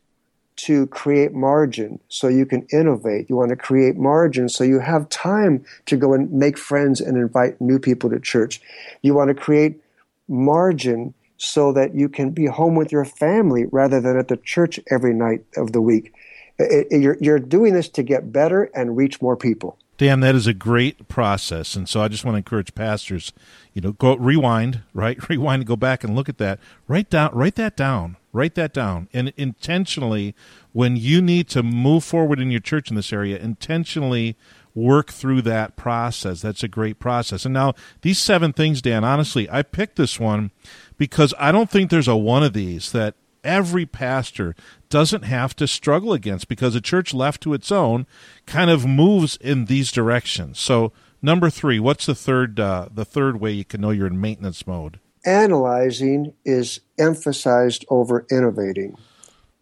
to 0.56 0.86
create 0.88 1.32
margin 1.34 2.00
so 2.08 2.28
you 2.28 2.46
can 2.46 2.66
innovate. 2.72 3.28
You 3.28 3.36
want 3.36 3.50
to 3.50 3.56
create 3.56 3.96
margin 3.96 4.48
so 4.48 4.64
you 4.64 4.80
have 4.80 5.08
time 5.08 5.64
to 5.86 5.96
go 5.96 6.14
and 6.14 6.32
make 6.32 6.56
friends 6.58 7.00
and 7.00 7.16
invite 7.16 7.60
new 7.60 7.78
people 7.78 8.10
to 8.10 8.18
church. 8.20 8.60
You 9.02 9.14
want 9.14 9.28
to 9.28 9.34
create 9.34 9.80
margin 10.28 11.14
so 11.36 11.72
that 11.72 11.94
you 11.94 12.08
can 12.08 12.30
be 12.30 12.46
home 12.46 12.74
with 12.74 12.90
your 12.90 13.04
family 13.04 13.66
rather 13.70 14.00
than 14.00 14.16
at 14.18 14.28
the 14.28 14.38
church 14.38 14.80
every 14.90 15.12
night 15.12 15.44
of 15.56 15.72
the 15.72 15.80
week. 15.82 16.12
It- 16.58 16.86
it- 16.90 17.00
you're, 17.02 17.18
you're 17.20 17.38
doing 17.38 17.74
this 17.74 17.88
to 17.90 18.02
get 18.02 18.32
better 18.32 18.64
and 18.74 18.96
reach 18.96 19.20
more 19.20 19.36
people. 19.36 19.76
Dan, 19.98 20.20
that 20.20 20.34
is 20.34 20.46
a 20.46 20.54
great 20.54 21.08
process, 21.08 21.74
and 21.74 21.88
so 21.88 22.02
I 22.02 22.08
just 22.08 22.24
want 22.24 22.34
to 22.34 22.38
encourage 22.38 22.74
pastors, 22.74 23.32
you 23.72 23.80
know, 23.80 23.92
go 23.92 24.16
rewind, 24.16 24.82
right? 24.92 25.16
Rewind 25.28 25.60
and 25.60 25.66
go 25.66 25.76
back 25.76 26.04
and 26.04 26.14
look 26.14 26.28
at 26.28 26.38
that. 26.38 26.58
Write 26.86 27.08
down, 27.08 27.30
write 27.32 27.54
that 27.54 27.76
down, 27.76 28.16
write 28.32 28.54
that 28.56 28.74
down, 28.74 29.08
and 29.12 29.32
intentionally, 29.36 30.34
when 30.72 30.96
you 30.96 31.22
need 31.22 31.48
to 31.48 31.62
move 31.62 32.04
forward 32.04 32.38
in 32.40 32.50
your 32.50 32.60
church 32.60 32.90
in 32.90 32.96
this 32.96 33.12
area, 33.12 33.38
intentionally 33.38 34.36
work 34.74 35.10
through 35.10 35.40
that 35.42 35.74
process. 35.74 36.42
That's 36.42 36.62
a 36.62 36.68
great 36.68 36.98
process. 36.98 37.46
And 37.46 37.54
now 37.54 37.72
these 38.02 38.18
seven 38.18 38.52
things, 38.52 38.82
Dan. 38.82 39.02
Honestly, 39.02 39.48
I 39.50 39.62
picked 39.62 39.96
this 39.96 40.20
one 40.20 40.50
because 40.98 41.32
I 41.38 41.50
don't 41.50 41.70
think 41.70 41.90
there's 41.90 42.06
a 42.06 42.16
one 42.16 42.42
of 42.44 42.52
these 42.52 42.92
that 42.92 43.14
every 43.46 43.86
pastor 43.86 44.54
doesn't 44.90 45.22
have 45.22 45.56
to 45.56 45.66
struggle 45.66 46.12
against 46.12 46.48
because 46.48 46.74
a 46.74 46.80
church 46.80 47.14
left 47.14 47.42
to 47.42 47.54
its 47.54 47.72
own 47.72 48.06
kind 48.44 48.70
of 48.70 48.84
moves 48.84 49.36
in 49.36 49.66
these 49.66 49.92
directions. 49.92 50.58
So 50.58 50.92
number 51.22 51.48
three, 51.48 51.78
what's 51.78 52.06
the 52.06 52.14
third 52.14 52.60
uh, 52.60 52.88
the 52.92 53.04
third 53.04 53.40
way 53.40 53.52
you 53.52 53.64
can 53.64 53.80
know 53.80 53.90
you're 53.90 54.06
in 54.06 54.20
maintenance 54.20 54.66
mode? 54.66 54.98
Analyzing 55.24 56.34
is 56.44 56.80
emphasized 56.98 57.84
over 57.88 58.26
innovating. 58.30 58.96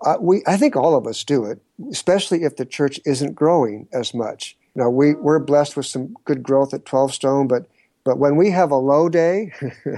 Uh, 0.04 0.16
we, 0.20 0.42
I 0.46 0.56
think 0.56 0.76
all 0.76 0.96
of 0.96 1.06
us 1.06 1.24
do 1.24 1.44
it, 1.44 1.62
especially 1.90 2.42
if 2.42 2.56
the 2.56 2.66
church 2.66 3.00
isn't 3.06 3.34
growing 3.34 3.88
as 3.92 4.12
much. 4.12 4.56
Now 4.74 4.90
we, 4.90 5.14
we're 5.14 5.38
blessed 5.38 5.76
with 5.76 5.86
some 5.86 6.16
good 6.24 6.42
growth 6.42 6.74
at 6.74 6.84
12 6.84 7.14
Stone, 7.14 7.48
but 7.48 7.66
but 8.04 8.18
when 8.18 8.36
we 8.36 8.50
have 8.50 8.70
a 8.70 8.76
low 8.76 9.08
day, 9.08 9.52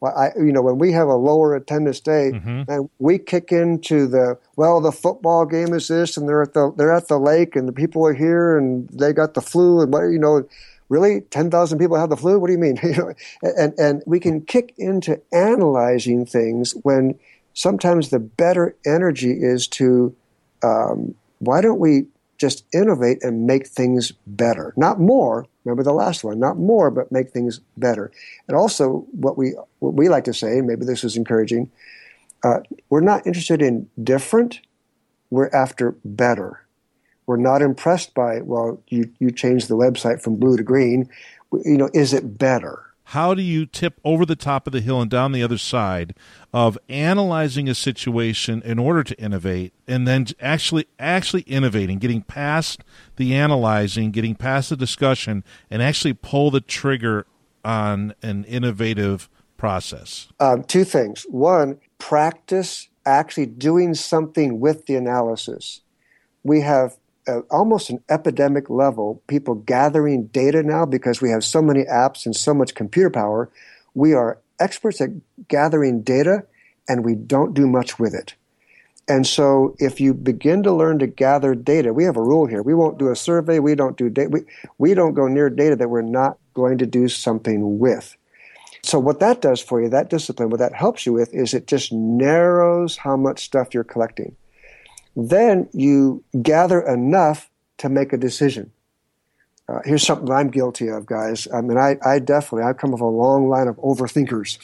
well, 0.00 0.16
I, 0.16 0.30
you 0.38 0.52
know, 0.52 0.62
when 0.62 0.78
we 0.78 0.92
have 0.92 1.08
a 1.08 1.14
lower 1.14 1.56
attendance 1.56 1.98
day, 2.00 2.30
and 2.68 2.88
we 2.98 3.18
kick 3.18 3.50
into 3.50 4.06
the 4.06 4.38
well, 4.56 4.80
the 4.80 4.92
football 4.92 5.44
game 5.44 5.74
is 5.74 5.88
this, 5.88 6.16
and 6.16 6.28
they're 6.28 6.42
at 6.42 6.54
the 6.54 6.72
they're 6.76 6.92
at 6.92 7.08
the 7.08 7.18
lake, 7.18 7.56
and 7.56 7.66
the 7.66 7.72
people 7.72 8.06
are 8.06 8.14
here, 8.14 8.56
and 8.56 8.88
they 8.90 9.12
got 9.12 9.34
the 9.34 9.40
flu, 9.40 9.80
and 9.80 9.92
what 9.92 10.02
you 10.02 10.18
know, 10.18 10.46
really, 10.88 11.22
ten 11.22 11.50
thousand 11.50 11.78
people 11.78 11.96
have 11.96 12.10
the 12.10 12.16
flu. 12.16 12.38
What 12.38 12.46
do 12.46 12.52
you 12.52 12.58
mean? 12.60 12.78
you 12.82 12.92
know, 12.92 13.12
and 13.42 13.74
and 13.78 14.02
we 14.06 14.20
can 14.20 14.40
kick 14.42 14.72
into 14.78 15.20
analyzing 15.32 16.24
things 16.24 16.74
when 16.82 17.18
sometimes 17.54 18.10
the 18.10 18.20
better 18.20 18.76
energy 18.86 19.32
is 19.32 19.66
to 19.66 20.14
um, 20.62 21.14
why 21.40 21.60
don't 21.60 21.80
we 21.80 22.06
just 22.38 22.64
innovate 22.72 23.22
and 23.22 23.46
make 23.46 23.66
things 23.66 24.12
better, 24.26 24.72
not 24.76 25.00
more, 25.00 25.46
Remember 25.68 25.82
the 25.82 25.92
last 25.92 26.24
one, 26.24 26.38
not 26.40 26.56
more, 26.56 26.90
but 26.90 27.12
make 27.12 27.30
things 27.30 27.60
better. 27.76 28.10
And 28.46 28.56
also, 28.56 29.06
what 29.12 29.36
we 29.36 29.54
what 29.80 29.92
we 29.92 30.08
like 30.08 30.24
to 30.24 30.32
say, 30.32 30.62
maybe 30.62 30.86
this 30.86 31.04
is 31.04 31.14
encouraging, 31.14 31.70
uh, 32.42 32.60
we're 32.88 33.02
not 33.02 33.26
interested 33.26 33.60
in 33.60 33.90
different. 34.02 34.62
We're 35.28 35.50
after 35.50 35.94
better. 36.06 36.64
We're 37.26 37.36
not 37.36 37.60
impressed 37.60 38.14
by 38.14 38.40
well, 38.40 38.82
you 38.88 39.12
you 39.18 39.30
changed 39.30 39.68
the 39.68 39.76
website 39.76 40.22
from 40.22 40.36
blue 40.36 40.56
to 40.56 40.62
green. 40.62 41.10
You 41.52 41.76
know, 41.76 41.90
is 41.92 42.14
it 42.14 42.38
better? 42.38 42.87
How 43.12 43.32
do 43.32 43.40
you 43.40 43.64
tip 43.64 43.98
over 44.04 44.26
the 44.26 44.36
top 44.36 44.66
of 44.66 44.72
the 44.74 44.82
hill 44.82 45.00
and 45.00 45.10
down 45.10 45.32
the 45.32 45.42
other 45.42 45.56
side 45.56 46.14
of 46.52 46.76
analyzing 46.90 47.66
a 47.66 47.74
situation 47.74 48.60
in 48.66 48.78
order 48.78 49.02
to 49.02 49.18
innovate 49.18 49.72
and 49.86 50.06
then 50.06 50.26
actually 50.40 50.86
actually 50.98 51.40
innovating 51.42 51.98
getting 51.98 52.20
past 52.20 52.84
the 53.16 53.34
analyzing 53.34 54.10
getting 54.10 54.34
past 54.34 54.68
the 54.68 54.76
discussion 54.76 55.42
and 55.70 55.82
actually 55.82 56.12
pull 56.12 56.50
the 56.50 56.60
trigger 56.60 57.24
on 57.64 58.14
an 58.22 58.44
innovative 58.44 59.30
process? 59.56 60.28
Um, 60.38 60.62
two 60.62 60.84
things. 60.84 61.24
One 61.30 61.80
practice 61.96 62.88
actually 63.06 63.46
doing 63.46 63.94
something 63.94 64.60
with 64.60 64.84
the 64.84 64.96
analysis. 64.96 65.80
We 66.42 66.60
have 66.60 66.98
uh, 67.28 67.40
almost 67.50 67.90
an 67.90 68.02
epidemic 68.08 68.70
level, 68.70 69.22
people 69.26 69.54
gathering 69.54 70.26
data 70.26 70.62
now 70.62 70.86
because 70.86 71.20
we 71.20 71.30
have 71.30 71.44
so 71.44 71.60
many 71.60 71.84
apps 71.84 72.26
and 72.26 72.34
so 72.34 72.54
much 72.54 72.74
computer 72.74 73.10
power. 73.10 73.50
We 73.94 74.14
are 74.14 74.38
experts 74.58 75.00
at 75.00 75.10
gathering 75.48 76.02
data 76.02 76.44
and 76.88 77.04
we 77.04 77.14
don't 77.14 77.54
do 77.54 77.66
much 77.66 77.98
with 77.98 78.14
it. 78.14 78.34
And 79.08 79.26
so 79.26 79.74
if 79.78 80.00
you 80.00 80.12
begin 80.12 80.62
to 80.64 80.72
learn 80.72 80.98
to 80.98 81.06
gather 81.06 81.54
data, 81.54 81.94
we 81.94 82.04
have 82.04 82.16
a 82.16 82.22
rule 82.22 82.46
here. 82.46 82.62
We 82.62 82.74
won't 82.74 82.98
do 82.98 83.10
a 83.10 83.16
survey. 83.16 83.58
We 83.58 83.74
don't 83.74 83.96
do 83.96 84.10
data. 84.10 84.28
We, 84.28 84.40
we 84.76 84.94
don't 84.94 85.14
go 85.14 85.28
near 85.28 85.48
data 85.48 85.76
that 85.76 85.88
we're 85.88 86.02
not 86.02 86.38
going 86.52 86.78
to 86.78 86.86
do 86.86 87.08
something 87.08 87.78
with. 87.78 88.16
So 88.82 88.98
what 88.98 89.20
that 89.20 89.40
does 89.40 89.60
for 89.60 89.82
you, 89.82 89.88
that 89.88 90.10
discipline, 90.10 90.50
what 90.50 90.60
that 90.60 90.74
helps 90.74 91.06
you 91.06 91.12
with 91.12 91.32
is 91.34 91.54
it 91.54 91.66
just 91.66 91.92
narrows 91.92 92.96
how 92.96 93.16
much 93.16 93.44
stuff 93.44 93.72
you're 93.72 93.84
collecting. 93.84 94.36
Then 95.18 95.68
you 95.72 96.22
gather 96.40 96.80
enough 96.80 97.50
to 97.78 97.88
make 97.88 98.12
a 98.12 98.16
decision. 98.16 98.70
Uh, 99.68 99.80
here's 99.84 100.06
something 100.06 100.30
I'm 100.30 100.48
guilty 100.48 100.88
of, 100.88 101.06
guys. 101.06 101.48
I 101.52 101.60
mean, 101.60 101.76
I, 101.76 101.96
I 102.06 102.20
definitely, 102.20 102.62
I 102.62 102.72
come 102.72 102.94
of 102.94 103.00
a 103.00 103.06
long 103.06 103.48
line 103.48 103.66
of 103.66 103.76
overthinkers. 103.78 104.58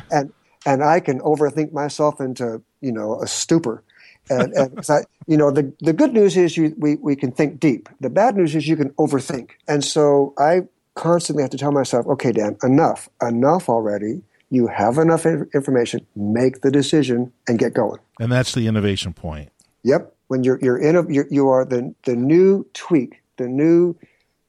and, 0.12 0.32
and 0.64 0.84
I 0.84 1.00
can 1.00 1.18
overthink 1.20 1.72
myself 1.72 2.20
into, 2.20 2.62
you 2.80 2.92
know, 2.92 3.20
a 3.20 3.26
stupor. 3.26 3.82
And, 4.30 4.52
and 4.52 4.78
I, 4.88 5.00
you 5.26 5.36
know, 5.36 5.50
the, 5.50 5.74
the 5.80 5.92
good 5.92 6.12
news 6.12 6.36
is 6.36 6.56
you, 6.56 6.74
we, 6.78 6.94
we 6.94 7.16
can 7.16 7.32
think 7.32 7.58
deep. 7.58 7.88
The 8.00 8.10
bad 8.10 8.36
news 8.36 8.54
is 8.54 8.68
you 8.68 8.76
can 8.76 8.90
overthink. 8.90 9.50
And 9.66 9.84
so 9.84 10.34
I 10.38 10.62
constantly 10.94 11.42
have 11.42 11.50
to 11.50 11.58
tell 11.58 11.72
myself, 11.72 12.06
okay, 12.06 12.30
Dan, 12.30 12.56
enough, 12.62 13.08
enough 13.20 13.68
already. 13.68 14.22
You 14.50 14.68
have 14.68 14.98
enough 14.98 15.26
information. 15.26 16.06
Make 16.14 16.60
the 16.60 16.70
decision 16.70 17.32
and 17.48 17.58
get 17.58 17.74
going. 17.74 17.98
And 18.20 18.30
that's 18.30 18.54
the 18.54 18.68
innovation 18.68 19.12
point. 19.12 19.50
Yep. 19.84 20.12
When 20.28 20.42
you're 20.42 20.58
you're 20.60 20.78
in 20.78 20.96
a 20.96 21.10
you're, 21.12 21.26
you 21.30 21.48
are 21.48 21.64
the 21.64 21.94
the 22.04 22.16
new 22.16 22.66
tweak, 22.72 23.22
the 23.36 23.46
new. 23.46 23.94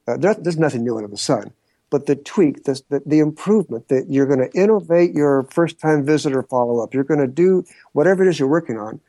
Uh, 0.08 0.18
there, 0.18 0.34
there's 0.36 0.58
nothing 0.58 0.84
new 0.84 0.96
under 0.96 1.10
the 1.10 1.18
sun, 1.18 1.52
but 1.90 2.06
the 2.06 2.16
tweak, 2.16 2.64
the 2.64 2.82
the, 2.90 3.02
the 3.06 3.20
improvement 3.20 3.90
that 3.90 4.10
you're 4.10 4.26
going 4.26 4.40
to 4.40 4.52
innovate 4.58 5.14
your 5.14 5.44
first 5.52 5.80
time 5.80 6.06
visitor 6.06 6.42
follow 6.44 6.82
up. 6.82 6.94
You're 6.94 7.04
going 7.04 7.20
to 7.20 7.28
do 7.28 7.66
whatever 7.92 8.24
it 8.26 8.30
is 8.30 8.40
you're 8.40 8.48
working 8.48 8.78
on. 8.78 9.02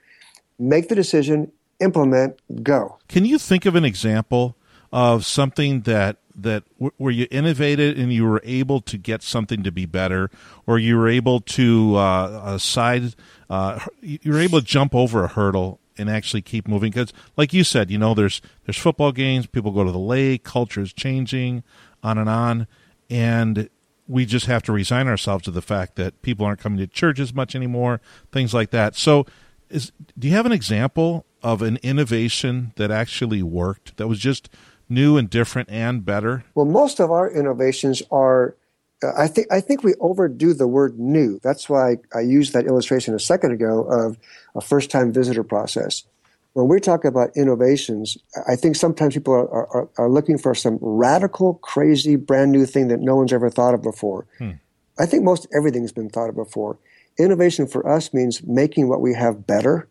Make 0.58 0.88
the 0.88 0.94
decision, 0.94 1.52
implement, 1.80 2.40
go. 2.62 2.98
Can 3.08 3.24
you 3.24 3.38
think 3.38 3.64
of 3.64 3.76
an 3.76 3.84
example 3.84 4.56
of 4.92 5.24
something 5.24 5.82
that 5.82 6.16
that 6.34 6.64
where 6.78 7.12
you 7.12 7.26
innovated 7.30 7.98
and 7.98 8.12
you 8.12 8.24
were 8.24 8.42
able 8.44 8.80
to 8.80 8.98
get 8.98 9.22
something 9.22 9.62
to 9.62 9.70
be 9.70 9.86
better, 9.86 10.30
or 10.66 10.78
you 10.78 10.96
were 10.96 11.08
able 11.08 11.40
to 11.40 11.94
uh, 11.94 12.58
side, 12.58 13.14
uh, 13.48 13.78
you 14.02 14.32
were 14.32 14.40
able 14.40 14.60
to 14.60 14.66
jump 14.66 14.94
over 14.94 15.24
a 15.24 15.28
hurdle 15.28 15.80
and 15.98 16.10
actually 16.10 16.42
keep 16.42 16.68
moving. 16.68 16.90
Because 16.90 17.12
like 17.36 17.52
you 17.52 17.64
said 17.64 17.90
you 17.90 17.98
know 17.98 18.14
there's 18.14 18.40
there's 18.64 18.78
football 18.78 19.12
games 19.12 19.46
people 19.46 19.70
go 19.70 19.84
to 19.84 19.92
the 19.92 19.98
lake 19.98 20.44
culture 20.44 20.80
is 20.80 20.92
changing 20.92 21.62
on 22.02 22.18
and 22.18 22.28
on. 22.28 22.66
And 23.08 23.68
we 24.08 24.24
just 24.24 24.46
have 24.46 24.62
to 24.64 24.72
resign 24.72 25.08
ourselves 25.08 25.44
to 25.44 25.50
the 25.50 25.62
fact 25.62 25.96
that 25.96 26.20
people 26.22 26.46
aren't 26.46 26.60
coming 26.60 26.78
to 26.78 26.86
church 26.86 27.18
as 27.18 27.34
much 27.34 27.54
anymore 27.54 28.00
things 28.32 28.54
like 28.54 28.70
that. 28.70 28.96
So 28.96 29.26
is 29.68 29.92
do 30.18 30.28
you 30.28 30.34
have 30.34 30.46
an 30.46 30.52
example 30.52 31.26
of 31.42 31.62
an 31.62 31.78
innovation 31.82 32.72
that 32.76 32.90
actually 32.90 33.42
worked 33.42 33.96
that 33.96 34.08
was 34.08 34.18
just 34.18 34.48
new 34.88 35.16
and 35.16 35.28
different 35.28 35.68
and 35.70 36.04
better? 36.04 36.44
Well 36.54 36.66
most 36.66 37.00
of 37.00 37.10
our 37.10 37.30
innovations 37.30 38.02
are 38.10 38.56
I 39.02 39.28
think 39.28 39.48
I 39.52 39.60
think 39.60 39.82
we 39.82 39.94
overdo 40.00 40.54
the 40.54 40.66
word 40.66 40.98
new. 40.98 41.38
That's 41.42 41.68
why 41.68 41.98
I 42.14 42.20
used 42.20 42.54
that 42.54 42.66
illustration 42.66 43.14
a 43.14 43.18
second 43.18 43.52
ago 43.52 43.82
of 43.82 44.16
a 44.54 44.60
first 44.60 44.90
time 44.90 45.12
visitor 45.12 45.44
process. 45.44 46.04
When 46.54 46.68
we 46.68 46.80
talk 46.80 47.04
about 47.04 47.36
innovations, 47.36 48.16
I 48.48 48.56
think 48.56 48.76
sometimes 48.76 49.12
people 49.12 49.34
are, 49.34 49.46
are, 49.48 49.88
are, 49.98 50.08
looking 50.08 50.38
for 50.38 50.54
some 50.54 50.78
radical, 50.80 51.54
crazy, 51.54 52.16
brand 52.16 52.50
new 52.50 52.64
thing 52.64 52.88
that 52.88 53.00
no 53.00 53.14
one's 53.14 53.34
ever 53.34 53.50
thought 53.50 53.74
of 53.74 53.82
before. 53.82 54.26
Hmm. 54.38 54.52
I 54.98 55.04
think 55.04 55.22
most 55.22 55.46
everything's 55.54 55.92
been 55.92 56.08
thought 56.08 56.30
of 56.30 56.34
before. 56.34 56.78
Innovation 57.18 57.66
for 57.66 57.86
us 57.86 58.14
means 58.14 58.42
making 58.42 58.88
what 58.88 59.02
we 59.02 59.12
have 59.12 59.46
better. 59.46 59.86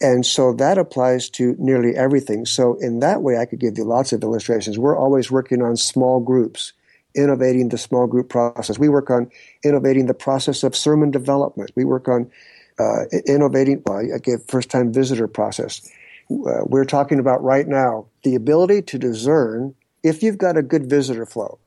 And 0.00 0.24
so 0.24 0.54
that 0.54 0.78
applies 0.78 1.28
to 1.30 1.54
nearly 1.58 1.94
everything. 1.94 2.46
So 2.46 2.78
in 2.80 3.00
that 3.00 3.20
way, 3.20 3.36
I 3.36 3.44
could 3.44 3.60
give 3.60 3.76
you 3.76 3.84
lots 3.84 4.14
of 4.14 4.22
illustrations. 4.22 4.78
We're 4.78 4.98
always 4.98 5.30
working 5.30 5.60
on 5.60 5.76
small 5.76 6.18
groups 6.18 6.72
innovating 7.14 7.68
the 7.68 7.78
small 7.78 8.06
group 8.06 8.28
process. 8.28 8.78
We 8.78 8.88
work 8.88 9.10
on 9.10 9.30
innovating 9.64 10.06
the 10.06 10.14
process 10.14 10.62
of 10.62 10.76
sermon 10.76 11.10
development. 11.10 11.70
We 11.74 11.84
work 11.84 12.08
on 12.08 12.30
uh, 12.78 13.04
innovating, 13.26 13.82
well, 13.86 13.98
again, 13.98 14.42
first 14.48 14.70
time 14.70 14.92
visitor 14.92 15.28
process. 15.28 15.88
Uh, 16.30 16.64
we're 16.64 16.84
talking 16.84 17.18
about 17.18 17.42
right 17.42 17.68
now 17.68 18.06
the 18.22 18.34
ability 18.34 18.82
to 18.82 18.98
discern 18.98 19.74
if 20.02 20.22
you've 20.22 20.38
got 20.38 20.56
a 20.56 20.62
good 20.62 20.88
visitor 20.88 21.24
flow, 21.24 21.58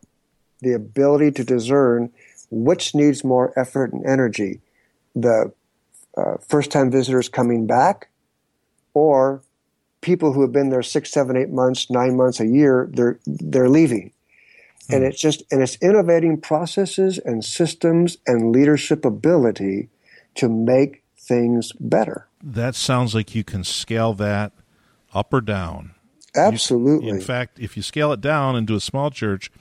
the 0.62 0.74
ability 0.74 1.32
to 1.32 1.44
discern 1.44 2.12
which 2.50 2.96
needs 2.96 3.24
more 3.24 3.58
effort 3.60 3.94
and 3.94 4.06
energy, 4.06 4.62
the 5.16 5.52
uh, 6.16 6.38
first 6.48 6.72
time 6.72 6.92
visitors 6.92 7.30
coming 7.30 7.68
back 7.68 8.10
or 8.94 9.42
people 10.02 10.34
who 10.34 10.42
have 10.42 10.52
been 10.52 10.70
there 10.70 10.84
six, 10.84 11.12
seven, 11.12 11.36
eight 11.36 11.50
months, 11.50 11.90
nine 11.90 12.16
months, 12.16 12.40
a 12.40 12.48
year, 12.48 12.90
they're, 12.92 13.20
they're 13.26 13.70
leaving 13.70 14.12
and 14.90 15.02
hmm. 15.02 15.10
it's 15.10 15.20
just 15.20 15.44
and 15.52 15.62
it's 15.62 15.78
innovating 15.82 16.40
processes 16.40 17.18
and 17.18 17.44
systems 17.44 18.18
and 18.26 18.52
leadership 18.52 19.06
ability 19.06 19.90
to 20.36 20.50
make 20.50 21.04
things 21.18 21.72
better. 21.80 22.28
That 22.44 22.76
sounds 22.76 23.14
like 23.16 23.36
you 23.36 23.44
can 23.44 23.64
scale 23.64 24.14
that 24.16 24.54
up 25.14 25.34
or 25.34 25.42
down. 25.42 25.92
Absolutely. 26.36 27.08
You, 27.08 27.16
in 27.16 27.22
fact, 27.22 27.60
if 27.60 27.76
you 27.76 27.84
scale 27.84 28.12
it 28.12 28.22
down 28.22 28.56
into 28.56 28.76
a 28.76 28.80
small 28.80 29.10
church, 29.10 29.52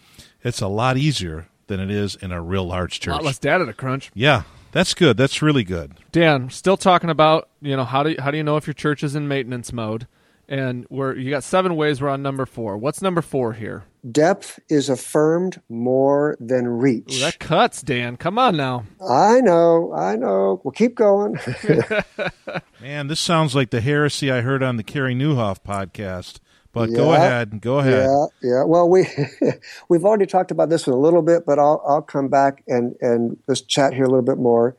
it's 0.45 0.61
a 0.61 0.69
lot 0.69 0.97
easier 0.97 1.49
than 1.69 1.81
it 1.81 1.91
is 1.91 2.15
in 2.17 2.33
a 2.33 2.43
real 2.43 2.67
large 2.67 3.01
church. 3.01 3.13
A 3.13 3.17
lot 3.17 3.25
less 3.25 3.39
data 3.39 3.65
to 3.65 3.73
crunch. 3.73 4.11
Yeah, 4.15 4.43
that's 4.73 4.95
good. 4.95 5.17
That's 5.17 5.41
really 5.43 5.65
good. 5.65 5.95
Dan, 6.13 6.51
still 6.51 6.77
talking 6.77 7.11
about 7.11 7.49
you 7.61 7.77
know 7.77 7.85
how 7.85 8.03
do 8.03 8.11
you, 8.11 8.17
how 8.21 8.31
do 8.31 8.37
you 8.37 8.45
know 8.45 8.57
if 8.57 8.67
your 8.67 8.75
church 8.75 9.03
is 9.03 9.15
in 9.15 9.27
maintenance 9.27 9.73
mode? 9.73 10.07
And 10.49 10.87
we're 10.91 11.17
you 11.17 11.31
got 11.31 11.43
seven 11.43 11.75
ways. 11.75 12.01
We're 12.01 12.09
on 12.09 12.23
number 12.23 12.47
four. 12.47 12.77
What's 12.77 13.03
number 13.03 13.21
four 13.21 13.53
here? 13.55 13.85
Depth 14.11 14.61
is 14.69 14.89
affirmed 14.89 15.61
more 15.69 16.37
than 16.39 16.69
reach. 16.69 17.17
Ooh, 17.17 17.21
that 17.21 17.41
cuts, 17.41 17.83
Dan. 17.83 18.17
Come 18.17 18.39
on 18.39 18.57
now. 18.57 18.85
I 19.09 19.41
know, 19.41 19.93
I 19.93 20.15
know. 20.15 20.61
We'll 20.63 20.71
keep 20.71 20.95
going. 20.95 21.37
Man, 22.81 23.09
this 23.09 23.19
sounds 23.19 23.57
like 23.57 23.71
the 23.71 23.81
heresy 23.81 24.31
I 24.31 24.43
heard 24.43 24.63
on 24.63 24.77
the 24.77 24.85
Carey 24.85 25.15
Nieuwhof 25.15 25.59
podcast. 25.67 26.39
But 26.73 26.91
yeah, 26.91 26.97
go 26.97 27.15
ahead, 27.15 27.61
go 27.61 27.79
ahead. 27.79 28.07
Yeah, 28.09 28.27
yeah. 28.43 28.65
Well, 28.65 28.89
we 28.89 29.09
we've 29.89 30.05
already 30.05 30.27
talked 30.27 30.51
about 30.51 30.69
this 30.69 30.87
one 30.87 30.95
a 30.95 31.01
little 31.01 31.23
bit, 31.23 31.45
but 31.47 31.59
I'll 31.59 31.83
I'll 31.89 32.03
come 32.03 32.29
back 32.29 32.63
and 32.69 32.95
and 33.01 33.39
just 33.49 33.67
chat 33.67 33.95
here 33.95 34.05
a 34.05 34.09
little 34.09 34.23
bit 34.23 34.39
more. 34.39 34.77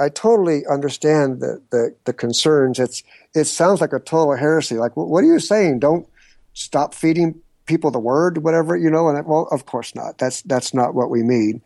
I 0.00 0.08
totally 0.08 0.66
understand 0.66 1.40
the, 1.40 1.60
the, 1.70 1.94
the 2.06 2.12
concerns. 2.14 2.78
It's 2.78 3.02
it 3.34 3.44
sounds 3.44 3.80
like 3.80 3.92
a 3.92 4.00
total 4.00 4.36
heresy. 4.36 4.76
Like, 4.76 4.96
what 4.96 5.22
are 5.24 5.26
you 5.26 5.38
saying? 5.38 5.78
Don't 5.78 6.08
stop 6.52 6.94
feeding 6.94 7.40
people 7.66 7.90
the 7.90 7.98
word, 7.98 8.38
whatever 8.38 8.76
you 8.76 8.90
know. 8.90 9.08
And 9.08 9.26
well, 9.26 9.48
of 9.50 9.66
course 9.66 9.94
not. 9.94 10.18
That's 10.18 10.42
that's 10.42 10.74
not 10.74 10.94
what 10.94 11.10
we 11.10 11.22
mean. 11.22 11.62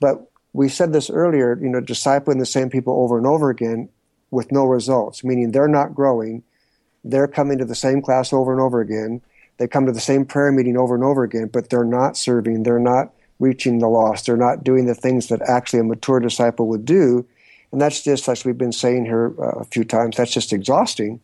But 0.00 0.30
we 0.52 0.68
said 0.68 0.92
this 0.92 1.10
earlier. 1.10 1.58
You 1.60 1.68
know, 1.68 1.80
discipling 1.80 2.38
the 2.38 2.46
same 2.46 2.70
people 2.70 2.94
over 3.02 3.18
and 3.18 3.26
over 3.26 3.50
again 3.50 3.88
with 4.30 4.50
no 4.50 4.64
results, 4.64 5.22
meaning 5.22 5.52
they're 5.52 5.68
not 5.68 5.94
growing. 5.94 6.42
They're 7.04 7.28
coming 7.28 7.58
to 7.58 7.64
the 7.64 7.74
same 7.74 8.00
class 8.00 8.32
over 8.32 8.52
and 8.52 8.60
over 8.60 8.80
again. 8.80 9.20
They 9.58 9.68
come 9.68 9.86
to 9.86 9.92
the 9.92 10.00
same 10.00 10.24
prayer 10.24 10.50
meeting 10.50 10.76
over 10.76 10.94
and 10.94 11.04
over 11.04 11.22
again, 11.22 11.48
but 11.52 11.70
they're 11.70 11.84
not 11.84 12.16
serving. 12.16 12.62
They're 12.62 12.80
not 12.80 13.12
reaching 13.38 13.78
the 13.78 13.88
lost. 13.88 14.26
They're 14.26 14.36
not 14.36 14.64
doing 14.64 14.86
the 14.86 14.94
things 14.94 15.28
that 15.28 15.42
actually 15.42 15.80
a 15.80 15.84
mature 15.84 16.18
disciple 16.18 16.66
would 16.68 16.84
do 16.84 17.26
and 17.74 17.80
that's 17.80 18.02
just, 18.02 18.28
as 18.28 18.44
we've 18.44 18.56
been 18.56 18.70
saying 18.70 19.04
here 19.04 19.34
uh, 19.36 19.58
a 19.58 19.64
few 19.64 19.82
times, 19.82 20.16
that's 20.16 20.32
just 20.32 20.52
exhausting. 20.52 21.20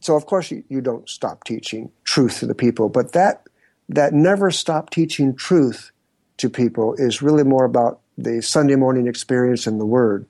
So, 0.00 0.14
of 0.14 0.24
course, 0.24 0.52
you, 0.52 0.80
don't 0.80 1.08
stop 1.08 1.42
teaching 1.42 1.90
truth 2.04 2.38
to 2.38 2.46
the 2.46 2.54
people, 2.54 2.88
but 2.88 3.12
that 3.12 3.42
that 3.88 4.12
never 4.12 4.52
stop 4.52 4.90
teaching 4.90 5.34
truth 5.34 5.90
to 6.36 6.48
people 6.48 6.94
is 6.94 7.22
really 7.22 7.42
more 7.42 7.64
about 7.64 7.98
the 8.16 8.40
Sunday 8.40 8.76
morning 8.76 9.08
experience 9.08 9.66
and 9.66 9.80
the 9.80 9.84
Word. 9.84 10.26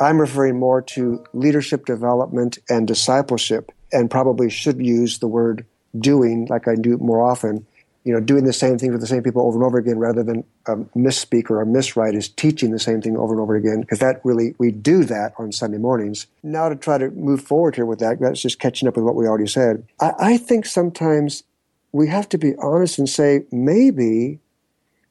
I'm 0.00 0.20
referring 0.20 0.58
more 0.58 0.82
to 0.82 1.24
leadership 1.32 1.86
development 1.86 2.58
and 2.68 2.88
discipleship, 2.88 3.70
and 3.92 4.10
probably 4.10 4.50
should 4.50 4.84
use 4.84 5.20
the 5.20 5.28
word 5.28 5.64
doing 5.96 6.48
like 6.50 6.66
I 6.66 6.74
do 6.74 6.98
more 6.98 7.22
often. 7.22 7.64
You 8.04 8.12
know, 8.12 8.20
doing 8.20 8.44
the 8.44 8.52
same 8.52 8.78
thing 8.78 8.92
with 8.92 9.00
the 9.00 9.06
same 9.06 9.22
people 9.22 9.42
over 9.46 9.56
and 9.56 9.64
over 9.64 9.78
again 9.78 9.98
rather 9.98 10.22
than 10.22 10.44
a 10.66 10.76
misspeak 10.94 11.50
or 11.50 11.62
a 11.62 11.66
miswrite 11.66 12.14
is 12.14 12.28
teaching 12.28 12.70
the 12.70 12.78
same 12.78 13.00
thing 13.00 13.16
over 13.16 13.32
and 13.32 13.40
over 13.40 13.56
again 13.56 13.80
because 13.80 13.98
that 14.00 14.20
really, 14.24 14.54
we 14.58 14.70
do 14.70 15.04
that 15.04 15.32
on 15.38 15.52
Sunday 15.52 15.78
mornings. 15.78 16.26
Now 16.42 16.68
to 16.68 16.76
try 16.76 16.98
to 16.98 17.10
move 17.10 17.42
forward 17.42 17.76
here 17.76 17.86
with 17.86 18.00
that, 18.00 18.20
that's 18.20 18.42
just 18.42 18.58
catching 18.58 18.88
up 18.88 18.96
with 18.96 19.06
what 19.06 19.14
we 19.14 19.26
already 19.26 19.46
said. 19.46 19.86
I, 20.00 20.12
I 20.18 20.36
think 20.36 20.66
sometimes 20.66 21.44
we 21.92 22.08
have 22.08 22.28
to 22.30 22.38
be 22.38 22.54
honest 22.56 22.98
and 22.98 23.08
say 23.08 23.46
maybe, 23.50 24.40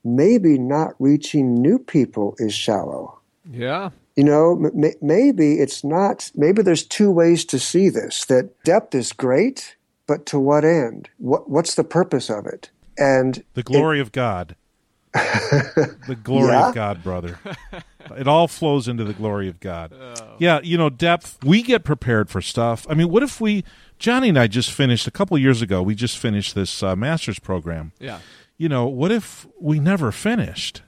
maybe 0.04 0.60
not 0.60 0.94
reaching 1.00 1.56
new 1.56 1.80
people 1.80 2.36
is 2.38 2.54
shallow. 2.54 3.20
Yeah. 3.50 3.90
You 4.16 4.26
know, 4.26 4.70
m- 4.76 4.94
maybe 5.02 5.54
it's 5.60 5.84
not, 5.84 6.30
maybe 6.36 6.62
there's 6.62 6.84
two 6.84 7.10
ways 7.10 7.44
to 7.46 7.58
see 7.58 7.90
this 7.90 8.26
that 8.26 8.64
depth 8.64 8.94
is 8.94 9.14
great, 9.14 9.78
but 10.06 10.28
to 10.28 10.38
what 10.40 10.64
end? 10.64 11.10
What, 11.18 11.50
what's 11.50 11.74
the 11.74 11.84
purpose 11.84 12.30
of 12.30 12.46
it? 12.46 12.70
And 12.98 13.44
the 13.54 13.64
glory 13.64 14.00
it, 14.00 14.02
of 14.02 14.12
God. 14.12 14.56
the 15.14 16.18
glory 16.24 16.54
yeah? 16.54 16.70
of 16.70 16.76
God, 16.76 17.04
brother. 17.04 17.40
it 18.18 18.28
all 18.28 18.48
flows 18.48 18.88
into 18.88 19.04
the 19.04 19.14
glory 19.14 19.48
of 19.48 19.60
God. 19.60 19.94
Oh. 19.94 20.36
Yeah, 20.40 20.60
you 20.64 20.78
know, 20.78 20.90
depth. 20.90 21.38
We 21.44 21.62
get 21.62 21.84
prepared 21.84 22.30
for 22.30 22.42
stuff. 22.42 22.88
I 22.90 22.96
mean, 22.96 23.10
what 23.10 23.22
if 23.22 23.40
we, 23.40 23.64
Johnny 24.00 24.30
and 24.30 24.40
I 24.40 24.48
just 24.48 24.72
finished 24.72 25.06
a 25.06 25.12
couple 25.12 25.38
years 25.38 25.62
ago, 25.62 25.84
we 25.84 25.94
just 25.94 26.18
finished 26.18 26.56
this 26.56 26.82
uh, 26.82 26.96
master's 26.96 27.38
program. 27.38 27.92
Yeah. 28.00 28.20
You 28.58 28.70
know, 28.70 28.88
what 28.88 29.12
if 29.12 29.46
we 29.60 29.80
never 29.80 30.12
finished? 30.12 30.82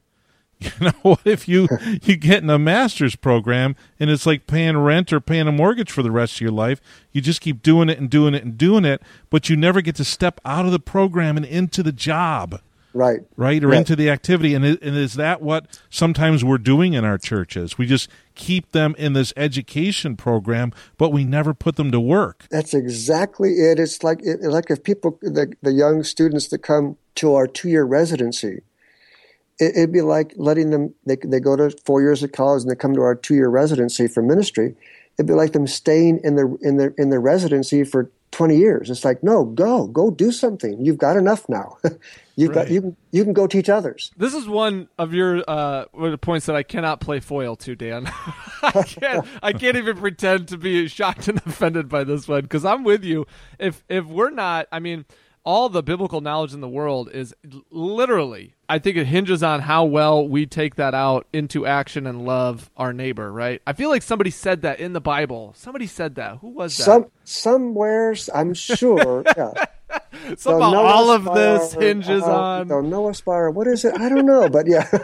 You 0.80 0.88
know, 0.88 0.94
what 1.04 1.22
if 1.26 1.48
you 1.48 1.68
you 2.04 2.18
get 2.18 2.44
in 2.44 2.50
a 2.50 2.60
master's 2.60 3.16
program 3.16 3.76
and 4.00 4.10
it's 4.10 4.26
like 4.26 4.46
paying 4.48 4.78
rent 4.78 5.14
or 5.14 5.22
paying 5.22 5.48
a 5.48 5.52
mortgage 5.52 5.92
for 5.92 6.04
the 6.04 6.12
rest 6.12 6.36
of 6.36 6.42
your 6.42 6.52
life? 6.52 6.82
You 7.12 7.22
just 7.22 7.40
keep 7.42 7.62
doing 7.62 7.90
it 7.90 7.98
and 7.98 8.10
doing 8.10 8.34
it 8.34 8.44
and 8.44 8.58
doing 8.58 8.84
it, 8.84 9.02
but 9.30 9.50
you 9.50 9.56
never 9.56 9.82
get 9.82 9.96
to 9.96 10.06
step 10.06 10.42
out 10.44 10.66
of 10.66 10.72
the 10.72 10.80
program 10.80 11.38
and 11.38 11.46
into 11.46 11.82
the 11.82 11.92
job. 11.92 12.62
Right. 12.96 13.20
Right, 13.36 13.62
or 13.62 13.68
right. 13.68 13.80
into 13.80 13.98
the 13.98 14.10
activity. 14.10 14.54
And, 14.54 14.64
and 14.64 14.82
is 14.82 15.16
that 15.16 15.42
what 15.42 15.82
sometimes 15.90 16.46
we're 16.46 16.58
doing 16.58 16.94
in 16.94 17.04
our 17.04 17.18
churches? 17.18 17.78
We 17.78 17.86
just 17.86 18.10
keep 18.36 18.72
them 18.72 18.96
in 18.98 19.12
this 19.12 19.34
education 19.36 20.16
program, 20.16 20.72
but 20.98 21.10
we 21.10 21.26
never 21.26 21.54
put 21.54 21.76
them 21.76 21.92
to 21.92 22.00
work. 22.00 22.46
That's 22.50 22.74
exactly 22.74 23.52
it. 23.52 23.80
It's 23.80 24.02
like 24.02 24.20
it, 24.24 24.42
like 24.44 24.72
if 24.72 24.82
people, 24.82 25.20
the, 25.22 25.54
the 25.62 25.74
young 25.74 26.04
students 26.04 26.48
that 26.48 26.60
come 26.60 26.96
to 27.16 27.36
our 27.36 27.48
two 27.48 27.68
year 27.68 27.84
residency, 27.84 28.62
it, 29.60 29.76
would 29.76 29.92
be 29.94 30.02
like 30.02 30.34
letting 30.36 30.70
them 30.70 30.94
they, 31.06 31.18
they 31.24 31.40
go 31.40 31.56
to 31.56 31.76
four 31.86 32.02
years 32.02 32.24
of 32.24 32.32
college 32.32 32.64
and 32.64 32.72
they 32.72 32.76
come 32.76 32.94
to 32.96 33.02
our 33.02 33.16
two 33.16 33.36
year 33.36 33.50
residency 33.50 34.08
for 34.08 34.22
ministry. 34.22 34.76
It'd 35.18 35.28
be 35.28 35.34
like 35.34 35.54
them 35.54 35.68
staying 35.68 36.20
in 36.24 36.36
their 36.36 36.50
in 36.62 36.78
their 36.78 36.94
in 36.98 37.10
their 37.10 37.22
residency 37.22 37.84
for 37.84 38.12
20 38.32 38.58
years. 38.58 38.90
It's 38.90 39.06
like 39.06 39.24
no 39.24 39.46
go 39.46 39.88
go 39.88 40.12
do 40.12 40.32
something. 40.32 40.84
You've 40.84 40.98
got 40.98 41.16
enough 41.16 41.48
now. 41.48 41.78
You've 42.36 42.50
right. 42.50 42.66
got 42.66 42.72
you 42.72 42.82
can 42.82 42.98
you 43.12 43.24
can 43.24 43.32
go 43.32 43.48
teach 43.48 43.70
others. 43.70 44.12
This 44.18 44.34
is 44.34 44.46
one 44.46 44.90
of 45.00 45.14
your 45.14 45.42
uh 45.48 45.86
points 46.18 46.48
that 46.48 46.56
i 46.56 46.64
cannot 46.64 47.00
play 47.00 47.22
foil 47.22 47.56
to 47.58 47.78
dan. 47.78 48.08
I 48.62 48.84
can't 48.84 49.26
i 49.42 49.54
can't 49.54 49.78
even 49.78 49.96
pretend 49.96 50.50
to 50.50 50.58
be 50.58 50.90
shocked 50.90 51.30
and 51.30 51.38
offended 51.46 51.88
by 51.88 52.04
this 52.04 52.28
one 52.28 52.42
because 52.42 52.66
i'm 52.66 52.84
with 52.84 53.06
you. 53.06 53.26
If 53.58 53.86
if 53.88 54.06
we're 54.06 54.32
not 54.32 54.68
i 54.70 54.80
mean 54.80 55.06
all 55.46 55.70
the 55.70 55.84
biblical 55.84 56.20
knowledge 56.20 56.54
in 56.54 56.60
the 56.60 56.68
world 56.68 57.10
is 57.14 57.34
literally 57.70 58.55
I 58.68 58.80
think 58.80 58.98
it 58.98 59.06
hinges 59.06 59.44
on 59.44 59.62
how 59.62 59.86
well 59.86 60.28
we 60.28 60.46
take 60.46 60.76
that 60.76 60.94
out 60.94 61.28
into 61.32 61.66
action 61.66 62.08
and 62.08 62.26
love 62.26 62.70
our 62.76 62.94
neighbor, 62.94 63.32
right? 63.32 63.62
I 63.68 63.74
feel 63.74 63.90
like 63.90 64.02
somebody 64.02 64.32
said 64.32 64.64
that 64.64 64.80
in 64.80 64.94
the 64.94 65.02
Bible. 65.02 65.54
Somebody 65.56 65.88
said 65.88 66.16
that. 66.16 66.38
Who 66.40 66.50
was 66.50 66.76
that? 66.78 66.84
Some 66.84 67.06
somewhere, 67.24 68.16
I'm 68.34 68.54
sure. 68.54 69.24
Yeah. 69.38 69.52
Somehow 70.38 70.74
all 70.82 71.12
of 71.12 71.26
this 71.36 71.74
hinges 71.74 72.24
uh, 72.24 72.36
on 72.36 72.68
the 72.68 72.82
Noah 72.82 73.14
Spire. 73.14 73.50
What 73.52 73.68
is 73.68 73.86
it? 73.86 73.94
I 74.00 74.10
don't 74.10 74.26
know, 74.26 74.50
but 74.50 74.68
yeah. 74.68 74.90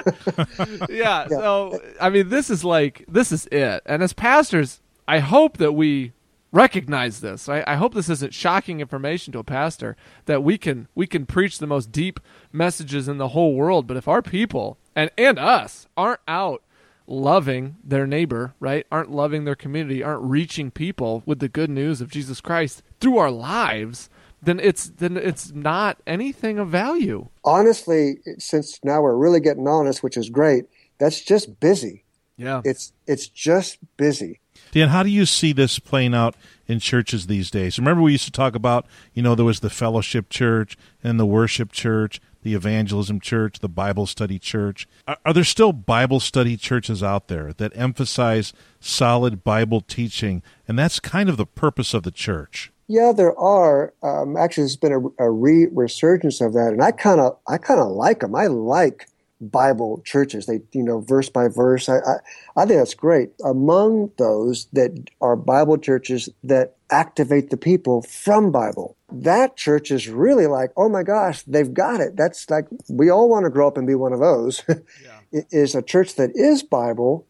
yeah. 0.57 0.77
yeah. 0.89 1.27
So 1.27 1.79
I 1.99 2.09
mean, 2.09 2.29
this 2.29 2.49
is 2.49 2.65
like 2.65 3.05
this 3.07 3.31
is 3.31 3.45
it. 3.51 3.83
And 3.85 4.01
as 4.01 4.13
pastors, 4.13 4.81
I 5.07 5.19
hope 5.19 5.57
that 5.57 5.73
we 5.73 6.13
recognize 6.51 7.21
this. 7.21 7.47
I, 7.47 7.63
I, 7.65 7.75
hope 7.75 7.93
this 7.93 8.09
isn't 8.09 8.33
shocking 8.33 8.79
information 8.79 9.31
to 9.33 9.39
a 9.39 9.43
pastor 9.43 9.95
that 10.25 10.43
we 10.43 10.57
can 10.57 10.87
we 10.95 11.07
can 11.07 11.25
preach 11.25 11.59
the 11.59 11.67
most 11.67 11.91
deep 11.91 12.19
messages 12.51 13.07
in 13.07 13.17
the 13.17 13.29
whole 13.29 13.55
world, 13.55 13.87
but 13.87 13.97
if 13.97 14.07
our 14.07 14.21
people 14.21 14.77
and 14.95 15.09
and 15.17 15.39
us 15.39 15.87
aren't 15.95 16.21
out 16.27 16.63
loving 17.07 17.75
their 17.83 18.07
neighbor, 18.07 18.53
right? 18.59 18.85
Aren't 18.91 19.11
loving 19.11 19.43
their 19.45 19.55
community, 19.55 20.03
aren't 20.03 20.23
reaching 20.23 20.71
people 20.71 21.23
with 21.25 21.39
the 21.39 21.49
good 21.49 21.69
news 21.69 22.01
of 22.01 22.11
Jesus 22.11 22.41
Christ 22.41 22.83
through 22.99 23.17
our 23.17 23.31
lives, 23.31 24.09
then 24.41 24.59
it's 24.59 24.89
then 24.89 25.17
it's 25.17 25.51
not 25.51 26.01
anything 26.05 26.57
of 26.59 26.69
value. 26.69 27.29
Honestly, 27.43 28.17
since 28.37 28.79
now 28.83 29.01
we're 29.01 29.15
really 29.15 29.39
getting 29.39 29.67
honest, 29.67 30.03
which 30.03 30.17
is 30.17 30.29
great, 30.29 30.65
that's 30.97 31.21
just 31.21 31.59
busy. 31.59 32.03
Yeah. 32.37 32.61
It's 32.65 32.93
it's 33.07 33.27
just 33.27 33.77
busy. 33.97 34.40
Dan, 34.71 34.89
how 34.89 35.03
do 35.03 35.09
you 35.09 35.25
see 35.25 35.53
this 35.53 35.79
playing 35.79 36.13
out 36.13 36.35
in 36.67 36.79
churches 36.79 37.27
these 37.27 37.51
days? 37.51 37.77
Remember, 37.77 38.01
we 38.01 38.13
used 38.13 38.25
to 38.25 38.31
talk 38.31 38.55
about, 38.55 38.85
you 39.13 39.21
know, 39.21 39.35
there 39.35 39.45
was 39.45 39.59
the 39.59 39.69
fellowship 39.69 40.29
church 40.29 40.77
and 41.03 41.19
the 41.19 41.25
worship 41.25 41.71
church, 41.71 42.21
the 42.43 42.53
evangelism 42.53 43.19
church, 43.19 43.59
the 43.59 43.69
Bible 43.69 44.05
study 44.05 44.39
church. 44.39 44.87
Are, 45.07 45.17
are 45.25 45.33
there 45.33 45.43
still 45.43 45.73
Bible 45.73 46.19
study 46.19 46.57
churches 46.57 47.03
out 47.03 47.27
there 47.27 47.53
that 47.53 47.75
emphasize 47.75 48.53
solid 48.79 49.43
Bible 49.43 49.81
teaching? 49.81 50.41
And 50.67 50.79
that's 50.79 50.99
kind 50.99 51.29
of 51.29 51.37
the 51.37 51.45
purpose 51.45 51.93
of 51.93 52.03
the 52.03 52.11
church. 52.11 52.71
Yeah, 52.87 53.13
there 53.15 53.37
are. 53.37 53.93
Um, 54.03 54.35
actually, 54.35 54.63
there's 54.63 54.75
been 54.75 54.91
a, 54.91 55.23
a 55.23 55.31
re- 55.31 55.69
resurgence 55.71 56.41
of 56.41 56.51
that, 56.53 56.73
and 56.73 56.83
I 56.83 56.91
kind 56.91 57.21
of, 57.21 57.37
I 57.47 57.57
kind 57.57 57.79
of 57.79 57.87
like 57.87 58.19
them. 58.19 58.35
I 58.35 58.47
like 58.47 59.07
Bible 59.41 60.01
churches. 60.05 60.45
They, 60.45 60.61
you 60.71 60.83
know, 60.83 61.01
verse 61.01 61.29
by 61.29 61.47
verse. 61.47 61.89
I, 61.89 61.97
I, 61.97 62.15
I, 62.55 62.65
think 62.65 62.79
that's 62.79 62.93
great. 62.93 63.31
Among 63.43 64.11
those 64.17 64.67
that 64.73 65.09
are 65.19 65.35
Bible 65.35 65.77
churches 65.77 66.29
that 66.43 66.75
activate 66.91 67.49
the 67.49 67.57
people 67.57 68.03
from 68.03 68.51
Bible, 68.51 68.95
that 69.11 69.57
church 69.57 69.91
is 69.91 70.07
really 70.07 70.47
like, 70.47 70.71
oh 70.77 70.87
my 70.87 71.03
gosh, 71.03 71.41
they've 71.43 71.73
got 71.73 71.99
it. 71.99 72.15
That's 72.15 72.49
like, 72.49 72.67
we 72.87 73.09
all 73.09 73.29
want 73.29 73.45
to 73.45 73.49
grow 73.49 73.67
up 73.67 73.77
and 73.77 73.87
be 73.87 73.95
one 73.95 74.13
of 74.13 74.19
those. 74.19 74.63
Yeah. 75.03 75.19
it 75.31 75.47
is 75.51 75.73
a 75.73 75.81
church 75.81 76.15
that 76.15 76.31
is 76.35 76.63
Bible, 76.63 77.25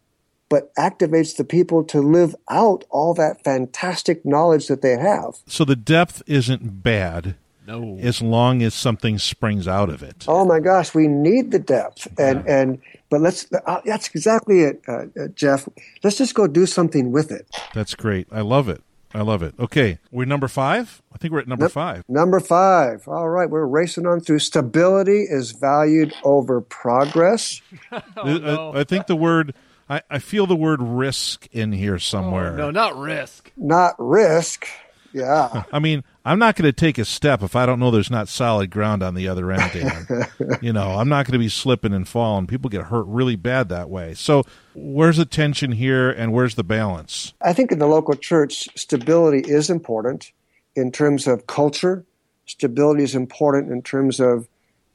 but 0.50 0.74
activates 0.76 1.38
the 1.38 1.43
people 1.43 1.84
to 1.86 2.02
live 2.02 2.36
out 2.50 2.84
all 2.89 3.13
that 3.13 3.43
fantastic 3.43 4.26
knowledge 4.26 4.67
that 4.67 4.82
they 4.82 4.97
have. 4.97 5.38
So 5.47 5.63
the 5.63 5.76
depth 5.76 6.24
isn't 6.28 6.84
bad 6.84 7.36
no. 7.67 7.97
As 8.02 8.21
long 8.21 8.62
as 8.63 8.74
something 8.74 9.19
springs 9.19 9.67
out 9.67 9.89
of 9.89 10.02
it. 10.02 10.26
Oh 10.28 10.45
my 10.45 10.60
gosh, 10.60 10.95
we 10.95 11.08
need 11.08 11.52
the 11.52 11.60
depth, 11.60 12.08
and 12.17 12.43
yeah. 12.45 12.62
and 12.62 12.82
but 13.10 13.21
let's. 13.21 13.47
Uh, 13.54 13.82
that's 13.86 14.10
exactly 14.10 14.62
it, 14.62 14.82
uh, 14.88 15.06
uh, 15.19 15.28
Jeff. 15.36 15.67
Let's 16.04 16.17
just 16.17 16.34
go 16.34 16.47
do 16.47 16.65
something 16.65 17.12
with 17.12 17.32
it. 17.32 17.47
That's 17.74 17.93
great. 17.95 18.28
I 18.32 18.41
love 18.41 18.67
it. 18.69 18.82
I 19.13 19.21
love 19.21 19.43
it. 19.43 19.56
Okay, 19.60 20.00
we're 20.12 20.26
number 20.26 20.47
five. 20.47 21.02
I 21.13 21.17
think 21.17 21.34
we're 21.34 21.41
at 21.41 21.47
number 21.47 21.65
no, 21.65 21.69
five. 21.69 22.04
Number 22.08 22.39
five. 22.39 23.08
All 23.08 23.30
right, 23.30 23.50
we're 23.50 23.65
racing 23.65 24.06
on 24.06 24.21
through. 24.21 24.39
Stability 24.39 25.24
is 25.30 25.52
valued 25.52 26.13
over 26.24 26.62
progress. 26.62 27.62
oh, 27.91 28.02
no. 28.24 28.71
I, 28.71 28.82
I 28.82 28.84
think 28.84 29.08
the 29.08 29.15
word. 29.15 29.54
I, 29.89 30.02
I 30.10 30.19
feel 30.19 30.47
the 30.47 30.56
word 30.56 30.82
risk 30.82 31.47
in 31.52 31.74
here 31.74 32.00
somewhere. 32.00 32.54
Oh, 32.54 32.58
no, 32.58 32.71
not 32.71 32.97
risk. 32.97 33.52
Not 33.58 33.95
risk. 33.97 34.65
Yeah. 35.13 35.63
I 35.71 35.80
mean, 35.80 36.04
I'm 36.24 36.39
not 36.39 36.56
going 36.56 36.67
to 36.67 36.74
take 36.74 36.97
a 36.97 37.06
step 37.06 37.41
if 37.41 37.56
I 37.56 37.65
don't 37.65 37.80
know 37.80 37.91
there's 37.91 38.12
not 38.12 38.28
solid 38.28 38.69
ground 38.69 39.04
on 39.04 39.15
the 39.15 39.28
other 39.28 39.52
end. 39.52 39.71
Dan. 39.74 40.28
you 40.62 40.71
know, 40.74 40.91
I'm 40.91 41.10
not 41.10 41.26
going 41.26 41.34
to 41.34 41.39
be 41.39 41.50
slipping 41.50 41.93
and 41.93 42.08
falling. 42.08 42.47
People 42.47 42.69
get 42.69 42.84
hurt 42.84 43.06
really 43.08 43.36
bad 43.36 43.69
that 43.69 43.89
way. 43.89 44.13
So, 44.13 44.43
where's 44.74 45.17
the 45.17 45.26
tension 45.26 45.74
here 45.74 46.10
and 46.10 46.32
where's 46.34 46.56
the 46.56 46.63
balance? 46.63 47.34
I 47.41 47.54
think 47.54 47.71
in 47.71 47.80
the 47.80 47.88
local 47.88 48.15
church, 48.15 48.69
stability 48.76 49.50
is 49.50 49.69
important 49.69 50.32
in 50.76 50.91
terms 50.91 51.28
of 51.28 51.47
culture. 51.47 52.06
Stability 52.45 53.04
is 53.04 53.15
important 53.15 53.71
in 53.71 53.82
terms 53.82 54.19
of 54.19 54.47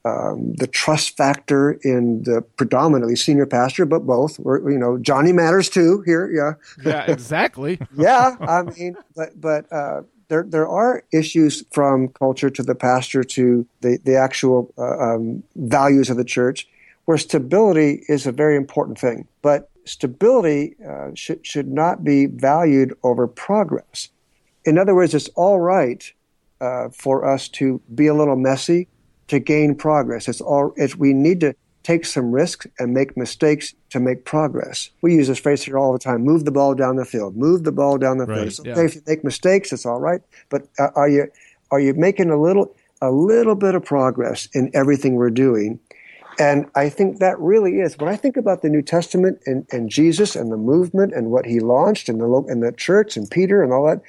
um, 0.07 0.53
the 0.55 0.69
trust 0.69 1.17
factor 1.17 1.73
in 1.83 2.23
the 2.23 2.41
predominantly 2.57 3.17
senior 3.17 3.47
pastor, 3.47 3.85
but 3.85 4.07
both. 4.07 4.39
We're, 4.39 4.71
you 4.71 4.79
know, 4.79 4.99
Johnny 4.99 5.33
matters 5.33 5.69
too 5.69 6.03
here. 6.07 6.31
Yeah. 6.31 6.53
Yeah, 6.85 7.11
exactly. 7.11 7.81
yeah, 7.97 8.37
I 8.41 8.63
mean, 8.63 8.97
but 9.17 9.41
but 9.41 9.73
uh, 9.73 10.03
there 10.29 10.45
there 10.45 10.69
are 10.69 11.03
issues 11.13 11.65
from 11.73 12.09
culture 12.09 12.51
to 12.51 12.63
the 12.63 12.75
pastor 12.75 13.25
to 13.25 13.67
the 13.81 13.99
the 14.05 14.17
actual 14.17 14.73
uh, 14.79 14.97
um, 14.99 15.43
values 15.57 16.09
of 16.09 16.17
the 16.17 16.25
church, 16.25 16.69
where 17.07 17.19
stability 17.19 18.05
is 18.09 18.27
a 18.27 18.33
very 18.33 18.57
important 18.57 18.99
thing. 18.99 19.27
But 19.43 19.71
stability 19.87 20.77
uh, 20.89 21.11
should 21.15 21.45
should 21.45 21.69
not 21.69 22.05
be 22.05 22.27
valued 22.27 22.95
over 23.03 23.27
progress. 23.27 24.11
In 24.65 24.79
other 24.79 24.95
words, 24.95 25.15
it's 25.15 25.29
all 25.35 25.59
right 25.59 26.13
uh, 26.61 26.91
for 26.91 27.25
us 27.29 27.49
to 27.49 27.81
be 27.93 28.07
a 28.07 28.15
little 28.15 28.37
messy 28.37 28.89
to 29.29 29.39
gain 29.39 29.75
progress. 29.75 30.29
It's 30.29 30.41
all. 30.41 30.73
It's 30.77 30.97
we 30.97 31.13
need 31.13 31.41
to 31.41 31.55
take 31.83 32.05
some 32.05 32.33
risks 32.33 32.67
and 32.81 32.93
make 32.93 33.17
mistakes 33.17 33.73
to 33.91 34.01
make 34.01 34.25
progress. 34.25 34.91
We 35.03 35.15
use 35.15 35.29
this 35.29 35.39
phrase 35.39 35.63
here 35.63 35.79
all 35.79 35.93
the 35.93 35.99
time: 35.99 36.23
move 36.23 36.45
the 36.45 36.51
ball 36.51 36.75
down 36.75 36.97
the 36.97 37.05
field. 37.05 37.37
Move 37.37 37.65
the 37.65 37.73
ball 37.73 37.99
down 37.99 38.19
the 38.19 38.27
Right, 38.27 38.39
field. 38.39 38.47
It's 38.49 38.61
okay 38.61 38.71
yeah. 38.71 38.85
if 38.87 38.95
you 38.97 39.03
make 39.07 39.25
mistakes, 39.25 39.73
it's 39.73 39.87
all 39.87 40.01
right. 40.01 40.21
But 40.49 40.69
uh, 40.79 40.89
are 40.95 41.09
you 41.09 41.29
are 41.71 41.81
you 41.81 41.95
making 41.95 42.31
a 42.31 42.41
little 42.41 42.75
a 43.03 43.11
little 43.11 43.55
bit 43.55 43.75
of 43.75 43.85
progress 43.85 44.49
in 44.55 44.71
everything 44.75 45.15
we're 45.15 45.31
doing? 45.31 45.79
And 46.39 46.67
I 46.75 46.91
think 46.91 47.19
that 47.21 47.39
really 47.39 47.81
is 47.81 47.97
when 47.99 48.13
I 48.13 48.17
think 48.17 48.37
about 48.37 48.61
the 48.61 48.69
New 48.69 48.83
Testament 48.83 49.39
and, 49.47 49.67
and 49.73 49.89
Jesus 49.89 50.37
and 50.37 50.53
the 50.53 50.59
movement 50.59 51.15
and 51.15 51.31
what 51.31 51.47
he 51.47 51.61
launched 51.61 52.09
and 52.11 52.21
the 52.21 52.45
and 52.49 52.63
the 52.63 52.73
church 52.73 53.17
and 53.17 53.31
Peter 53.31 53.63
and 53.63 53.73
all 53.73 53.87
that. 53.87 54.03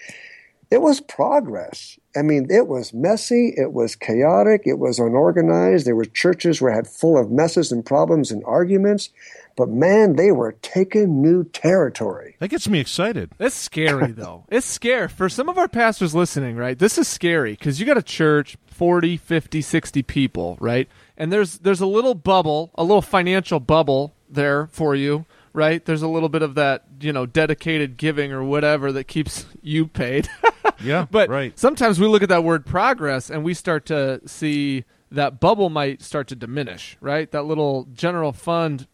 It 0.69 0.81
was 0.81 0.99
progress. 0.99 1.97
I 2.15 2.23
mean, 2.23 2.47
it 2.49 2.67
was 2.67 2.93
messy. 2.93 3.53
It 3.55 3.71
was 3.71 3.95
chaotic. 3.95 4.63
It 4.65 4.79
was 4.79 4.99
unorganized. 4.99 5.85
There 5.85 5.95
were 5.95 6.05
churches 6.05 6.61
where 6.61 6.73
had 6.73 6.87
full 6.87 7.17
of 7.17 7.31
messes 7.31 7.71
and 7.71 7.85
problems 7.85 8.31
and 8.31 8.43
arguments. 8.45 9.09
But 9.55 9.69
man, 9.69 10.17
they 10.17 10.31
were 10.31 10.53
taking 10.61 11.21
new 11.21 11.43
territory. 11.45 12.35
That 12.39 12.49
gets 12.49 12.67
me 12.67 12.79
excited. 12.79 13.31
It's 13.39 13.55
scary 13.55 14.11
though. 14.11 14.45
It's 14.49 14.65
scary 14.65 15.07
for 15.07 15.29
some 15.29 15.49
of 15.49 15.57
our 15.57 15.67
pastors 15.67 16.13
listening, 16.13 16.57
right? 16.57 16.77
This 16.77 16.97
is 16.97 17.07
scary 17.07 17.55
cuz 17.55 17.79
you 17.79 17.85
got 17.85 17.97
a 17.97 18.03
church 18.03 18.57
40, 18.67 19.17
50, 19.17 19.61
60 19.61 20.03
people, 20.03 20.57
right? 20.59 20.87
And 21.17 21.31
there's 21.31 21.57
there's 21.59 21.81
a 21.81 21.87
little 21.87 22.13
bubble, 22.13 22.71
a 22.75 22.83
little 22.83 23.01
financial 23.01 23.59
bubble 23.59 24.13
there 24.29 24.67
for 24.67 24.93
you, 24.93 25.25
right? 25.53 25.83
There's 25.83 26.03
a 26.03 26.07
little 26.07 26.29
bit 26.29 26.43
of 26.43 26.53
that, 26.55 26.83
you 26.99 27.11
know, 27.11 27.25
dedicated 27.25 27.97
giving 27.97 28.31
or 28.31 28.43
whatever 28.43 28.91
that 28.91 29.05
keeps 29.05 29.47
you 29.63 29.87
paid. 29.87 30.29
Yeah, 30.81 31.05
but 31.11 31.29
right. 31.29 31.57
sometimes 31.57 31.99
we 31.99 32.07
look 32.07 32.23
at 32.23 32.29
that 32.29 32.43
word 32.43 32.65
progress 32.65 33.29
and 33.29 33.43
we 33.43 33.53
start 33.53 33.85
to 33.87 34.21
see 34.25 34.85
that 35.11 35.39
bubble 35.39 35.69
might 35.69 36.01
start 36.01 36.27
to 36.27 36.35
diminish, 36.35 36.97
right? 36.99 37.31
That 37.31 37.43
little 37.43 37.87
general 37.93 38.33
fund 38.33 38.87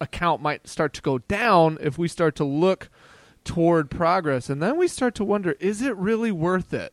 account 0.00 0.42
might 0.42 0.68
start 0.68 0.92
to 0.94 1.02
go 1.02 1.18
down 1.18 1.78
if 1.80 1.98
we 1.98 2.08
start 2.08 2.36
to 2.36 2.44
look 2.44 2.90
toward 3.44 3.90
progress. 3.90 4.50
And 4.50 4.62
then 4.62 4.76
we 4.76 4.88
start 4.88 5.14
to 5.16 5.24
wonder 5.24 5.56
is 5.60 5.82
it 5.82 5.96
really 5.96 6.32
worth 6.32 6.72
it? 6.74 6.92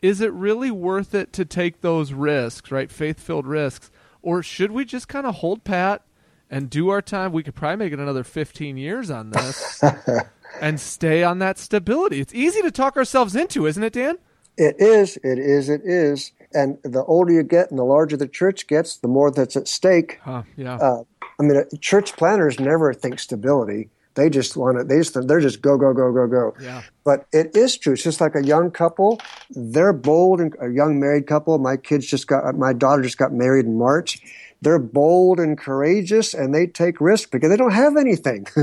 Is 0.00 0.20
it 0.20 0.32
really 0.32 0.70
worth 0.70 1.14
it 1.14 1.32
to 1.34 1.44
take 1.44 1.80
those 1.80 2.12
risks, 2.12 2.70
right? 2.70 2.90
Faith 2.90 3.20
filled 3.20 3.46
risks? 3.46 3.90
Or 4.22 4.42
should 4.42 4.70
we 4.72 4.84
just 4.84 5.08
kind 5.08 5.26
of 5.26 5.36
hold 5.36 5.64
pat 5.64 6.02
and 6.48 6.70
do 6.70 6.88
our 6.88 7.02
time? 7.02 7.32
We 7.32 7.42
could 7.42 7.54
probably 7.54 7.84
make 7.84 7.92
it 7.92 7.98
another 7.98 8.24
15 8.24 8.76
years 8.76 9.10
on 9.10 9.30
this 9.30 9.82
and 10.60 10.80
stay 10.80 11.22
on 11.22 11.38
that 11.38 11.58
stability. 11.58 12.20
It's 12.20 12.34
easy 12.34 12.62
to 12.62 12.70
talk 12.70 12.96
ourselves 12.96 13.34
into, 13.34 13.66
isn't 13.66 13.82
it, 13.82 13.92
Dan? 13.92 14.18
It 14.56 14.76
is, 14.80 15.16
it 15.18 15.38
is, 15.38 15.68
it 15.68 15.82
is. 15.84 16.32
And 16.52 16.78
the 16.82 17.04
older 17.04 17.32
you 17.32 17.42
get 17.42 17.70
and 17.70 17.78
the 17.78 17.84
larger 17.84 18.16
the 18.16 18.26
church 18.26 18.66
gets, 18.66 18.96
the 18.96 19.08
more 19.08 19.30
that's 19.30 19.56
at 19.56 19.68
stake. 19.68 20.18
Huh, 20.22 20.42
yeah. 20.56 20.76
Uh, 20.76 21.02
I 21.38 21.42
mean, 21.42 21.56
uh, 21.56 21.64
church 21.80 22.16
planners 22.16 22.58
never 22.58 22.92
think 22.92 23.20
stability. 23.20 23.90
They 24.14 24.28
just 24.28 24.56
want 24.56 24.78
to. 24.78 24.82
They 24.84 24.98
just 24.98 25.28
they're 25.28 25.38
just 25.38 25.62
go 25.62 25.78
go 25.78 25.92
go 25.92 26.12
go 26.12 26.26
go. 26.26 26.54
Yeah. 26.60 26.82
But 27.04 27.26
it 27.32 27.54
is 27.54 27.78
true. 27.78 27.92
It's 27.92 28.02
just 28.02 28.20
like 28.20 28.34
a 28.34 28.44
young 28.44 28.72
couple. 28.72 29.20
They're 29.50 29.92
bold 29.92 30.40
and 30.40 30.56
a 30.60 30.68
young 30.68 30.98
married 30.98 31.28
couple. 31.28 31.56
My 31.58 31.76
kids 31.76 32.04
just 32.04 32.26
got. 32.26 32.52
My 32.56 32.72
daughter 32.72 33.02
just 33.02 33.16
got 33.16 33.32
married 33.32 33.66
in 33.66 33.78
March. 33.78 34.20
They're 34.60 34.78
bold 34.80 35.38
and 35.38 35.56
courageous, 35.56 36.34
and 36.34 36.52
they 36.52 36.66
take 36.66 37.00
risks 37.00 37.30
because 37.30 37.48
they 37.48 37.56
don't 37.56 37.72
have 37.72 37.96
anything. 37.96 38.46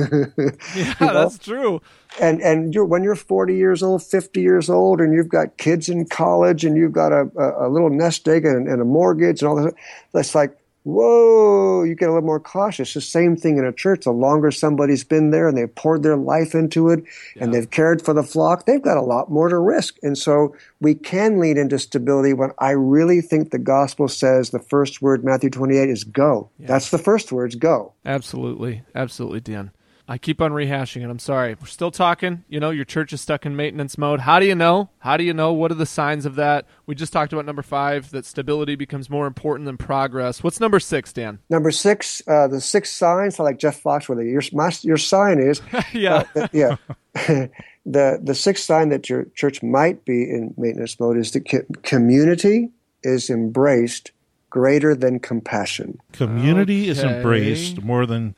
Yeah, 0.76 0.94
know? 1.00 1.14
that's 1.14 1.38
true. 1.38 1.82
and 2.20 2.42
and 2.42 2.74
you're 2.74 2.86
when 2.86 3.04
you're 3.04 3.16
40 3.16 3.56
years 3.56 3.82
old 3.82 4.04
50 4.04 4.42
years 4.42 4.70
old 4.70 5.00
and 5.00 5.14
you've 5.14 5.30
got 5.30 5.58
kids 5.58 5.90
in 5.90 6.06
college 6.06 6.66
and 6.66 6.76
you've 6.76 6.92
got 6.92 7.12
a, 7.12 7.30
a, 7.38 7.68
a 7.68 7.70
little 7.70 7.90
nest 7.90 8.28
egg 8.28 8.46
and, 8.46 8.68
and 8.68 8.82
a 8.82 8.86
mortgage 8.86 9.42
and 9.42 9.50
all 9.50 9.56
that 9.56 9.74
that's 10.12 10.36
like 10.36 10.58
whoa 10.86 11.84
you 11.84 11.95
get 11.95 12.10
a 12.10 12.13
little 12.13 12.26
more 12.26 12.39
cautious. 12.39 12.93
The 12.93 13.02
same 13.02 13.36
thing 13.36 13.58
in 13.58 13.65
a 13.65 13.74
church. 13.74 14.06
The 14.06 14.12
longer 14.12 14.52
somebody's 14.52 15.04
been 15.04 15.32
there 15.32 15.48
and 15.48 15.58
they've 15.58 15.74
poured 15.74 16.04
their 16.04 16.17
life 16.17 16.56
into 16.56 16.89
it 16.89 17.04
and 17.39 17.54
they've 17.54 17.69
cared 17.69 18.02
for 18.02 18.13
the 18.13 18.24
flock 18.24 18.65
they've 18.65 18.82
got 18.82 18.98
a 18.98 19.02
lot 19.02 19.32
more 19.32 19.50
to 19.50 19.58
risk. 19.58 19.98
And 20.04 20.17
so 20.17 20.56
we 20.82 20.95
can 20.95 21.39
lead 21.39 21.58
into 21.58 21.80
stability 21.80 22.34
when 22.34 22.52
i 22.60 22.71
really 22.71 23.21
think 23.21 23.52
the 23.52 23.58
gospel 23.58 24.08
says 24.08 24.50
the 24.50 24.60
first 24.60 25.02
word 25.02 25.24
matthew 25.24 25.50
28 25.50 25.89
is 25.89 26.04
go. 26.04 26.50
That's 26.60 26.91
the 26.91 26.98
first 26.98 27.32
words 27.32 27.56
go. 27.56 27.93
Absolutely. 28.06 28.84
Absolutely, 28.93 29.39
Dan. 29.41 29.71
I 30.08 30.18
keep 30.18 30.41
on 30.41 30.52
rehashing 30.52 31.04
it. 31.04 31.10
I'm 31.10 31.20
sorry. 31.20 31.56
We're 31.60 31.65
still 31.68 31.91
talking. 31.91 32.44
You 32.48 32.60
know, 32.60 32.70
your 32.70 32.86
church 32.86 33.12
is 33.12 33.22
stuck 33.22 33.46
in 33.46 33.56
maintenance 33.56 33.98
mode. 33.98 34.20
How 34.20 34.39
do 34.39 34.46
you 34.46 34.54
know? 34.54 34.89
How 35.00 35.18
do 35.18 35.24
you 35.24 35.34
know? 35.34 35.52
What 35.52 35.72
are 35.72 35.76
the 35.76 35.86
signs 35.86 36.26
of 36.26 36.36
that? 36.36 36.65
We 36.86 36.94
just 36.94 37.12
talked 37.12 37.34
about 37.34 37.46
number 37.46 37.63
five, 37.63 38.12
that 38.12 38.26
stability 38.26 38.76
becomes 38.76 39.10
more 39.10 39.26
important 39.26 39.65
than 39.65 39.78
progress. 39.78 40.44
What's 40.44 40.60
number 40.60 40.80
six, 40.80 41.12
Dan? 41.12 41.39
Number 41.50 41.72
six, 41.72 42.22
uh, 42.28 42.48
the 42.48 42.62
six 42.62 42.91
signs, 42.91 43.39
I 43.39 43.44
like 43.44 43.58
Jeff 43.58 43.82
Foxworthy. 43.82 44.32
Your, 44.32 44.44
my, 44.54 44.72
your 44.82 44.98
sign 44.98 45.39
is, 45.39 45.62
yeah. 45.94 46.24
uh, 46.36 46.48
yeah. 46.54 46.76
the 47.86 48.20
the 48.22 48.36
sixth 48.36 48.63
sign 48.65 48.89
that 48.89 49.10
your 49.10 49.26
church 49.36 49.62
might 49.63 50.04
be 50.06 50.24
in 50.24 50.54
maintenance 50.58 51.00
mode 51.00 51.18
is 51.18 51.32
the 51.32 51.39
co- 51.39 51.65
community 51.84 52.70
is 53.04 53.30
embraced 53.30 54.12
greater 54.50 54.96
than 54.96 55.20
compassion. 55.20 56.00
Community 56.12 56.89
is 56.89 57.04
embraced 57.04 57.82
more 57.82 58.06
than 58.06 58.36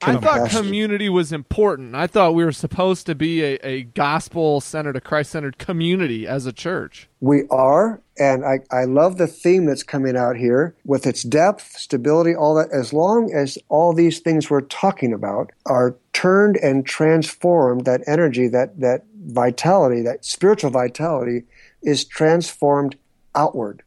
I 0.00 0.16
thought 0.16 0.50
community 0.50 1.08
was 1.08 1.32
important. 1.32 1.94
I 1.94 2.06
thought 2.06 2.34
we 2.34 2.44
were 2.44 2.52
supposed 2.52 3.06
to 3.06 3.14
be 3.14 3.42
a, 3.42 3.54
a 3.62 3.82
gospel 3.82 4.60
centered, 4.60 4.96
a 4.96 5.00
Christ 5.00 5.32
centered 5.32 5.58
community 5.58 6.26
as 6.26 6.46
a 6.46 6.52
church. 6.52 7.08
We 7.20 7.44
are, 7.50 8.00
and 8.18 8.44
I, 8.44 8.60
I 8.70 8.84
love 8.84 9.18
the 9.18 9.26
theme 9.26 9.64
that's 9.64 9.82
coming 9.82 10.16
out 10.16 10.36
here 10.36 10.76
with 10.84 11.06
its 11.06 11.22
depth, 11.22 11.72
stability, 11.76 12.34
all 12.34 12.54
that. 12.54 12.70
As 12.70 12.92
long 12.92 13.32
as 13.32 13.58
all 13.68 13.92
these 13.92 14.20
things 14.20 14.48
we're 14.48 14.60
talking 14.62 15.12
about 15.12 15.50
are 15.66 15.96
turned 16.12 16.56
and 16.56 16.86
transformed, 16.86 17.84
that 17.84 18.02
energy, 18.06 18.46
that, 18.48 18.78
that 18.80 19.04
vitality, 19.26 20.02
that 20.02 20.24
spiritual 20.24 20.70
vitality 20.70 21.42
is 21.82 22.04
transformed 22.04 22.96
outward. 23.34 23.82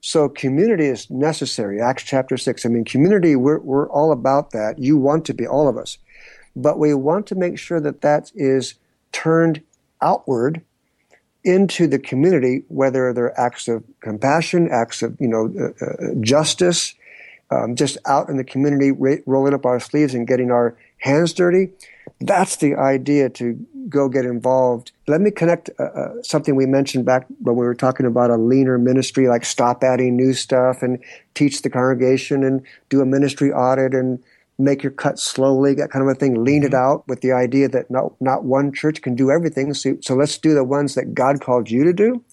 So 0.00 0.28
community 0.28 0.86
is 0.86 1.10
necessary. 1.10 1.80
Acts 1.80 2.04
chapter 2.04 2.36
6. 2.36 2.64
I 2.64 2.68
mean, 2.68 2.84
community, 2.84 3.34
we're, 3.34 3.58
we're 3.60 3.88
all 3.90 4.12
about 4.12 4.50
that. 4.50 4.78
You 4.78 4.96
want 4.96 5.24
to 5.26 5.34
be, 5.34 5.46
all 5.46 5.68
of 5.68 5.76
us. 5.76 5.98
But 6.54 6.78
we 6.78 6.94
want 6.94 7.26
to 7.28 7.34
make 7.34 7.58
sure 7.58 7.80
that 7.80 8.00
that 8.02 8.30
is 8.34 8.74
turned 9.12 9.62
outward 10.00 10.62
into 11.44 11.86
the 11.86 11.98
community, 11.98 12.64
whether 12.68 13.12
they're 13.12 13.38
acts 13.38 13.68
of 13.68 13.84
compassion, 14.00 14.68
acts 14.70 15.02
of 15.02 15.16
you 15.20 15.28
know 15.28 15.52
uh, 15.58 15.84
uh, 15.84 16.14
justice, 16.20 16.94
um, 17.50 17.76
just 17.76 17.96
out 18.04 18.28
in 18.28 18.36
the 18.36 18.44
community, 18.44 18.90
ra- 18.90 19.22
rolling 19.26 19.54
up 19.54 19.64
our 19.64 19.78
sleeves 19.78 20.12
and 20.12 20.26
getting 20.26 20.50
our 20.50 20.76
hands 20.98 21.32
dirty. 21.32 21.70
That's 22.20 22.56
the 22.56 22.74
idea 22.74 23.28
to 23.30 23.64
go 23.88 24.08
get 24.08 24.24
involved. 24.24 24.92
Let 25.06 25.20
me 25.20 25.30
connect 25.30 25.70
uh, 25.78 25.84
uh, 25.84 26.22
something 26.22 26.56
we 26.56 26.66
mentioned 26.66 27.04
back 27.04 27.26
when 27.40 27.56
we 27.56 27.64
were 27.64 27.74
talking 27.74 28.06
about 28.06 28.30
a 28.30 28.36
leaner 28.36 28.78
ministry, 28.78 29.28
like 29.28 29.44
stop 29.44 29.82
adding 29.84 30.16
new 30.16 30.32
stuff 30.34 30.82
and 30.82 31.02
teach 31.34 31.62
the 31.62 31.70
congregation 31.70 32.44
and 32.44 32.62
do 32.88 33.00
a 33.00 33.06
ministry 33.06 33.52
audit 33.52 33.94
and 33.94 34.22
make 34.58 34.82
your 34.82 34.92
cut 34.92 35.18
slowly, 35.18 35.74
that 35.74 35.90
kind 35.90 36.02
of 36.02 36.08
a 36.08 36.14
thing. 36.14 36.42
Lean 36.42 36.62
it 36.62 36.74
out 36.74 37.06
with 37.08 37.20
the 37.20 37.32
idea 37.32 37.68
that 37.68 37.90
not 37.90 38.12
not 38.20 38.44
one 38.44 38.72
church 38.72 39.02
can 39.02 39.14
do 39.14 39.30
everything. 39.30 39.74
So, 39.74 39.96
so 40.00 40.14
let's 40.14 40.38
do 40.38 40.54
the 40.54 40.64
ones 40.64 40.94
that 40.94 41.14
God 41.14 41.40
called 41.40 41.70
you 41.70 41.84
to 41.84 41.92
do. 41.92 42.24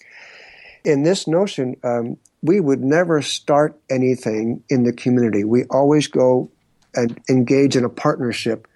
In 0.86 1.04
this 1.04 1.28
notion, 1.28 1.76
um, 1.84 2.18
we 2.42 2.60
would 2.60 2.82
never 2.82 3.22
start 3.22 3.80
anything 3.90 4.64
in 4.70 4.84
the 4.84 4.94
community. 4.94 5.44
We 5.44 5.64
always 5.66 6.08
go 6.08 6.52
and 6.94 7.20
engage 7.30 7.76
in 7.76 7.86
a 7.86 7.90
partnership 7.90 8.68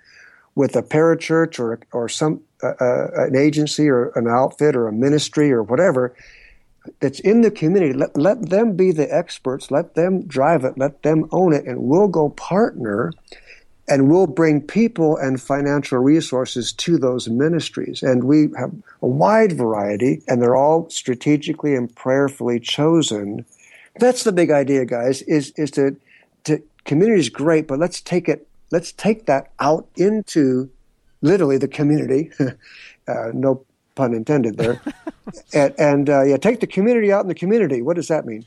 with 0.57 0.75
a 0.75 0.81
parachurch 0.81 1.59
or 1.59 1.79
or 1.93 2.09
some 2.09 2.41
uh, 2.63 2.73
uh, 2.81 3.07
an 3.27 3.35
agency 3.35 3.87
or 3.87 4.09
an 4.15 4.27
outfit 4.27 4.75
or 4.75 4.87
a 4.87 4.91
ministry 4.91 5.51
or 5.51 5.61
whatever 5.61 6.15
that's 6.99 7.19
in 7.19 7.41
the 7.41 7.51
community. 7.51 7.93
Let, 7.93 8.17
let 8.17 8.49
them 8.49 8.75
be 8.75 8.91
the 8.91 9.13
experts. 9.13 9.69
Let 9.69 9.93
them 9.93 10.25
drive 10.25 10.63
it. 10.65 10.75
Let 10.75 11.03
them 11.03 11.29
own 11.31 11.53
it, 11.53 11.65
and 11.65 11.83
we'll 11.83 12.07
go 12.07 12.29
partner, 12.29 13.13
and 13.87 14.09
we'll 14.09 14.25
bring 14.25 14.61
people 14.61 15.15
and 15.17 15.39
financial 15.39 15.99
resources 15.99 16.73
to 16.73 16.97
those 16.97 17.29
ministries. 17.29 18.01
And 18.01 18.23
we 18.23 18.49
have 18.57 18.73
a 19.03 19.07
wide 19.07 19.51
variety, 19.51 20.23
and 20.27 20.41
they're 20.41 20.55
all 20.55 20.89
strategically 20.89 21.75
and 21.75 21.93
prayerfully 21.95 22.59
chosen. 22.59 23.45
That's 23.99 24.23
the 24.23 24.31
big 24.31 24.49
idea, 24.49 24.85
guys. 24.85 25.21
Is 25.23 25.51
is 25.51 25.69
to 25.71 25.95
to 26.45 26.63
community 26.85 27.19
is 27.19 27.29
great, 27.29 27.67
but 27.67 27.77
let's 27.77 28.01
take 28.01 28.27
it. 28.27 28.47
Let's 28.71 28.91
take 28.91 29.25
that 29.25 29.51
out 29.59 29.87
into 29.95 30.69
literally 31.21 31.57
the 31.57 31.67
community. 31.67 32.31
uh, 33.07 33.31
no 33.33 33.65
pun 33.95 34.13
intended 34.13 34.57
there. 34.57 34.81
and 35.53 35.73
and 35.77 36.09
uh, 36.09 36.23
yeah, 36.23 36.37
take 36.37 36.59
the 36.59 36.67
community 36.67 37.11
out 37.11 37.21
in 37.21 37.27
the 37.27 37.35
community. 37.35 37.81
What 37.81 37.95
does 37.95 38.07
that 38.07 38.25
mean? 38.25 38.45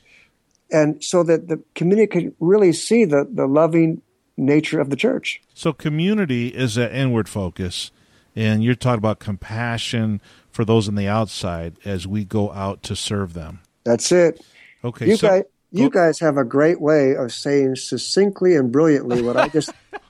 And 0.71 1.03
so 1.03 1.23
that 1.23 1.47
the 1.47 1.61
community 1.75 2.07
can 2.07 2.35
really 2.39 2.71
see 2.71 3.03
the, 3.03 3.27
the 3.29 3.45
loving 3.45 4.01
nature 4.37 4.79
of 4.79 4.89
the 4.89 4.95
church. 4.95 5.41
So 5.53 5.73
community 5.73 6.47
is 6.47 6.77
an 6.77 6.91
inward 6.91 7.27
focus, 7.27 7.91
and 8.35 8.63
you're 8.63 8.75
talking 8.75 8.99
about 8.99 9.19
compassion 9.19 10.21
for 10.49 10.63
those 10.63 10.87
on 10.87 10.95
the 10.95 11.07
outside 11.07 11.77
as 11.83 12.07
we 12.07 12.23
go 12.23 12.51
out 12.53 12.83
to 12.83 12.95
serve 12.95 13.33
them. 13.33 13.59
That's 13.83 14.11
it. 14.11 14.41
Okay, 14.83 15.07
You 15.07 15.17
so 15.17 15.27
guys, 15.27 15.43
You 15.71 15.89
guys 15.89 16.19
have 16.19 16.37
a 16.37 16.43
great 16.43 16.81
way 16.81 17.15
of 17.15 17.31
saying 17.31 17.75
succinctly 17.75 18.55
and 18.55 18.71
brilliantly 18.71 19.21
what 19.21 19.37
I 19.37 19.47
just 19.47 19.71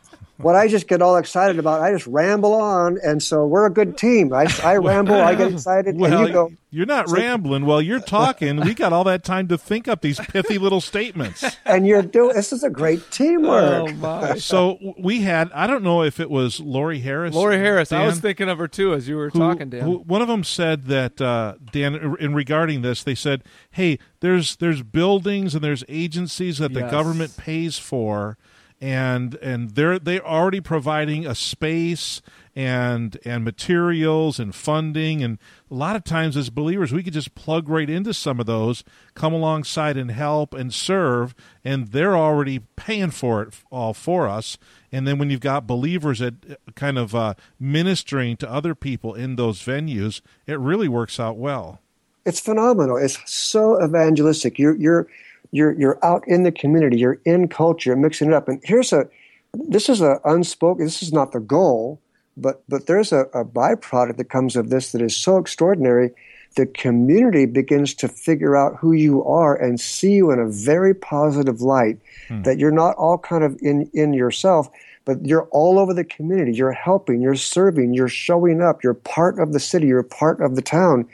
what 0.43 0.55
I 0.55 0.67
just 0.67 0.87
get 0.87 1.01
all 1.01 1.17
excited 1.17 1.59
about. 1.59 1.81
I 1.81 1.91
just 1.91 2.07
ramble 2.07 2.53
on, 2.53 2.97
and 3.03 3.21
so 3.21 3.45
we're 3.45 3.65
a 3.65 3.69
good 3.69 3.97
team. 3.97 4.33
I, 4.33 4.47
I 4.63 4.77
ramble, 4.77 5.15
I 5.15 5.35
get 5.35 5.53
excited, 5.53 5.97
Well, 5.97 6.19
and 6.19 6.27
you 6.27 6.33
go. 6.33 6.51
you're 6.71 6.85
not 6.85 7.09
rambling 7.09 7.65
while 7.65 7.81
you're 7.81 7.99
talking. 7.99 8.57
we 8.61 8.73
got 8.73 8.93
all 8.93 9.03
that 9.05 9.23
time 9.23 9.47
to 9.49 9.57
think 9.57 9.87
up 9.87 10.01
these 10.01 10.19
pithy 10.19 10.57
little 10.57 10.81
statements. 10.81 11.43
And 11.65 11.85
you're 11.87 12.01
doing. 12.01 12.35
This 12.35 12.51
is 12.53 12.63
a 12.63 12.69
great 12.69 13.09
teamwork. 13.11 13.89
Oh 13.89 13.93
my. 13.93 14.35
So 14.37 14.77
we 14.97 15.21
had, 15.21 15.51
I 15.53 15.67
don't 15.67 15.83
know 15.83 16.03
if 16.03 16.19
it 16.19 16.29
was 16.29 16.59
Lori 16.59 16.99
Harris. 16.99 17.33
Lori 17.35 17.57
Harris. 17.57 17.91
I 17.91 18.05
was 18.05 18.19
thinking 18.19 18.49
of 18.49 18.57
her 18.57 18.67
too 18.67 18.93
as 18.93 19.07
you 19.07 19.15
were 19.17 19.29
who- 19.29 19.39
talking, 19.39 19.69
Dan. 19.69 19.81
who- 19.83 19.99
one 19.99 20.21
of 20.21 20.27
them 20.27 20.43
said 20.43 20.85
that 20.85 21.21
uh, 21.21 21.55
Dan, 21.71 22.15
in 22.19 22.33
regarding 22.33 22.81
this, 22.81 23.03
they 23.03 23.15
said, 23.15 23.43
"Hey, 23.71 23.99
there's 24.19 24.55
there's 24.57 24.81
buildings 24.83 25.55
and 25.55 25.63
there's 25.63 25.83
agencies 25.87 26.57
that 26.57 26.73
the 26.73 26.81
Yes. 26.81 26.91
government 26.91 27.37
pays 27.37 27.77
for, 27.77 28.37
and 28.81 29.35
and 29.35 29.71
they're 29.71 29.99
they're 29.99 30.25
already 30.25 30.59
providing 30.59 31.25
a 31.25 31.35
space 31.35 32.21
and 32.55 33.17
and 33.23 33.43
materials 33.45 34.39
and 34.39 34.55
funding 34.55 35.23
and 35.23 35.37
a 35.69 35.73
lot 35.75 35.95
of 35.95 36.03
times 36.03 36.35
as 36.35 36.49
believers 36.49 36.91
we 36.91 37.03
could 37.03 37.13
just 37.13 37.35
plug 37.35 37.69
right 37.69 37.89
into 37.89 38.13
some 38.13 38.39
of 38.39 38.47
those 38.47 38.83
come 39.13 39.33
alongside 39.33 39.95
and 39.97 40.11
help 40.11 40.53
and 40.55 40.73
serve 40.73 41.35
and 41.63 41.89
they're 41.89 42.17
already 42.17 42.59
paying 42.75 43.11
for 43.11 43.43
it 43.43 43.53
all 43.69 43.93
for 43.93 44.27
us 44.27 44.57
and 44.91 45.07
then 45.07 45.19
when 45.19 45.29
you've 45.29 45.39
got 45.39 45.67
believers 45.67 46.19
that 46.19 46.33
uh, 46.49 46.55
kind 46.75 46.97
of 46.97 47.13
uh, 47.15 47.35
ministering 47.59 48.35
to 48.35 48.51
other 48.51 48.73
people 48.73 49.13
in 49.13 49.35
those 49.35 49.61
venues 49.61 50.21
it 50.47 50.59
really 50.59 50.87
works 50.89 51.19
out 51.19 51.37
well 51.37 51.79
It's 52.25 52.39
phenomenal. 52.39 52.97
It's 52.97 53.17
so 53.25 53.83
evangelistic. 53.83 54.59
You're 54.59 54.75
you're 54.75 55.07
you're 55.51 55.73
you're 55.73 56.03
out 56.03 56.23
in 56.27 56.43
the 56.43 56.51
community. 56.51 56.97
You're 56.97 57.19
in 57.25 57.47
culture, 57.47 57.95
mixing 57.95 58.29
it 58.29 58.33
up. 58.33 58.47
And 58.47 58.61
here's 58.63 58.93
a. 58.93 59.07
This 59.53 59.89
is 59.89 60.01
a 60.01 60.19
unspoken. 60.23 60.85
This 60.85 61.03
is 61.03 61.11
not 61.11 61.33
the 61.33 61.41
goal, 61.41 61.99
but 62.37 62.63
but 62.69 62.87
there's 62.87 63.11
a, 63.11 63.25
a 63.33 63.43
byproduct 63.43 64.17
that 64.17 64.29
comes 64.29 64.55
of 64.55 64.69
this 64.69 64.93
that 64.93 65.01
is 65.01 65.15
so 65.15 65.37
extraordinary. 65.37 66.11
The 66.55 66.65
community 66.65 67.45
begins 67.45 67.93
to 67.95 68.07
figure 68.07 68.57
out 68.57 68.75
who 68.77 68.91
you 68.91 69.23
are 69.23 69.55
and 69.55 69.79
see 69.79 70.13
you 70.13 70.31
in 70.31 70.39
a 70.39 70.49
very 70.49 70.93
positive 70.93 71.61
light. 71.61 71.97
Hmm. 72.27 72.41
That 72.43 72.59
you're 72.59 72.71
not 72.71 72.95
all 72.95 73.17
kind 73.17 73.43
of 73.43 73.57
in 73.61 73.89
in 73.93 74.13
yourself, 74.13 74.69
but 75.03 75.25
you're 75.25 75.47
all 75.51 75.79
over 75.79 75.93
the 75.93 76.05
community. 76.05 76.53
You're 76.53 76.71
helping. 76.71 77.21
You're 77.21 77.35
serving. 77.35 77.93
You're 77.93 78.07
showing 78.07 78.61
up. 78.61 78.83
You're 78.83 78.93
part 78.93 79.37
of 79.39 79.51
the 79.51 79.59
city. 79.59 79.87
You're 79.87 80.03
part 80.03 80.39
of 80.39 80.55
the 80.55 80.61
town, 80.61 81.07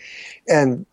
and 0.47 0.85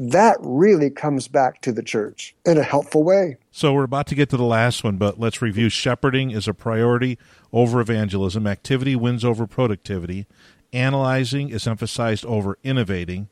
that 0.00 0.38
really 0.40 0.88
comes 0.88 1.28
back 1.28 1.60
to 1.60 1.72
the 1.72 1.82
church 1.82 2.34
in 2.46 2.56
a 2.56 2.62
helpful 2.62 3.04
way. 3.04 3.36
So 3.50 3.74
we're 3.74 3.84
about 3.84 4.06
to 4.06 4.14
get 4.14 4.30
to 4.30 4.38
the 4.38 4.44
last 4.44 4.82
one, 4.82 4.96
but 4.96 5.20
let's 5.20 5.42
review. 5.42 5.68
Shepherding 5.68 6.30
is 6.30 6.48
a 6.48 6.54
priority 6.54 7.18
over 7.52 7.80
evangelism. 7.80 8.46
Activity 8.46 8.96
wins 8.96 9.26
over 9.26 9.46
productivity. 9.46 10.26
Analyzing 10.72 11.50
is 11.50 11.66
emphasized 11.66 12.24
over 12.24 12.56
innovating. 12.64 13.28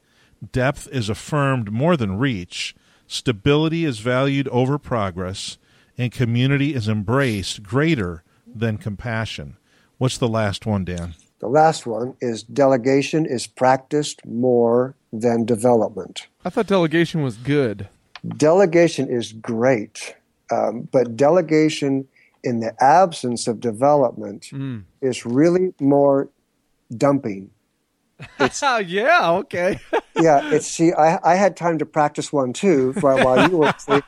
Depth 0.52 0.88
is 0.92 1.08
affirmed 1.08 1.72
more 1.72 1.96
than 1.96 2.18
reach. 2.18 2.76
Stability 3.06 3.86
is 3.86 4.00
valued 4.00 4.46
over 4.48 4.78
progress. 4.78 5.56
And 5.96 6.12
community 6.12 6.74
is 6.74 6.86
embraced 6.86 7.62
greater 7.62 8.22
than 8.46 8.76
compassion. 8.76 9.56
What's 9.96 10.18
the 10.18 10.28
last 10.28 10.66
one, 10.66 10.84
Dan? 10.84 11.14
The 11.40 11.48
last 11.48 11.86
one 11.86 12.14
is 12.20 12.42
delegation 12.42 13.26
is 13.26 13.46
practiced 13.46 14.24
more 14.26 14.94
than 15.12 15.44
development. 15.44 16.26
I 16.44 16.50
thought 16.50 16.66
delegation 16.66 17.22
was 17.22 17.36
good. 17.36 17.88
Delegation 18.36 19.08
is 19.08 19.32
great, 19.32 20.16
um, 20.50 20.88
but 20.90 21.16
delegation 21.16 22.08
in 22.42 22.60
the 22.60 22.74
absence 22.82 23.46
of 23.46 23.60
development 23.60 24.50
is 25.00 25.24
really 25.24 25.74
more 25.80 26.28
dumping. 26.96 27.50
Oh 28.62 28.78
yeah, 28.86 29.30
okay. 29.32 29.78
Yeah, 30.20 30.52
it's 30.52 30.66
see, 30.66 30.92
I, 30.92 31.20
I 31.22 31.36
had 31.36 31.56
time 31.56 31.78
to 31.78 31.86
practice 31.86 32.32
one 32.32 32.52
too 32.52 32.92
while, 32.98 33.24
while 33.24 33.48
you 33.48 33.58
were 33.58 33.68
asleep. 33.68 34.02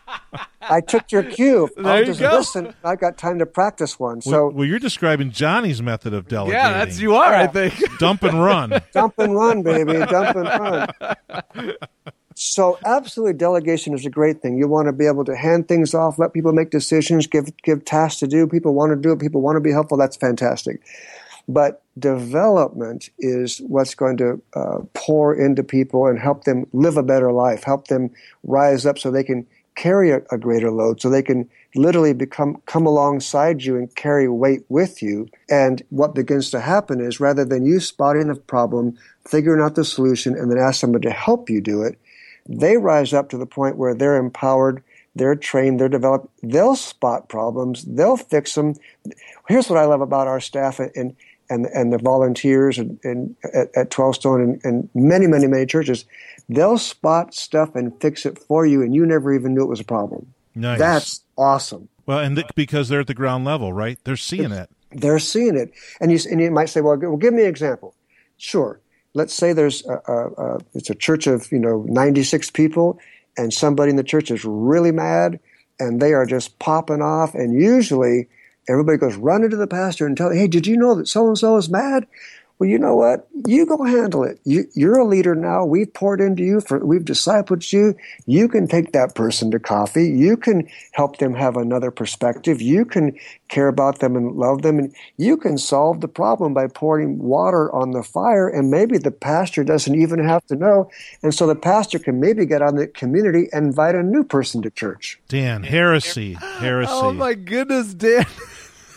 I 0.61 0.81
took 0.81 1.13
your 1.13 1.23
cue. 1.23 1.69
There 1.77 1.87
I'll 1.87 2.01
you 2.01 2.07
just 2.07 2.19
go. 2.19 2.35
listen. 2.35 2.75
I 2.83 2.97
got 2.97 3.17
time 3.17 3.39
to 3.39 3.47
practice 3.47 3.97
one. 4.01 4.21
So 4.21 4.49
well, 4.49 4.67
you're 4.67 4.81
describing 4.81 5.31
Johnny's 5.31 5.81
method 5.81 6.13
of 6.13 6.27
delegating. 6.27 6.59
yeah, 6.59 6.73
that's 6.73 6.99
you 6.99 7.15
are. 7.15 7.33
I 7.33 7.47
think. 7.47 7.75
Dump 8.01 8.25
and 8.25 8.43
run. 8.43 8.81
dump 8.93 9.21
and 9.21 9.37
run, 9.37 9.63
baby, 9.63 9.93
dump 9.93 10.37
and 10.37 10.49
run. 11.55 11.75
So 12.35 12.79
absolutely, 12.85 13.35
delegation 13.35 13.95
is 13.95 14.07
a 14.07 14.11
great 14.11 14.41
thing. 14.41 14.57
You 14.57 14.67
want 14.67 14.87
to 14.89 14.93
be 14.93 15.07
able 15.07 15.25
to 15.27 15.37
hand 15.37 15.69
things 15.69 15.95
off, 15.95 16.19
let 16.19 16.33
people 16.33 16.53
make 16.53 16.71
decisions, 16.71 17.27
give 17.27 17.51
give 17.63 17.85
tasks 17.85 18.19
to 18.21 18.27
do. 18.27 18.47
People 18.47 18.75
want 18.75 18.91
to 18.91 18.97
do 18.97 19.13
it. 19.13 19.21
People 19.21 19.43
want 19.43 19.57
to 19.57 19.61
be 19.61 19.71
helpful. 19.71 19.97
That's 19.97 20.17
fantastic. 20.17 20.81
But 21.53 21.83
development 21.99 23.11
is 23.19 23.59
what's 23.67 23.95
going 23.95 24.17
to 24.19 24.41
uh, 24.55 24.79
pour 24.95 25.35
into 25.35 25.65
people 25.65 26.07
and 26.07 26.19
help 26.19 26.45
them 26.45 26.67
live 26.73 26.97
a 26.97 27.03
better 27.03 27.33
life, 27.33 27.65
help 27.65 27.89
them 27.89 28.11
rise 28.45 28.87
up 28.87 28.99
so 28.99 29.11
they 29.11 29.25
can 29.25 29.47
carry 29.75 30.11
a, 30.11 30.21
a 30.31 30.39
greater 30.39 30.71
load, 30.71 31.01
so 31.01 31.11
they 31.11 31.23
can 31.23 31.49
literally 31.75 32.13
become 32.13 32.61
come 32.67 32.87
alongside 32.87 33.63
you 33.63 33.77
and 33.77 33.95
carry 33.97 34.29
weight 34.29 34.63
with 34.69 35.03
you. 35.03 35.29
And 35.49 35.83
what 35.91 36.15
begins 36.15 36.51
to 36.51 36.61
happen 36.61 37.01
is 37.01 37.21
rather 37.21 37.45
than 37.45 37.67
you 37.67 37.81
spotting 37.81 38.29
the 38.29 38.37
problem, 38.37 38.97
figuring 39.29 39.63
out 39.63 39.75
the 39.75 39.85
solution, 39.85 40.37
and 40.37 40.51
then 40.51 40.59
ask 40.59 40.81
somebody 40.81 41.09
to 41.09 41.15
help 41.15 41.51
you 41.51 41.61
do 41.61 41.83
it, 41.83 41.99
they 42.49 42.77
rise 42.77 43.13
up 43.13 43.31
to 43.31 43.39
the 43.39 43.47
point 43.47 43.77
where 43.77 43.95
they're 43.95 44.17
empowered, 44.17 44.83
they're 45.17 45.35
trained, 45.35 45.81
they're 45.81 45.89
developed, 45.89 46.29
they'll 46.43 46.77
spot 46.77 47.29
problems, 47.29 47.85
they'll 47.85 48.17
fix 48.17 48.55
them. 48.55 48.75
Here's 49.49 49.69
what 49.69 49.79
I 49.79 49.85
love 49.85 50.01
about 50.01 50.29
our 50.29 50.41
staff 50.41 50.79
and 50.79 51.17
and 51.51 51.67
and 51.67 51.93
the 51.93 51.99
volunteers 51.99 52.79
and, 52.79 52.99
and 53.05 53.37
at, 53.53 53.69
at 53.77 53.91
12 53.91 54.15
Stone 54.15 54.41
and, 54.41 54.65
and 54.65 54.89
many, 54.95 55.27
many, 55.27 55.47
many 55.47 55.67
churches, 55.67 56.07
they'll 56.49 56.79
spot 56.79 57.35
stuff 57.35 57.75
and 57.75 58.01
fix 58.01 58.25
it 58.25 58.39
for 58.39 58.65
you, 58.65 58.83
and 58.83 58.95
you 58.95 59.05
never 59.05 59.35
even 59.35 59.55
knew 59.55 59.63
it 59.63 59.69
was 59.69 59.81
a 59.81 59.85
problem. 59.85 60.33
Nice. 60.55 60.79
That's 60.79 61.25
awesome. 61.37 61.89
well, 62.07 62.19
and 62.19 62.37
th- 62.37 62.47
because 62.55 62.89
they're 62.89 63.01
at 63.01 63.07
the 63.07 63.15
ground 63.15 63.45
level, 63.45 63.73
right? 63.73 63.99
They're 64.05 64.17
seeing 64.17 64.53
it. 64.53 64.71
They're 64.93 65.19
seeing 65.19 65.57
it, 65.57 65.73
and 66.01 66.11
you 66.11 66.19
and 66.31 66.41
you 66.41 66.51
might 66.51 66.69
say, 66.69 66.81
well, 66.81 66.97
well, 66.97 67.17
give 67.17 67.35
me 67.35 67.43
an 67.43 67.49
example. 67.49 67.95
Sure. 68.39 68.81
Let's 69.13 69.35
say 69.35 69.53
there's 69.53 69.85
a, 69.87 70.01
a, 70.07 70.29
a 70.29 70.59
it's 70.75 70.91
a 70.91 70.95
church 70.95 71.27
of 71.27 71.51
you 71.53 71.59
know 71.59 71.85
96 71.89 72.51
people, 72.51 72.99
and 73.37 73.53
somebody 73.53 73.91
in 73.91 73.97
the 73.97 74.05
church 74.05 74.31
is 74.31 74.45
really 74.45 74.93
mad, 74.93 75.41
and 75.79 76.01
they 76.01 76.13
are 76.13 76.27
just 76.27 76.59
popping 76.59 77.03
off, 77.03 77.35
and 77.35 77.55
usually 77.55 78.29
everybody 78.71 78.99
goes 78.99 79.17
running 79.17 79.51
to 79.51 79.57
the 79.57 79.67
pastor 79.67 80.07
and 80.07 80.17
tell, 80.17 80.31
him, 80.31 80.39
hey, 80.39 80.49
did 80.49 80.67
you 80.67 80.77
know 80.77 80.95
that 80.95 81.09
so 81.09 81.27
and 81.27 81.39
so 81.39 81.57
is 81.57 81.69
mad? 81.69 82.07
Well, 82.61 82.69
you 82.69 82.79
know 82.79 82.95
what? 82.95 83.27
You 83.47 83.65
go 83.65 83.83
handle 83.85 84.23
it. 84.23 84.39
You, 84.45 84.67
you're 84.75 84.99
a 84.99 85.07
leader 85.07 85.35
now. 85.35 85.65
We've 85.65 85.93
poured 85.93 86.21
into 86.21 86.43
you. 86.43 86.61
For 86.61 86.85
we've 86.85 87.07
discipled 87.07 87.73
you. 87.73 87.97
You 88.27 88.49
can 88.49 88.69
take 88.69 88.93
that 88.93 89.15
person 89.15 89.51
to 89.53 89.59
coffee. 89.59 90.11
You 90.11 90.37
can 90.37 90.69
help 90.93 91.17
them 91.17 91.33
have 91.33 91.57
another 91.57 91.91
perspective. 91.91 92.61
You 92.61 92.85
can 92.85 93.19
care 93.49 93.69
about 93.69 94.01
them 94.01 94.15
and 94.15 94.37
love 94.37 94.61
them, 94.61 94.79
and 94.79 94.95
you 95.17 95.39
can 95.39 95.57
solve 95.57 96.03
the 96.03 96.09
problem 96.09 96.53
by 96.53 96.67
pouring 96.67 97.19
water 97.19 97.73
on 97.75 97.93
the 97.93 98.03
fire. 98.03 98.47
And 98.47 98.71
maybe 98.71 98.99
the 98.99 99.11
pastor 99.11 99.65
doesn't 99.65 99.99
even 99.99 100.23
have 100.23 100.45
to 100.49 100.55
know. 100.55 100.91
And 101.23 101.35
so 101.35 101.47
the 101.47 101.57
pastor 101.57 101.99
can 101.99 102.21
maybe 102.21 102.45
get 102.45 102.61
on 102.61 102.77
the 102.77 102.87
community 102.87 103.49
and 103.55 103.69
invite 103.69 103.95
a 103.95 104.03
new 104.03 104.23
person 104.23 104.61
to 104.61 104.71
church. 104.71 105.19
Dan, 105.29 105.63
heresy, 105.63 106.37
oh 106.43 106.59
heresy. 106.59 106.93
Oh 106.93 107.13
my 107.15 107.33
goodness, 107.33 107.95
Dan, 107.95 108.27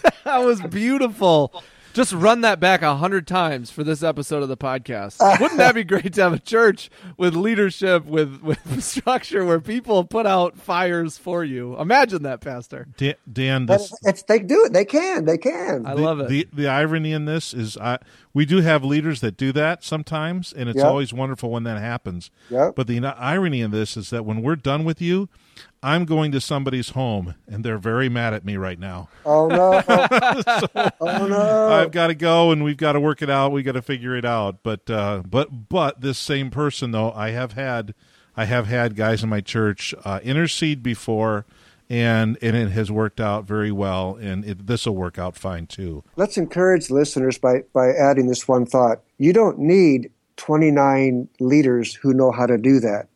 that 0.24 0.38
was 0.39 0.62
beautiful. 0.62 1.64
Just 1.93 2.12
run 2.12 2.41
that 2.41 2.60
back 2.60 2.82
a 2.82 2.95
hundred 2.95 3.28
times 3.28 3.70
for 3.70 3.84
this 3.84 4.01
episode 4.01 4.41
of 4.41 4.49
the 4.49 4.58
podcast. 4.58 5.20
Wouldn't 5.39 5.60
that 5.60 5.76
be 5.76 5.84
great 5.84 6.14
to 6.16 6.24
have 6.24 6.34
a 6.34 6.39
church 6.39 6.89
with 7.18 7.36
leadership, 7.36 8.06
with 8.06 8.41
with 8.41 8.84
structure, 8.84 9.45
where 9.45 9.60
people 9.60 10.04
put 10.04 10.26
out 10.26 10.58
fires 10.58 11.20
for 11.20 11.43
you? 11.43 11.80
Imagine 11.80 12.24
that, 12.24 12.41
Pastor. 12.41 12.88
Dan, 12.97 13.14
Dan 13.32 13.66
But 13.68 13.78
this, 13.78 13.93
it's, 14.01 14.24
they 14.24 14.39
do 14.39 14.66
it. 14.66 14.74
They 14.74 14.86
can. 14.86 15.26
They 15.26 15.38
can. 15.38 15.86
I 15.86 15.93
the, 15.93 16.01
love 16.01 16.20
it. 16.22 16.30
The, 16.30 16.47
the 16.51 16.68
irony 16.68 17.12
in 17.12 17.26
this 17.26 17.54
is, 17.54 17.78
I, 17.78 17.99
we 18.34 18.45
do 18.47 18.62
have 18.62 18.84
leaders 18.84 19.22
that 19.22 19.38
do 19.38 19.51
that 19.51 19.84
sometimes, 19.84 20.51
and 20.51 20.70
it's 20.70 20.78
Yep. 20.78 20.88
always 20.88 21.14
wonderful 21.14 21.51
when 21.51 21.62
that 21.66 21.80
happens. 21.80 22.32
Yep. 22.49 22.74
But 22.76 22.88
the 22.88 23.06
irony 23.06 23.62
in 23.62 23.70
this 23.70 23.95
is 23.95 24.10
that 24.10 24.26
when 24.26 24.41
we're 24.41 24.56
done 24.56 24.84
with 24.84 24.99
you, 24.99 25.30
I'm 25.84 26.06
going 26.06 26.32
to 26.32 26.40
somebody's 26.40 26.92
home, 26.92 27.36
and 27.46 27.64
they're 27.64 27.78
very 27.78 28.08
mad 28.08 28.34
at 28.34 28.46
me 28.46 28.56
right 28.56 28.80
now. 28.80 29.10
Oh 29.26 29.48
no! 29.48 29.84
oh 31.02 31.28
no! 31.28 31.70
I've 31.70 31.92
got 31.92 32.08
to 32.08 32.16
go, 32.16 32.52
and 32.52 32.64
we've 32.64 32.78
got 32.78 32.94
to 32.94 33.02
work 33.02 33.22
it 33.22 33.30
out. 33.30 33.52
We 33.52 33.64
got 33.64 33.74
to 33.74 33.82
figure 33.82 34.16
it 34.16 34.24
out. 34.24 34.64
But 34.64 34.90
uh, 34.90 35.24
but 35.30 35.68
but 35.68 36.00
this 36.00 36.18
same 36.18 36.50
person 36.52 36.92
though, 36.92 37.12
I 37.12 37.32
have 37.32 37.52
had 37.52 37.94
I 38.38 38.46
have 38.46 38.68
had 38.68 38.96
guys 38.96 39.24
in 39.24 39.30
my 39.30 39.42
church 39.42 39.94
uh, 40.06 40.22
intercede 40.24 40.82
before, 40.82 41.46
and 41.90 42.38
and 42.42 42.56
it 42.56 42.70
has 42.70 42.90
worked 42.90 43.20
out 43.20 43.44
very 43.44 43.72
well, 43.72 44.16
and 44.16 44.46
it, 44.46 44.66
this 44.66 44.86
will 44.86 44.96
work 44.96 45.20
out 45.20 45.36
fine 45.36 45.68
too. 45.68 46.04
Let's 46.16 46.38
encourage 46.38 46.90
listeners 46.92 47.38
by 47.38 47.64
by 47.74 47.90
adding 47.90 48.28
this 48.28 48.48
one 48.48 48.66
thought. 48.66 49.02
You 49.18 49.34
don't 49.34 49.60
need 49.60 50.12
29 50.38 51.28
leaders 51.40 51.94
who 51.94 52.14
know 52.14 52.32
how 52.32 52.46
to 52.46 52.58
do 52.58 52.80
that. 52.80 53.08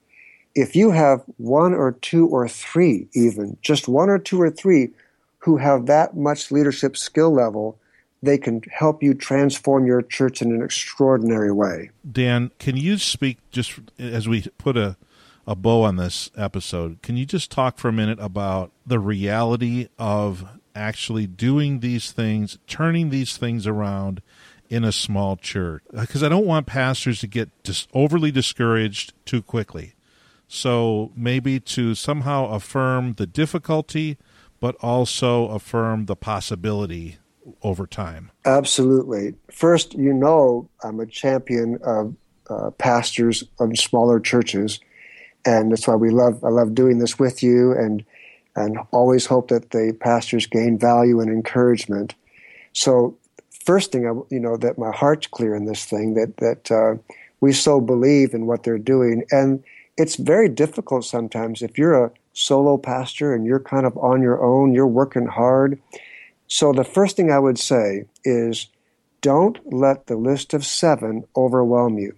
If 0.58 0.76
you 0.76 0.90
have 0.90 1.24
one 1.38 1.76
or 1.76 1.92
two 1.92 2.28
or 2.28 2.48
three, 2.48 3.08
even 3.14 3.58
just 3.62 3.88
one 3.88 4.10
or 4.10 4.18
two 4.18 4.42
or 4.42 4.50
three 4.50 4.90
who 5.38 5.58
have 5.58 5.86
that 5.86 6.18
much 6.18 6.52
leadership 6.52 6.98
skill 6.98 7.32
level, 7.32 7.78
they 8.24 8.40
can 8.40 8.64
help 8.72 9.04
you 9.04 9.14
transform 9.14 9.86
your 9.86 10.02
church 10.02 10.42
in 10.42 10.52
an 10.52 10.64
extraordinary 10.64 11.52
way. 11.52 11.92
Dan, 12.12 12.50
can 12.58 12.76
you 12.76 12.98
speak 12.98 13.38
just 13.52 13.74
as 14.00 14.28
we 14.28 14.48
put 14.58 14.76
a 14.76 14.98
a 15.46 15.56
bow 15.56 15.84
on 15.84 15.96
this 15.96 16.30
episode? 16.36 17.02
Can 17.02 17.16
you 17.16 17.26
just 17.26 17.50
talk 17.50 17.78
for 17.78 17.88
a 17.88 17.94
minute 17.94 18.20
about 18.20 18.72
the 18.86 19.00
reality 19.00 19.88
of 19.98 20.44
actually 20.76 21.26
doing 21.26 21.80
these 21.80 22.12
things, 22.12 22.58
turning 22.68 23.12
these 23.12 23.38
things 23.38 23.66
around 23.66 24.22
in 24.70 24.84
a 24.84 24.92
small 24.92 25.38
church? 25.38 25.84
Uh, 25.96 26.02
because 26.02 26.22
I 26.22 26.28
don't 26.28 26.46
want 26.46 26.68
pastors 26.68 27.22
to 27.22 27.28
get 27.28 27.50
just 27.64 27.88
overly 27.94 28.30
discouraged 28.30 29.14
too 29.24 29.42
quickly. 29.42 29.94
So 30.48 31.12
maybe 31.16 31.60
to 31.60 31.94
somehow 31.96 32.48
affirm 32.48 33.14
the 33.14 33.28
difficulty, 33.28 34.18
but 34.60 34.76
also 34.82 35.50
affirm 35.50 36.06
the 36.06 36.16
possibility 36.16 37.18
over 37.64 37.86
time. 37.86 38.32
Absolutely. 38.46 39.36
First, 39.52 39.94
you 39.94 40.14
know, 40.14 40.70
I'm 40.84 41.00
a 41.00 41.06
champion 41.06 41.80
of 41.84 42.16
uh, 42.50 42.72
pastors 42.72 43.44
of 43.60 43.78
smaller 43.78 44.20
churches, 44.20 44.80
and 45.46 45.72
that's 45.72 45.88
why 45.88 45.96
we 45.96 46.10
love. 46.10 46.44
I 46.44 46.50
love 46.50 46.76
doing 46.76 47.00
this 47.00 47.20
with 47.20 47.44
you, 47.44 47.74
and 47.74 48.04
and 48.56 48.80
always 48.92 49.26
hope 49.26 49.50
that 49.50 49.72
the 49.72 49.96
pastors 50.00 50.48
gain 50.48 50.80
value 50.80 51.20
and 51.20 51.30
encouragement. 51.30 52.16
So, 52.74 53.18
first 53.66 53.92
thing, 53.92 54.08
I, 54.08 54.14
you 54.34 54.40
know, 54.40 54.58
that 54.58 54.78
my 54.78 54.92
heart's 54.92 55.28
clear 55.28 55.56
in 55.56 55.66
this 55.66 55.86
thing 55.86 56.14
that 56.16 56.38
that 56.38 56.72
uh, 56.72 56.96
we 57.42 57.54
so 57.54 57.80
believe 57.82 58.34
in 58.34 58.46
what 58.46 58.64
they're 58.64 58.78
doing, 58.78 59.24
and 59.32 59.64
it's 59.98 60.16
very 60.16 60.50
difficult 60.50 61.06
sometimes 61.06 61.62
if 61.62 61.78
you're 61.78 62.06
a 62.06 62.12
solo 62.34 62.78
pastor 62.78 63.34
and 63.34 63.46
you're 63.46 63.60
kind 63.60 63.86
of 63.86 63.98
on 63.98 64.22
your 64.22 64.44
own, 64.44 64.74
you're 64.74 64.88
working 64.88 65.26
hard 65.26 65.80
so 66.48 66.72
the 66.72 66.84
first 66.84 67.16
thing 67.16 67.30
I 67.30 67.40
would 67.40 67.60
say 67.60 68.06
is 68.24 68.68
don't 69.22 69.60
let 69.72 70.08
the 70.08 70.16
list 70.16 70.54
of 70.54 70.66
seven 70.66 71.26
overwhelm 71.36 71.98
you. 71.98 72.16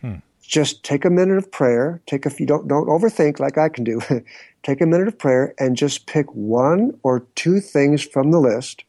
Hmm. 0.00 0.16
Just 0.42 0.82
take 0.82 1.04
a 1.04 1.10
minute 1.10 1.36
of 1.36 1.52
prayer. 1.52 2.00
Take 2.06 2.24
a 2.24 2.30
few, 2.30 2.46
don't, 2.46 2.66
don't 2.66 2.88
overthink 2.88 3.38
like 3.38 3.58
I 3.58 3.68
can 3.68 3.84
do. 3.84 4.00
take 4.62 4.80
a 4.80 4.86
minute 4.86 5.08
of 5.08 5.18
prayer 5.18 5.54
and 5.58 5.76
just 5.76 6.06
pick 6.06 6.26
one 6.34 6.98
or 7.02 7.26
two 7.34 7.60
things 7.60 8.02
from 8.02 8.30
the 8.30 8.40
list 8.40 8.84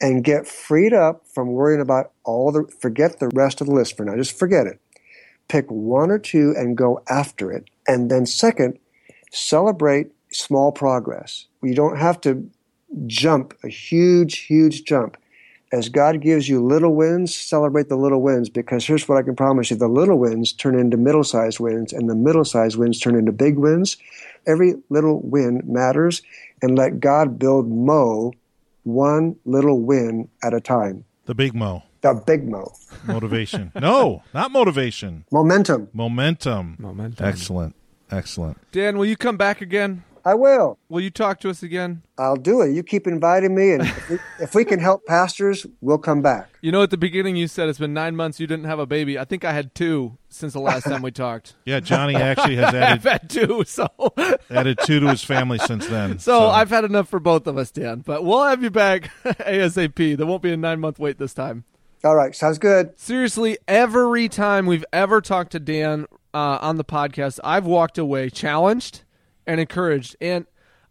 and 0.00 0.22
get 0.22 0.46
freed 0.46 0.92
up 0.92 1.26
from 1.26 1.48
worrying 1.48 1.80
about 1.80 2.12
all 2.24 2.52
the, 2.52 2.64
forget 2.80 3.18
the 3.18 3.30
rest 3.34 3.60
of 3.60 3.66
the 3.66 3.72
list 3.72 3.96
for 3.96 4.04
now. 4.04 4.14
Just 4.14 4.38
forget 4.38 4.66
it. 4.66 4.78
Pick 5.48 5.66
one 5.70 6.10
or 6.10 6.18
two 6.18 6.54
and 6.56 6.76
go 6.76 7.02
after 7.08 7.50
it. 7.50 7.68
And 7.86 8.10
then 8.10 8.26
second, 8.26 8.78
celebrate 9.30 10.08
small 10.30 10.72
progress. 10.72 11.46
You 11.62 11.74
don't 11.74 11.96
have 11.96 12.20
to 12.22 12.50
jump, 13.06 13.54
a 13.64 13.68
huge, 13.68 14.38
huge 14.40 14.84
jump. 14.84 15.16
As 15.70 15.90
God 15.90 16.22
gives 16.22 16.48
you 16.48 16.64
little 16.64 16.94
wins, 16.94 17.34
celebrate 17.34 17.88
the 17.90 17.96
little 17.96 18.22
wins 18.22 18.48
because 18.48 18.86
here's 18.86 19.06
what 19.06 19.18
I 19.18 19.22
can 19.22 19.36
promise 19.36 19.70
you 19.70 19.76
the 19.76 19.86
little 19.86 20.18
wins 20.18 20.52
turn 20.52 20.78
into 20.78 20.96
middle 20.96 21.24
sized 21.24 21.60
wins, 21.60 21.92
and 21.92 22.08
the 22.08 22.14
middle 22.14 22.44
sized 22.44 22.76
wins 22.76 22.98
turn 22.98 23.14
into 23.14 23.32
big 23.32 23.58
wins. 23.58 23.98
Every 24.46 24.76
little 24.88 25.20
win 25.20 25.60
matters, 25.66 26.22
and 26.62 26.78
let 26.78 27.00
God 27.00 27.38
build 27.38 27.68
Mo 27.68 28.32
one 28.84 29.36
little 29.44 29.82
win 29.82 30.28
at 30.42 30.54
a 30.54 30.60
time. 30.60 31.04
The 31.26 31.34
big 31.34 31.54
Mo. 31.54 31.82
The 32.00 32.14
big 32.26 32.48
Mo. 32.48 32.72
Motivation. 33.06 33.72
no, 33.80 34.22
not 34.32 34.50
motivation. 34.52 35.24
Momentum. 35.32 35.88
Momentum. 35.92 36.76
Momentum. 36.78 37.26
Excellent. 37.26 37.74
Excellent. 38.10 38.56
Dan, 38.72 38.98
will 38.98 39.06
you 39.06 39.16
come 39.16 39.36
back 39.36 39.60
again? 39.60 40.04
I 40.24 40.34
will. 40.34 40.78
Will 40.90 41.00
you 41.00 41.10
talk 41.10 41.40
to 41.40 41.48
us 41.50 41.62
again? 41.62 42.02
I'll 42.18 42.36
do 42.36 42.60
it. 42.60 42.72
You 42.72 42.82
keep 42.82 43.06
inviting 43.06 43.54
me, 43.54 43.72
and 43.72 43.82
if 43.82 44.10
we, 44.10 44.18
if 44.40 44.54
we 44.54 44.64
can 44.64 44.78
help 44.78 45.06
pastors, 45.06 45.66
we'll 45.80 45.98
come 45.98 46.20
back. 46.20 46.50
You 46.60 46.70
know, 46.70 46.82
at 46.82 46.90
the 46.90 46.98
beginning, 46.98 47.36
you 47.36 47.48
said 47.48 47.68
it's 47.68 47.78
been 47.78 47.94
nine 47.94 48.14
months 48.14 48.38
you 48.38 48.46
didn't 48.46 48.66
have 48.66 48.78
a 48.78 48.84
baby. 48.86 49.18
I 49.18 49.24
think 49.24 49.44
I 49.44 49.52
had 49.52 49.74
two 49.74 50.18
since 50.28 50.52
the 50.52 50.60
last 50.60 50.84
time 50.84 51.00
we 51.02 51.10
talked. 51.12 51.54
Yeah, 51.64 51.80
Johnny 51.80 52.14
actually 52.14 52.56
has 52.56 52.66
I've 52.74 52.74
added 52.74 53.02
had 53.04 53.30
two, 53.30 53.64
so 53.66 53.88
added 54.50 54.78
two 54.84 55.00
to 55.00 55.08
his 55.08 55.24
family 55.24 55.58
since 55.58 55.86
then. 55.86 56.18
so 56.18 56.48
I've 56.48 56.70
had 56.70 56.84
enough 56.84 57.08
for 57.08 57.20
both 57.20 57.46
of 57.46 57.56
us, 57.56 57.70
Dan. 57.70 58.00
But 58.00 58.22
we'll 58.24 58.44
have 58.44 58.62
you 58.62 58.70
back 58.70 59.10
ASAP. 59.24 60.16
There 60.16 60.26
won't 60.26 60.42
be 60.42 60.52
a 60.52 60.56
nine 60.58 60.80
month 60.80 60.98
wait 60.98 61.18
this 61.18 61.32
time. 61.32 61.64
All 62.04 62.14
right, 62.14 62.34
sounds 62.34 62.58
good. 62.58 62.98
Seriously, 62.98 63.58
every 63.66 64.28
time 64.28 64.66
we've 64.66 64.84
ever 64.92 65.20
talked 65.20 65.52
to 65.52 65.58
Dan 65.58 66.06
uh, 66.32 66.58
on 66.60 66.76
the 66.76 66.84
podcast, 66.84 67.40
I've 67.42 67.66
walked 67.66 67.98
away 67.98 68.30
challenged 68.30 69.02
and 69.46 69.60
encouraged. 69.60 70.14
And 70.20 70.46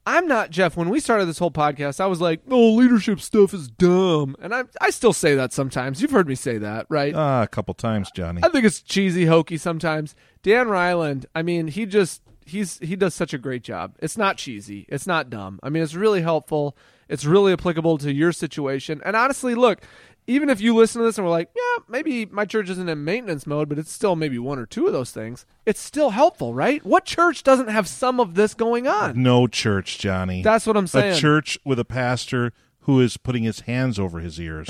I'm 0.05 0.27
not 0.27 0.49
Jeff. 0.49 0.75
When 0.75 0.89
we 0.89 0.99
started 0.99 1.25
this 1.25 1.37
whole 1.37 1.51
podcast, 1.51 2.01
I 2.01 2.07
was 2.07 2.19
like, 2.19 2.41
"Oh, 2.49 2.73
leadership 2.73 3.21
stuff 3.21 3.53
is 3.53 3.69
dumb," 3.69 4.35
and 4.41 4.53
I 4.53 4.63
I 4.81 4.89
still 4.89 5.13
say 5.13 5.35
that 5.35 5.53
sometimes. 5.53 6.01
You've 6.01 6.11
heard 6.11 6.27
me 6.27 6.35
say 6.35 6.57
that, 6.57 6.87
right? 6.89 7.13
Ah, 7.15 7.43
a 7.43 7.47
couple 7.47 7.73
times, 7.73 8.11
Johnny. 8.11 8.41
I 8.43 8.49
think 8.49 8.65
it's 8.65 8.81
cheesy, 8.81 9.25
hokey 9.25 9.57
sometimes. 9.57 10.15
Dan 10.43 10.67
Reiland. 10.67 11.25
I 11.35 11.41
mean, 11.41 11.67
he 11.67 11.85
just 11.85 12.21
he's 12.45 12.79
he 12.79 12.95
does 12.95 13.13
such 13.13 13.33
a 13.33 13.37
great 13.37 13.63
job. 13.63 13.95
It's 13.99 14.17
not 14.17 14.37
cheesy. 14.37 14.85
It's 14.89 15.07
not 15.07 15.29
dumb. 15.29 15.59
I 15.61 15.69
mean, 15.69 15.83
it's 15.83 15.93
really 15.95 16.21
helpful. 16.21 16.77
It's 17.09 17.25
really 17.25 17.53
applicable 17.53 17.97
to 17.99 18.13
your 18.13 18.31
situation. 18.31 19.01
And 19.05 19.15
honestly, 19.15 19.55
look, 19.55 19.81
even 20.28 20.49
if 20.49 20.59
you 20.61 20.75
listen 20.75 20.99
to 21.01 21.05
this 21.07 21.17
and 21.17 21.25
we're 21.25 21.32
like, 21.32 21.49
yeah, 21.55 21.84
maybe 21.88 22.25
my 22.25 22.45
church 22.45 22.69
isn't 22.69 22.89
in 22.89 23.03
maintenance 23.03 23.47
mode, 23.47 23.69
but 23.69 23.80
it's 23.80 23.91
still 23.91 24.15
maybe 24.15 24.38
one 24.38 24.59
or 24.59 24.65
two 24.65 24.86
of 24.86 24.93
those 24.93 25.11
things, 25.11 25.45
it's 25.65 25.80
still 25.82 26.09
helpful, 26.11 26.53
right? 26.53 26.86
What 26.86 27.05
church 27.05 27.43
doesn't 27.43 27.69
have 27.69 27.88
some 27.88 28.19
of 28.19 28.36
this 28.36 28.53
going 28.53 28.88
on? 28.88 29.21
No 29.21 29.47
church, 29.47 29.97
Johnny. 29.99 30.43
That's 30.43 30.67
what 30.67 30.75
I'm 30.78 30.88
saying. 30.88 31.13
A 31.13 31.17
church 31.17 31.57
with 31.65 31.80
a 31.80 31.86
pastor 31.86 32.51
who 32.82 32.99
is 33.01 33.17
putting 33.17 33.43
his 33.43 33.61
hands 33.61 33.97
over 33.99 34.19
his 34.19 34.39
ears 34.39 34.67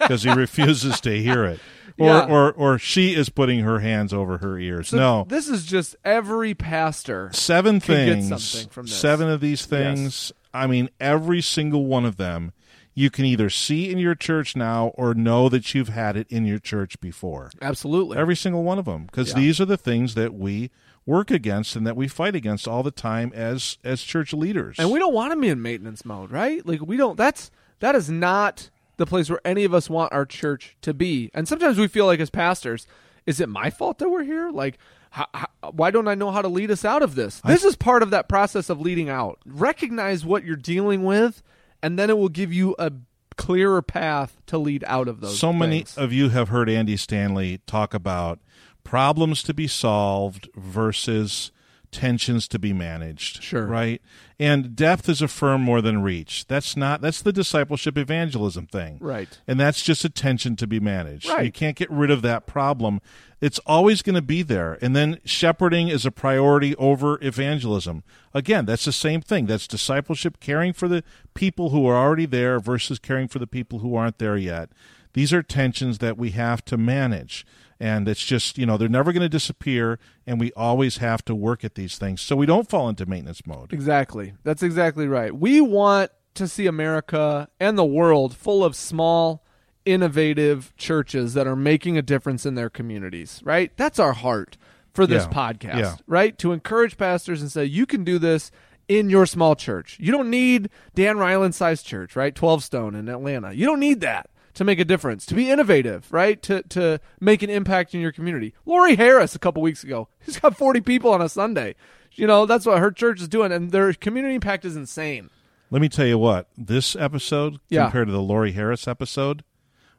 because 0.00 0.22
he 0.22 0.30
refuses 0.34 1.00
to 1.02 1.16
hear 1.20 1.44
it. 1.44 1.60
Or, 1.98 2.06
Yeah. 2.06 2.26
or 2.26 2.52
or 2.52 2.78
she 2.78 3.14
is 3.14 3.28
putting 3.28 3.60
her 3.60 3.80
hands 3.80 4.12
over 4.14 4.38
her 4.38 4.58
ears. 4.58 4.88
So 4.88 4.96
no. 4.96 5.26
This 5.28 5.46
is 5.48 5.66
just 5.66 5.94
every 6.04 6.54
pastor. 6.54 7.28
seven 7.34 7.80
things 7.80 8.28
something 8.28 8.70
from 8.70 8.86
this. 8.86 8.96
seven 8.96 9.28
of 9.28 9.40
these 9.40 9.66
things 9.66 10.32
i 10.54 10.66
mean 10.66 10.88
every 11.00 11.40
single 11.40 11.86
one 11.86 12.04
of 12.04 12.16
them 12.16 12.52
you 12.94 13.10
can 13.10 13.24
either 13.24 13.48
see 13.50 13.90
in 13.90 13.98
your 13.98 14.14
church 14.14 14.54
now 14.54 14.88
or 14.96 15.14
know 15.14 15.48
that 15.48 15.74
you've 15.74 15.88
had 15.88 16.16
it 16.16 16.26
in 16.30 16.44
your 16.44 16.58
church 16.58 17.00
before 17.00 17.50
Absolutely. 17.60 18.16
every 18.18 18.36
single 18.36 18.62
one 18.64 18.78
of 18.78 18.84
them 18.84 19.06
because 19.06 19.30
Yeah. 19.30 19.36
these 19.40 19.60
are 19.60 19.64
the 19.64 19.76
things 19.76 20.14
that 20.14 20.34
we 20.34 20.70
work 21.06 21.30
against 21.30 21.74
and 21.74 21.86
that 21.86 21.96
we 21.96 22.06
fight 22.06 22.34
against 22.36 22.68
all 22.68 22.82
the 22.82 22.90
time 22.90 23.32
as 23.34 23.78
as 23.82 24.02
church 24.02 24.32
leaders 24.32 24.76
and 24.78 24.90
we 24.90 24.98
don't 24.98 25.14
want 25.14 25.32
to 25.32 25.40
be 25.40 25.48
in 25.48 25.60
maintenance 25.62 26.04
mode, 26.04 26.30
right? 26.30 26.64
Like 26.66 26.80
we 26.82 26.96
don't. 26.96 27.16
That's 27.16 27.50
that 27.80 27.94
is 27.96 28.08
not 28.10 28.70
the 28.98 29.06
place 29.06 29.28
where 29.30 29.40
any 29.44 29.64
of 29.64 29.74
us 29.74 29.88
want 29.90 30.12
our 30.12 30.24
church 30.26 30.76
to 30.82 30.92
be. 30.94 31.30
And 31.34 31.48
sometimes 31.48 31.78
we 31.78 31.88
feel 31.88 32.06
like 32.06 32.20
as 32.20 32.30
pastors, 32.30 32.86
is 33.26 33.40
it 33.40 33.48
my 33.48 33.70
fault 33.70 33.98
that 33.98 34.10
we're 34.10 34.22
here? 34.22 34.50
Like, 34.50 34.78
how, 35.10 35.26
how, 35.34 35.48
why 35.72 35.90
don't 35.90 36.06
I 36.08 36.14
know 36.14 36.30
how 36.30 36.42
to 36.42 36.48
lead 36.48 36.70
us 36.70 36.84
out 36.84 37.02
of 37.02 37.14
this? 37.16 37.40
This 37.40 37.64
is 37.64 37.74
part 37.74 38.02
of 38.02 38.10
that 38.10 38.28
process 38.28 38.70
of 38.70 38.80
leading 38.80 39.08
out. 39.08 39.38
Recognize 39.44 40.24
what 40.24 40.44
you're 40.44 40.56
dealing 40.56 41.02
with, 41.04 41.42
and 41.82 41.98
then 41.98 42.10
it 42.10 42.16
will 42.16 42.28
give 42.28 42.52
you 42.52 42.74
a 42.78 42.92
clearer 43.36 43.82
path 43.82 44.40
to 44.46 44.58
lead 44.58 44.84
out 44.86 45.08
of 45.08 45.20
those. 45.20 45.38
so 45.38 45.52
many 45.52 45.84
of 45.96 46.12
you 46.12 46.28
have 46.28 46.48
heard 46.48 46.68
Andy 46.68 46.96
Stanley 46.96 47.60
talk 47.66 47.94
about 47.94 48.38
problems 48.84 49.42
to 49.44 49.54
be 49.54 49.66
solved 49.66 50.48
versus 50.54 51.50
tensions 51.92 52.48
to 52.48 52.58
be 52.58 52.72
managed. 52.72 53.42
Sure. 53.42 53.66
Right? 53.66 54.02
And 54.38 54.74
depth 54.74 55.08
is 55.08 55.22
affirmed 55.22 55.62
more 55.62 55.80
than 55.80 56.02
reach. 56.02 56.46
That's 56.48 56.76
not 56.76 57.00
that's 57.00 57.22
the 57.22 57.32
discipleship 57.32 57.96
evangelism 57.96 58.66
thing. 58.66 58.98
Right. 59.00 59.38
And 59.46 59.60
that's 59.60 59.82
just 59.82 60.04
a 60.04 60.08
tension 60.08 60.56
to 60.56 60.66
be 60.66 60.80
managed. 60.80 61.28
Right. 61.28 61.44
You 61.44 61.52
can't 61.52 61.76
get 61.76 61.90
rid 61.90 62.10
of 62.10 62.22
that 62.22 62.46
problem. 62.46 63.00
It's 63.40 63.60
always 63.60 64.02
going 64.02 64.14
to 64.14 64.22
be 64.22 64.42
there. 64.42 64.78
And 64.80 64.96
then 64.96 65.20
shepherding 65.24 65.88
is 65.88 66.06
a 66.06 66.10
priority 66.10 66.74
over 66.76 67.18
evangelism. 67.22 68.02
Again, 68.34 68.64
that's 68.64 68.84
the 68.84 68.92
same 68.92 69.20
thing. 69.20 69.46
That's 69.46 69.68
discipleship, 69.68 70.40
caring 70.40 70.72
for 70.72 70.88
the 70.88 71.04
people 71.34 71.70
who 71.70 71.86
are 71.86 71.96
already 71.96 72.26
there 72.26 72.58
versus 72.58 72.98
caring 72.98 73.28
for 73.28 73.38
the 73.38 73.46
people 73.46 73.80
who 73.80 73.94
aren't 73.94 74.18
there 74.18 74.36
yet. 74.36 74.70
These 75.14 75.32
are 75.32 75.42
tensions 75.42 75.98
that 75.98 76.16
we 76.16 76.30
have 76.30 76.64
to 76.66 76.76
manage. 76.76 77.44
And 77.82 78.08
it's 78.08 78.24
just, 78.24 78.58
you 78.58 78.64
know, 78.64 78.76
they're 78.76 78.88
never 78.88 79.12
going 79.12 79.22
to 79.24 79.28
disappear. 79.28 79.98
And 80.24 80.38
we 80.38 80.52
always 80.52 80.98
have 80.98 81.24
to 81.24 81.34
work 81.34 81.64
at 81.64 81.74
these 81.74 81.98
things 81.98 82.20
so 82.20 82.36
we 82.36 82.46
don't 82.46 82.68
fall 82.70 82.88
into 82.88 83.06
maintenance 83.06 83.44
mode. 83.44 83.72
Exactly. 83.72 84.34
That's 84.44 84.62
exactly 84.62 85.08
right. 85.08 85.34
We 85.34 85.60
want 85.60 86.12
to 86.34 86.46
see 86.46 86.66
America 86.68 87.48
and 87.58 87.76
the 87.76 87.84
world 87.84 88.36
full 88.36 88.62
of 88.64 88.76
small, 88.76 89.44
innovative 89.84 90.72
churches 90.76 91.34
that 91.34 91.46
are 91.48 91.56
making 91.56 91.98
a 91.98 92.02
difference 92.02 92.46
in 92.46 92.54
their 92.54 92.70
communities, 92.70 93.40
right? 93.44 93.72
That's 93.76 93.98
our 93.98 94.12
heart 94.12 94.56
for 94.94 95.04
this 95.06 95.24
Yeah. 95.24 95.32
podcast, 95.32 95.78
Yeah. 95.78 95.96
right? 96.06 96.38
To 96.38 96.52
encourage 96.52 96.96
pastors 96.96 97.42
and 97.42 97.50
say, 97.50 97.64
you 97.64 97.84
can 97.84 98.04
do 98.04 98.18
this 98.18 98.50
in 98.88 99.10
your 99.10 99.26
small 99.26 99.56
church. 99.56 99.96
You 100.00 100.12
don't 100.12 100.30
need 100.30 100.70
Dan 100.94 101.16
Reiland 101.16 101.54
sized 101.54 101.84
church, 101.86 102.14
right? 102.14 102.34
12 102.34 102.62
Stone 102.62 102.94
in 102.94 103.08
Atlanta. 103.08 103.52
You 103.52 103.66
don't 103.66 103.80
need 103.80 104.00
that 104.02 104.28
to 104.54 104.64
make 104.64 104.78
a 104.78 104.84
difference, 104.84 105.24
to 105.26 105.34
be 105.34 105.50
innovative, 105.50 106.12
right? 106.12 106.40
To 106.42 106.62
to 106.70 107.00
make 107.20 107.42
an 107.42 107.50
impact 107.50 107.94
in 107.94 108.00
your 108.00 108.12
community. 108.12 108.54
Lori 108.66 108.96
Harris 108.96 109.34
a 109.34 109.38
couple 109.38 109.62
weeks 109.62 109.82
ago, 109.84 110.08
she's 110.24 110.38
got 110.38 110.56
40 110.56 110.80
people 110.82 111.10
on 111.12 111.22
a 111.22 111.28
Sunday. 111.28 111.74
You 112.14 112.26
know, 112.26 112.44
that's 112.44 112.66
what 112.66 112.78
her 112.78 112.90
church 112.90 113.20
is 113.22 113.28
doing, 113.28 113.52
and 113.52 113.70
their 113.72 113.92
community 113.94 114.34
impact 114.34 114.64
is 114.64 114.76
insane. 114.76 115.30
Let 115.70 115.80
me 115.80 115.88
tell 115.88 116.04
you 116.06 116.18
what, 116.18 116.48
this 116.58 116.94
episode 116.94 117.58
Yeah. 117.70 117.84
compared 117.84 118.08
to 118.08 118.12
the 118.12 118.20
Lori 118.20 118.52
Harris 118.52 118.86
episode, 118.86 119.42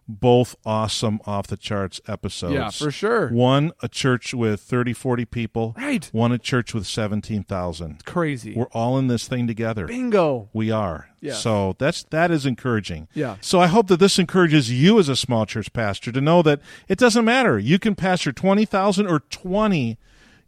both 0.07 0.55
awesome 0.65 1.19
off 1.25 1.47
the 1.47 1.57
charts 1.57 2.01
episodes. 2.07 2.53
Yeah, 2.53 2.69
for 2.69 2.91
sure. 2.91 3.29
One, 3.29 3.71
a 3.81 3.87
church 3.87 4.33
with 4.33 4.59
30, 4.61 4.93
40 4.93 5.25
people. 5.25 5.75
Right. 5.77 6.09
One, 6.11 6.31
a 6.31 6.37
church 6.37 6.73
with 6.73 6.85
17,000. 6.85 8.05
Crazy. 8.05 8.53
We're 8.53 8.65
all 8.67 8.97
in 8.97 9.07
this 9.07 9.27
thing 9.27 9.47
together. 9.47 9.87
Bingo. 9.87 10.49
We 10.53 10.71
are. 10.71 11.09
Yeah. 11.21 11.33
So 11.33 11.75
that's 11.79 12.03
that 12.05 12.31
is 12.31 12.45
encouraging. 12.45 13.07
Yeah. 13.13 13.37
So 13.39 13.59
I 13.61 13.67
hope 13.67 13.87
that 13.87 13.99
this 13.99 14.19
encourages 14.19 14.71
you 14.71 14.99
as 14.99 15.07
a 15.07 15.15
small 15.15 15.45
church 15.45 15.71
pastor 15.71 16.11
to 16.11 16.21
know 16.21 16.41
that 16.41 16.59
it 16.87 16.97
doesn't 16.97 17.23
matter. 17.23 17.57
You 17.57 17.79
can 17.79 17.95
pastor 17.95 18.31
20,000 18.31 19.07
or 19.07 19.19
20 19.19 19.97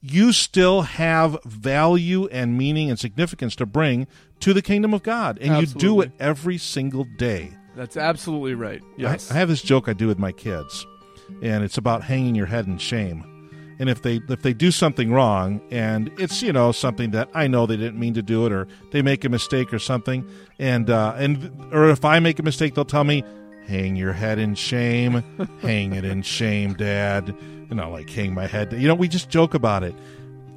you 0.07 0.31
still 0.31 0.83
have 0.83 1.35
value 1.45 2.27
and 2.27 2.55
meaning 2.55 2.91
and 2.91 2.99
significance 2.99 3.55
to 3.55 3.65
bring 3.65 4.05
to 4.39 4.53
the 4.53 4.61
kingdom 4.61 4.93
of 4.93 5.01
God 5.01 5.39
and 5.39 5.59
you 5.59 5.65
do 5.65 5.99
it 6.01 6.11
every 6.19 6.59
single 6.59 7.07
day. 7.17 7.57
That's 7.75 7.97
absolutely 7.97 8.55
right. 8.55 8.81
Yes. 8.97 9.31
I, 9.31 9.35
I 9.35 9.37
have 9.39 9.49
this 9.49 9.61
joke 9.61 9.87
I 9.89 9.93
do 9.93 10.07
with 10.07 10.19
my 10.19 10.31
kids, 10.31 10.85
and 11.41 11.63
it's 11.63 11.77
about 11.77 12.03
hanging 12.03 12.35
your 12.35 12.45
head 12.45 12.67
in 12.67 12.77
shame. 12.77 13.23
And 13.77 13.89
if 13.89 14.01
they 14.03 14.21
if 14.29 14.41
they 14.41 14.53
do 14.53 14.71
something 14.71 15.11
wrong, 15.11 15.59
and 15.69 16.09
it's 16.17 16.41
you 16.41 16.53
know 16.53 16.71
something 16.71 17.11
that 17.11 17.29
I 17.33 17.47
know 17.47 17.65
they 17.65 17.75
didn't 17.75 17.99
mean 17.99 18.13
to 18.13 18.21
do 18.21 18.45
it, 18.45 18.53
or 18.53 18.67
they 18.91 19.01
make 19.01 19.25
a 19.25 19.29
mistake 19.29 19.73
or 19.73 19.79
something, 19.79 20.25
and 20.59 20.89
uh, 20.89 21.13
and 21.17 21.51
or 21.73 21.89
if 21.89 22.05
I 22.05 22.19
make 22.19 22.39
a 22.39 22.43
mistake, 22.43 22.75
they'll 22.75 22.85
tell 22.85 23.03
me, 23.03 23.23
"Hang 23.67 23.97
your 23.97 24.13
head 24.13 24.39
in 24.39 24.55
shame, 24.55 25.23
hang 25.61 25.93
it 25.93 26.05
in 26.05 26.21
shame, 26.21 26.73
Dad." 26.75 27.35
You 27.69 27.75
know, 27.75 27.89
like 27.91 28.09
hang 28.09 28.33
my 28.33 28.47
head. 28.47 28.71
You 28.71 28.87
know, 28.87 28.95
we 28.95 29.09
just 29.09 29.29
joke 29.29 29.53
about 29.53 29.83
it. 29.83 29.93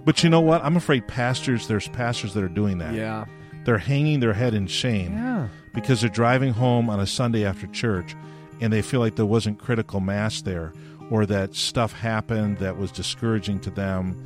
But 0.04 0.22
you 0.22 0.30
know 0.30 0.40
what? 0.40 0.64
I'm 0.64 0.76
afraid 0.76 1.08
pastors. 1.08 1.66
There's 1.66 1.88
pastors 1.88 2.34
that 2.34 2.44
are 2.44 2.48
doing 2.48 2.78
that. 2.78 2.94
yeah. 2.94 3.24
They're 3.68 3.76
hanging 3.76 4.20
their 4.20 4.32
head 4.32 4.54
in 4.54 4.66
shame 4.66 5.12
Yeah. 5.12 5.48
because 5.74 6.00
they're 6.00 6.08
driving 6.08 6.54
home 6.54 6.88
on 6.88 7.00
a 7.00 7.06
Sunday 7.06 7.44
after 7.44 7.66
church 7.66 8.16
and 8.62 8.72
they 8.72 8.80
feel 8.80 8.98
like 9.00 9.16
there 9.16 9.26
wasn't 9.26 9.58
critical 9.58 10.00
mass 10.00 10.40
there 10.40 10.72
or 11.10 11.26
that 11.26 11.54
stuff 11.54 11.92
happened 11.92 12.56
that 12.60 12.78
was 12.78 12.90
discouraging 12.90 13.60
to 13.60 13.70
them. 13.70 14.16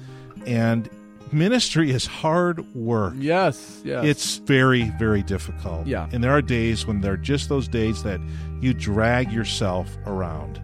And 0.47 0.89
ministry 1.33 1.91
is 1.91 2.07
hard 2.07 2.73
work. 2.73 3.15
Yes. 3.19 3.81
Yes. 3.85 4.05
It's 4.05 4.37
very, 4.37 4.93
very 4.97 5.25
difficult. 5.25 5.89
Yeah. 5.89 6.09
And 6.13 6.23
there 6.23 6.31
are 6.31 6.41
days 6.41 6.87
when 6.87 7.01
there 7.01 7.15
are 7.15 7.17
just 7.17 7.49
those 7.49 7.67
days 7.67 8.05
that 8.05 8.21
you 8.61 8.73
drag 8.73 9.33
yourself 9.33 9.89
around. 10.07 10.63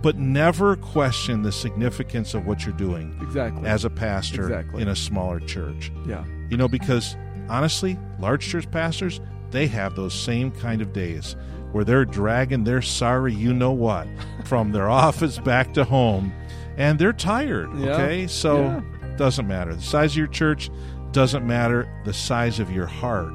But 0.00 0.16
never 0.16 0.76
question 0.76 1.42
the 1.42 1.52
significance 1.52 2.32
of 2.32 2.46
what 2.46 2.64
you're 2.64 2.74
doing 2.74 3.14
exactly. 3.20 3.68
as 3.68 3.84
a 3.84 3.90
pastor 3.90 4.44
Exactly. 4.44 4.80
in 4.80 4.88
a 4.88 4.96
smaller 4.96 5.40
church. 5.40 5.92
yeah. 6.06 6.24
You 6.48 6.56
know, 6.56 6.68
because 6.68 7.14
honestly, 7.48 7.98
large 8.18 8.46
church 8.46 8.70
pastors, 8.70 9.20
they 9.50 9.66
have 9.66 9.94
those 9.96 10.14
same 10.14 10.50
kind 10.50 10.82
of 10.82 10.92
days 10.92 11.36
where 11.72 11.84
they're 11.84 12.04
dragging 12.04 12.64
their 12.64 12.80
sorry 12.82 13.34
you 13.34 13.52
know 13.52 13.72
what 13.72 14.06
from 14.44 14.72
their 14.72 14.88
office 14.88 15.38
back 15.38 15.72
to 15.74 15.84
home 15.84 16.32
and 16.76 16.98
they're 16.98 17.12
tired, 17.12 17.68
Yeah. 17.76 17.90
okay? 17.94 18.26
So 18.26 18.58
Yeah. 18.62 18.80
doesn't 19.16 19.46
matter. 19.46 19.74
The 19.74 19.82
size 19.82 20.12
of 20.12 20.16
your 20.18 20.26
church 20.28 20.70
doesn't 21.12 21.46
matter. 21.46 21.88
The 22.04 22.12
size 22.12 22.60
of 22.60 22.70
your 22.70 22.86
heart 22.86 23.32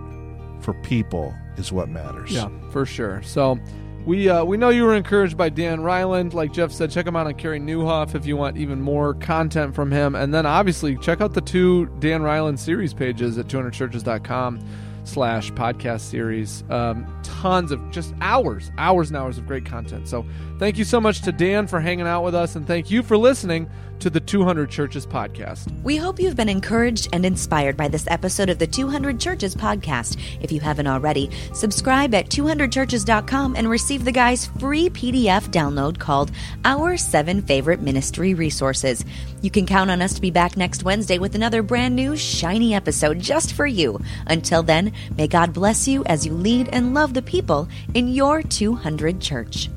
for 0.61 0.73
people 0.75 1.33
is 1.57 1.71
what 1.71 1.89
matters. 1.89 2.31
Yeah, 2.31 2.49
for 2.71 2.85
sure. 2.85 3.21
So 3.23 3.59
we 4.05 4.29
uh, 4.29 4.43
we 4.43 4.57
know 4.57 4.69
you 4.69 4.83
were 4.83 4.95
encouraged 4.95 5.37
by 5.37 5.49
Dan 5.49 5.79
Reiland. 5.79 6.33
Like 6.33 6.51
Jeff 6.51 6.71
said, 6.71 6.91
check 6.91 7.07
him 7.07 7.15
out 7.15 7.27
on 7.27 7.35
Carey 7.35 7.59
Nieuwhof 7.59 8.15
if 8.15 8.25
you 8.25 8.35
want 8.35 8.57
even 8.57 8.81
more 8.81 9.13
content 9.13 9.73
from 9.73 9.91
him. 9.91 10.15
And 10.15 10.33
then 10.33 10.45
obviously 10.45 10.97
check 10.97 11.21
out 11.21 11.33
the 11.33 11.41
two 11.41 11.85
Dan 11.99 12.21
Reiland 12.21 12.59
series 12.59 12.93
pages 12.93 13.37
at 13.37 13.47
200churches.com 13.47 14.59
slash 15.05 15.51
podcast 15.51 16.01
series. 16.01 16.63
Um, 16.69 17.05
tons 17.23 17.71
of 17.71 17.91
just 17.91 18.13
hours, 18.21 18.71
hours 18.77 19.09
and 19.09 19.17
hours 19.17 19.37
of 19.37 19.45
great 19.45 19.65
content. 19.65 20.07
So 20.07 20.25
thank 20.59 20.77
you 20.77 20.83
so 20.83 20.99
much 20.99 21.21
to 21.21 21.31
Dan 21.31 21.67
for 21.67 21.79
hanging 21.79 22.07
out 22.07 22.23
with 22.23 22.35
us 22.35 22.55
and 22.55 22.65
thank 22.65 22.91
you 22.91 23.03
for 23.03 23.17
listening 23.17 23.69
to 23.99 24.09
the 24.09 24.19
200 24.19 24.69
Churches 24.69 25.05
podcast. 25.05 25.71
We 25.83 25.97
hope 25.97 26.19
you've 26.19 26.35
been 26.35 26.49
encouraged 26.49 27.09
and 27.13 27.25
inspired 27.25 27.77
by 27.77 27.87
this 27.87 28.07
episode 28.07 28.49
of 28.49 28.59
the 28.59 28.67
200 28.67 29.19
Churches 29.19 29.55
podcast. 29.55 30.19
If 30.41 30.51
you 30.51 30.59
haven't 30.59 30.87
already, 30.87 31.29
subscribe 31.53 32.13
at 32.13 32.29
200churches.com 32.29 33.55
and 33.55 33.69
receive 33.69 34.05
the 34.05 34.11
guy's 34.11 34.45
free 34.45 34.89
PDF 34.89 35.49
download 35.49 35.99
called 35.99 36.31
Our 36.65 36.97
Seven 36.97 37.41
Favorite 37.41 37.81
Ministry 37.81 38.33
Resources. 38.33 39.05
You 39.41 39.51
can 39.51 39.65
count 39.65 39.91
on 39.91 40.01
us 40.01 40.13
to 40.13 40.21
be 40.21 40.31
back 40.31 40.57
next 40.57 40.83
Wednesday 40.83 41.19
with 41.19 41.35
another 41.35 41.61
brand 41.61 41.95
new, 41.95 42.15
shiny 42.15 42.73
episode 42.73 43.19
just 43.19 43.53
for 43.53 43.67
you. 43.67 43.99
Until 44.27 44.63
then, 44.63 44.93
may 45.17 45.27
God 45.27 45.53
bless 45.53 45.87
you 45.87 46.03
as 46.05 46.25
you 46.25 46.33
lead 46.33 46.69
and 46.69 46.93
love 46.93 47.13
the 47.13 47.21
people 47.21 47.67
in 47.93 48.07
your 48.07 48.41
200 48.41 49.19
church. 49.19 49.69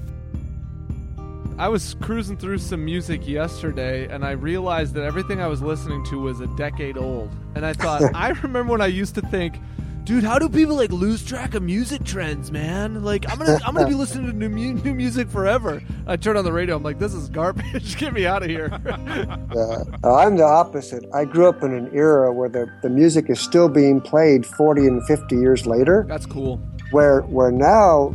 I 1.58 1.68
was 1.68 1.96
cruising 2.02 2.36
through 2.36 2.58
some 2.58 2.84
music 2.84 3.26
yesterday 3.26 4.06
and 4.08 4.24
I 4.24 4.32
realized 4.32 4.92
that 4.94 5.04
everything 5.04 5.40
I 5.40 5.46
was 5.46 5.62
listening 5.62 6.04
to 6.06 6.20
was 6.20 6.40
a 6.40 6.46
decade 6.48 6.98
old. 6.98 7.30
And 7.54 7.64
I 7.64 7.72
thought, 7.72 8.02
I 8.14 8.28
remember 8.30 8.72
when 8.72 8.82
I 8.82 8.88
used 8.88 9.14
to 9.14 9.22
think, 9.22 9.58
dude, 10.04 10.22
how 10.22 10.38
do 10.38 10.50
people 10.50 10.76
like 10.76 10.92
lose 10.92 11.24
track 11.24 11.54
of 11.54 11.62
music 11.62 12.04
trends, 12.04 12.52
man? 12.52 13.02
Like 13.02 13.24
I'm 13.30 13.38
gonna 13.38 13.58
I'm 13.64 13.74
gonna 13.74 13.88
be 13.88 13.94
listening 13.94 14.26
to 14.26 14.32
new, 14.36 14.50
mu- 14.50 14.74
new 14.74 14.92
music 14.94 15.28
forever. 15.30 15.82
I 16.06 16.16
turn 16.16 16.36
on 16.36 16.44
the 16.44 16.52
radio, 16.52 16.76
I'm 16.76 16.82
like, 16.82 16.98
this 16.98 17.14
is 17.14 17.30
garbage. 17.30 17.96
Get 17.98 18.12
me 18.12 18.26
out 18.26 18.42
of 18.42 18.50
here. 18.50 18.68
Uh, 19.56 20.14
I'm 20.14 20.36
the 20.36 20.44
opposite. 20.44 21.04
I 21.14 21.24
grew 21.24 21.48
up 21.48 21.62
in 21.62 21.72
an 21.72 21.90
era 21.94 22.30
where 22.32 22.48
the, 22.50 22.66
the 22.82 22.90
music 22.90 23.30
is 23.30 23.40
still 23.40 23.68
being 23.70 24.00
played 24.02 24.44
40 24.44 24.86
and 24.86 25.06
50 25.06 25.36
years 25.36 25.66
later, 25.66 26.04
That's 26.06 26.26
cool. 26.26 26.58
where 26.90 27.22
where 27.22 27.50
now 27.50 28.14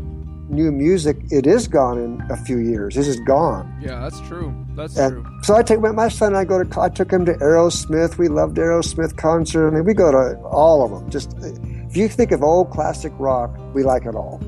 new 0.52 0.72
music 0.72 1.18
it 1.32 1.47
is 1.47 1.68
gone 1.68 1.97
in 1.97 2.22
a 2.30 2.38
few 2.38 2.58
years. 2.58 2.95
This 2.95 3.08
is 3.08 3.20
gone. 3.22 3.74
Yeah, 3.82 3.99
that's 3.99 4.20
true. 4.28 4.54
That's 4.76 4.97
And 4.97 5.24
true. 5.26 5.39
so 5.43 5.56
I 5.56 5.64
take 5.64 5.80
my, 5.80 5.91
my 5.91 6.10
son. 6.10 6.36
I 6.36 6.43
go 6.45 6.64
to. 6.64 6.80
I 6.82 6.89
took 6.89 7.12
him 7.12 7.26
to 7.26 7.34
Aerosmith. 7.34 8.18
We 8.18 8.28
loved 8.28 8.58
Aerosmith 8.58 9.18
concert. 9.18 9.68
I 9.68 9.72
mean, 9.72 9.86
we 9.86 9.93
go 9.93 10.12
to 10.12 10.39
all 10.43 10.84
of 10.86 10.91
them. 10.91 11.10
Just 11.10 11.36
if 11.41 11.95
you 11.97 12.08
think 12.08 12.32
of 12.32 12.43
old 12.43 12.70
classic 12.72 13.12
rock, 13.18 13.49
we 13.74 13.84
like 13.84 14.06
it 14.06 14.16
all. 14.16 14.39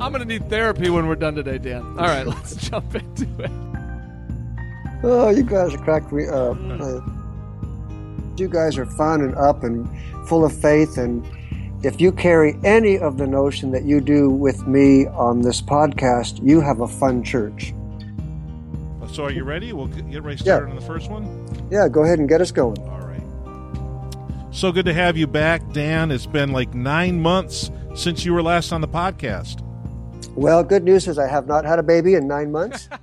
I'm 0.00 0.12
gonna 0.12 0.24
need 0.24 0.48
therapy 0.48 0.90
when 0.90 1.08
we're 1.08 1.16
done 1.16 1.34
today, 1.34 1.58
Dan. 1.58 1.82
All 1.98 2.06
right, 2.06 2.26
let's 2.26 2.54
jump 2.68 2.94
into 2.94 3.24
it. 3.42 3.50
Oh, 5.02 5.30
you 5.30 5.42
guys 5.42 5.74
are 5.74 5.78
cracked 5.78 6.12
me 6.12 6.26
up. 6.26 6.56
Uh, 6.60 7.00
you 8.36 8.48
guys 8.48 8.78
are 8.78 8.86
fun 8.86 9.20
and 9.22 9.34
up 9.36 9.64
and 9.64 9.88
full 10.28 10.44
of 10.44 10.52
faith. 10.56 10.96
And 10.98 11.24
if 11.82 12.00
you 12.00 12.10
carry 12.12 12.58
any 12.64 12.98
of 12.98 13.18
the 13.18 13.26
notion 13.26 13.70
that 13.72 13.84
you 13.84 14.00
do 14.00 14.30
with 14.30 14.66
me 14.66 15.06
on 15.08 15.42
this 15.42 15.60
podcast, 15.62 16.44
you 16.44 16.60
have 16.60 16.80
a 16.80 16.88
fun 16.88 17.22
church. 17.22 17.72
Oh, 19.02 19.06
so 19.06 19.24
are 19.24 19.30
you 19.30 19.44
ready? 19.44 19.72
We'll 19.72 19.86
get 19.86 20.22
ready 20.22 20.38
to 20.38 20.44
Yeah. 20.44 20.58
on 20.58 20.74
the 20.74 20.80
first 20.82 21.10
one. 21.10 21.26
Yeah, 21.70 21.88
go 21.88 22.02
ahead 22.02 22.18
and 22.18 22.28
get 22.28 22.40
us 22.40 22.50
going. 22.50 22.78
All 22.88 23.00
right. 23.00 24.54
So 24.54 24.72
good 24.72 24.86
to 24.86 24.94
have 24.94 25.16
you 25.16 25.26
back, 25.26 25.72
Dan. 25.72 26.10
It's 26.10 26.26
been 26.26 26.52
like 26.52 26.74
nine 26.74 27.20
months 27.20 27.70
since 27.94 28.24
you 28.24 28.32
were 28.32 28.42
last 28.42 28.72
on 28.72 28.80
the 28.80 28.88
podcast. 28.88 29.62
Well, 30.34 30.62
good 30.64 30.84
news 30.84 31.06
is 31.08 31.18
I 31.18 31.26
have 31.28 31.46
not 31.46 31.64
had 31.64 31.78
a 31.78 31.82
baby 31.82 32.14
in 32.14 32.26
nine 32.26 32.50
months. 32.52 32.88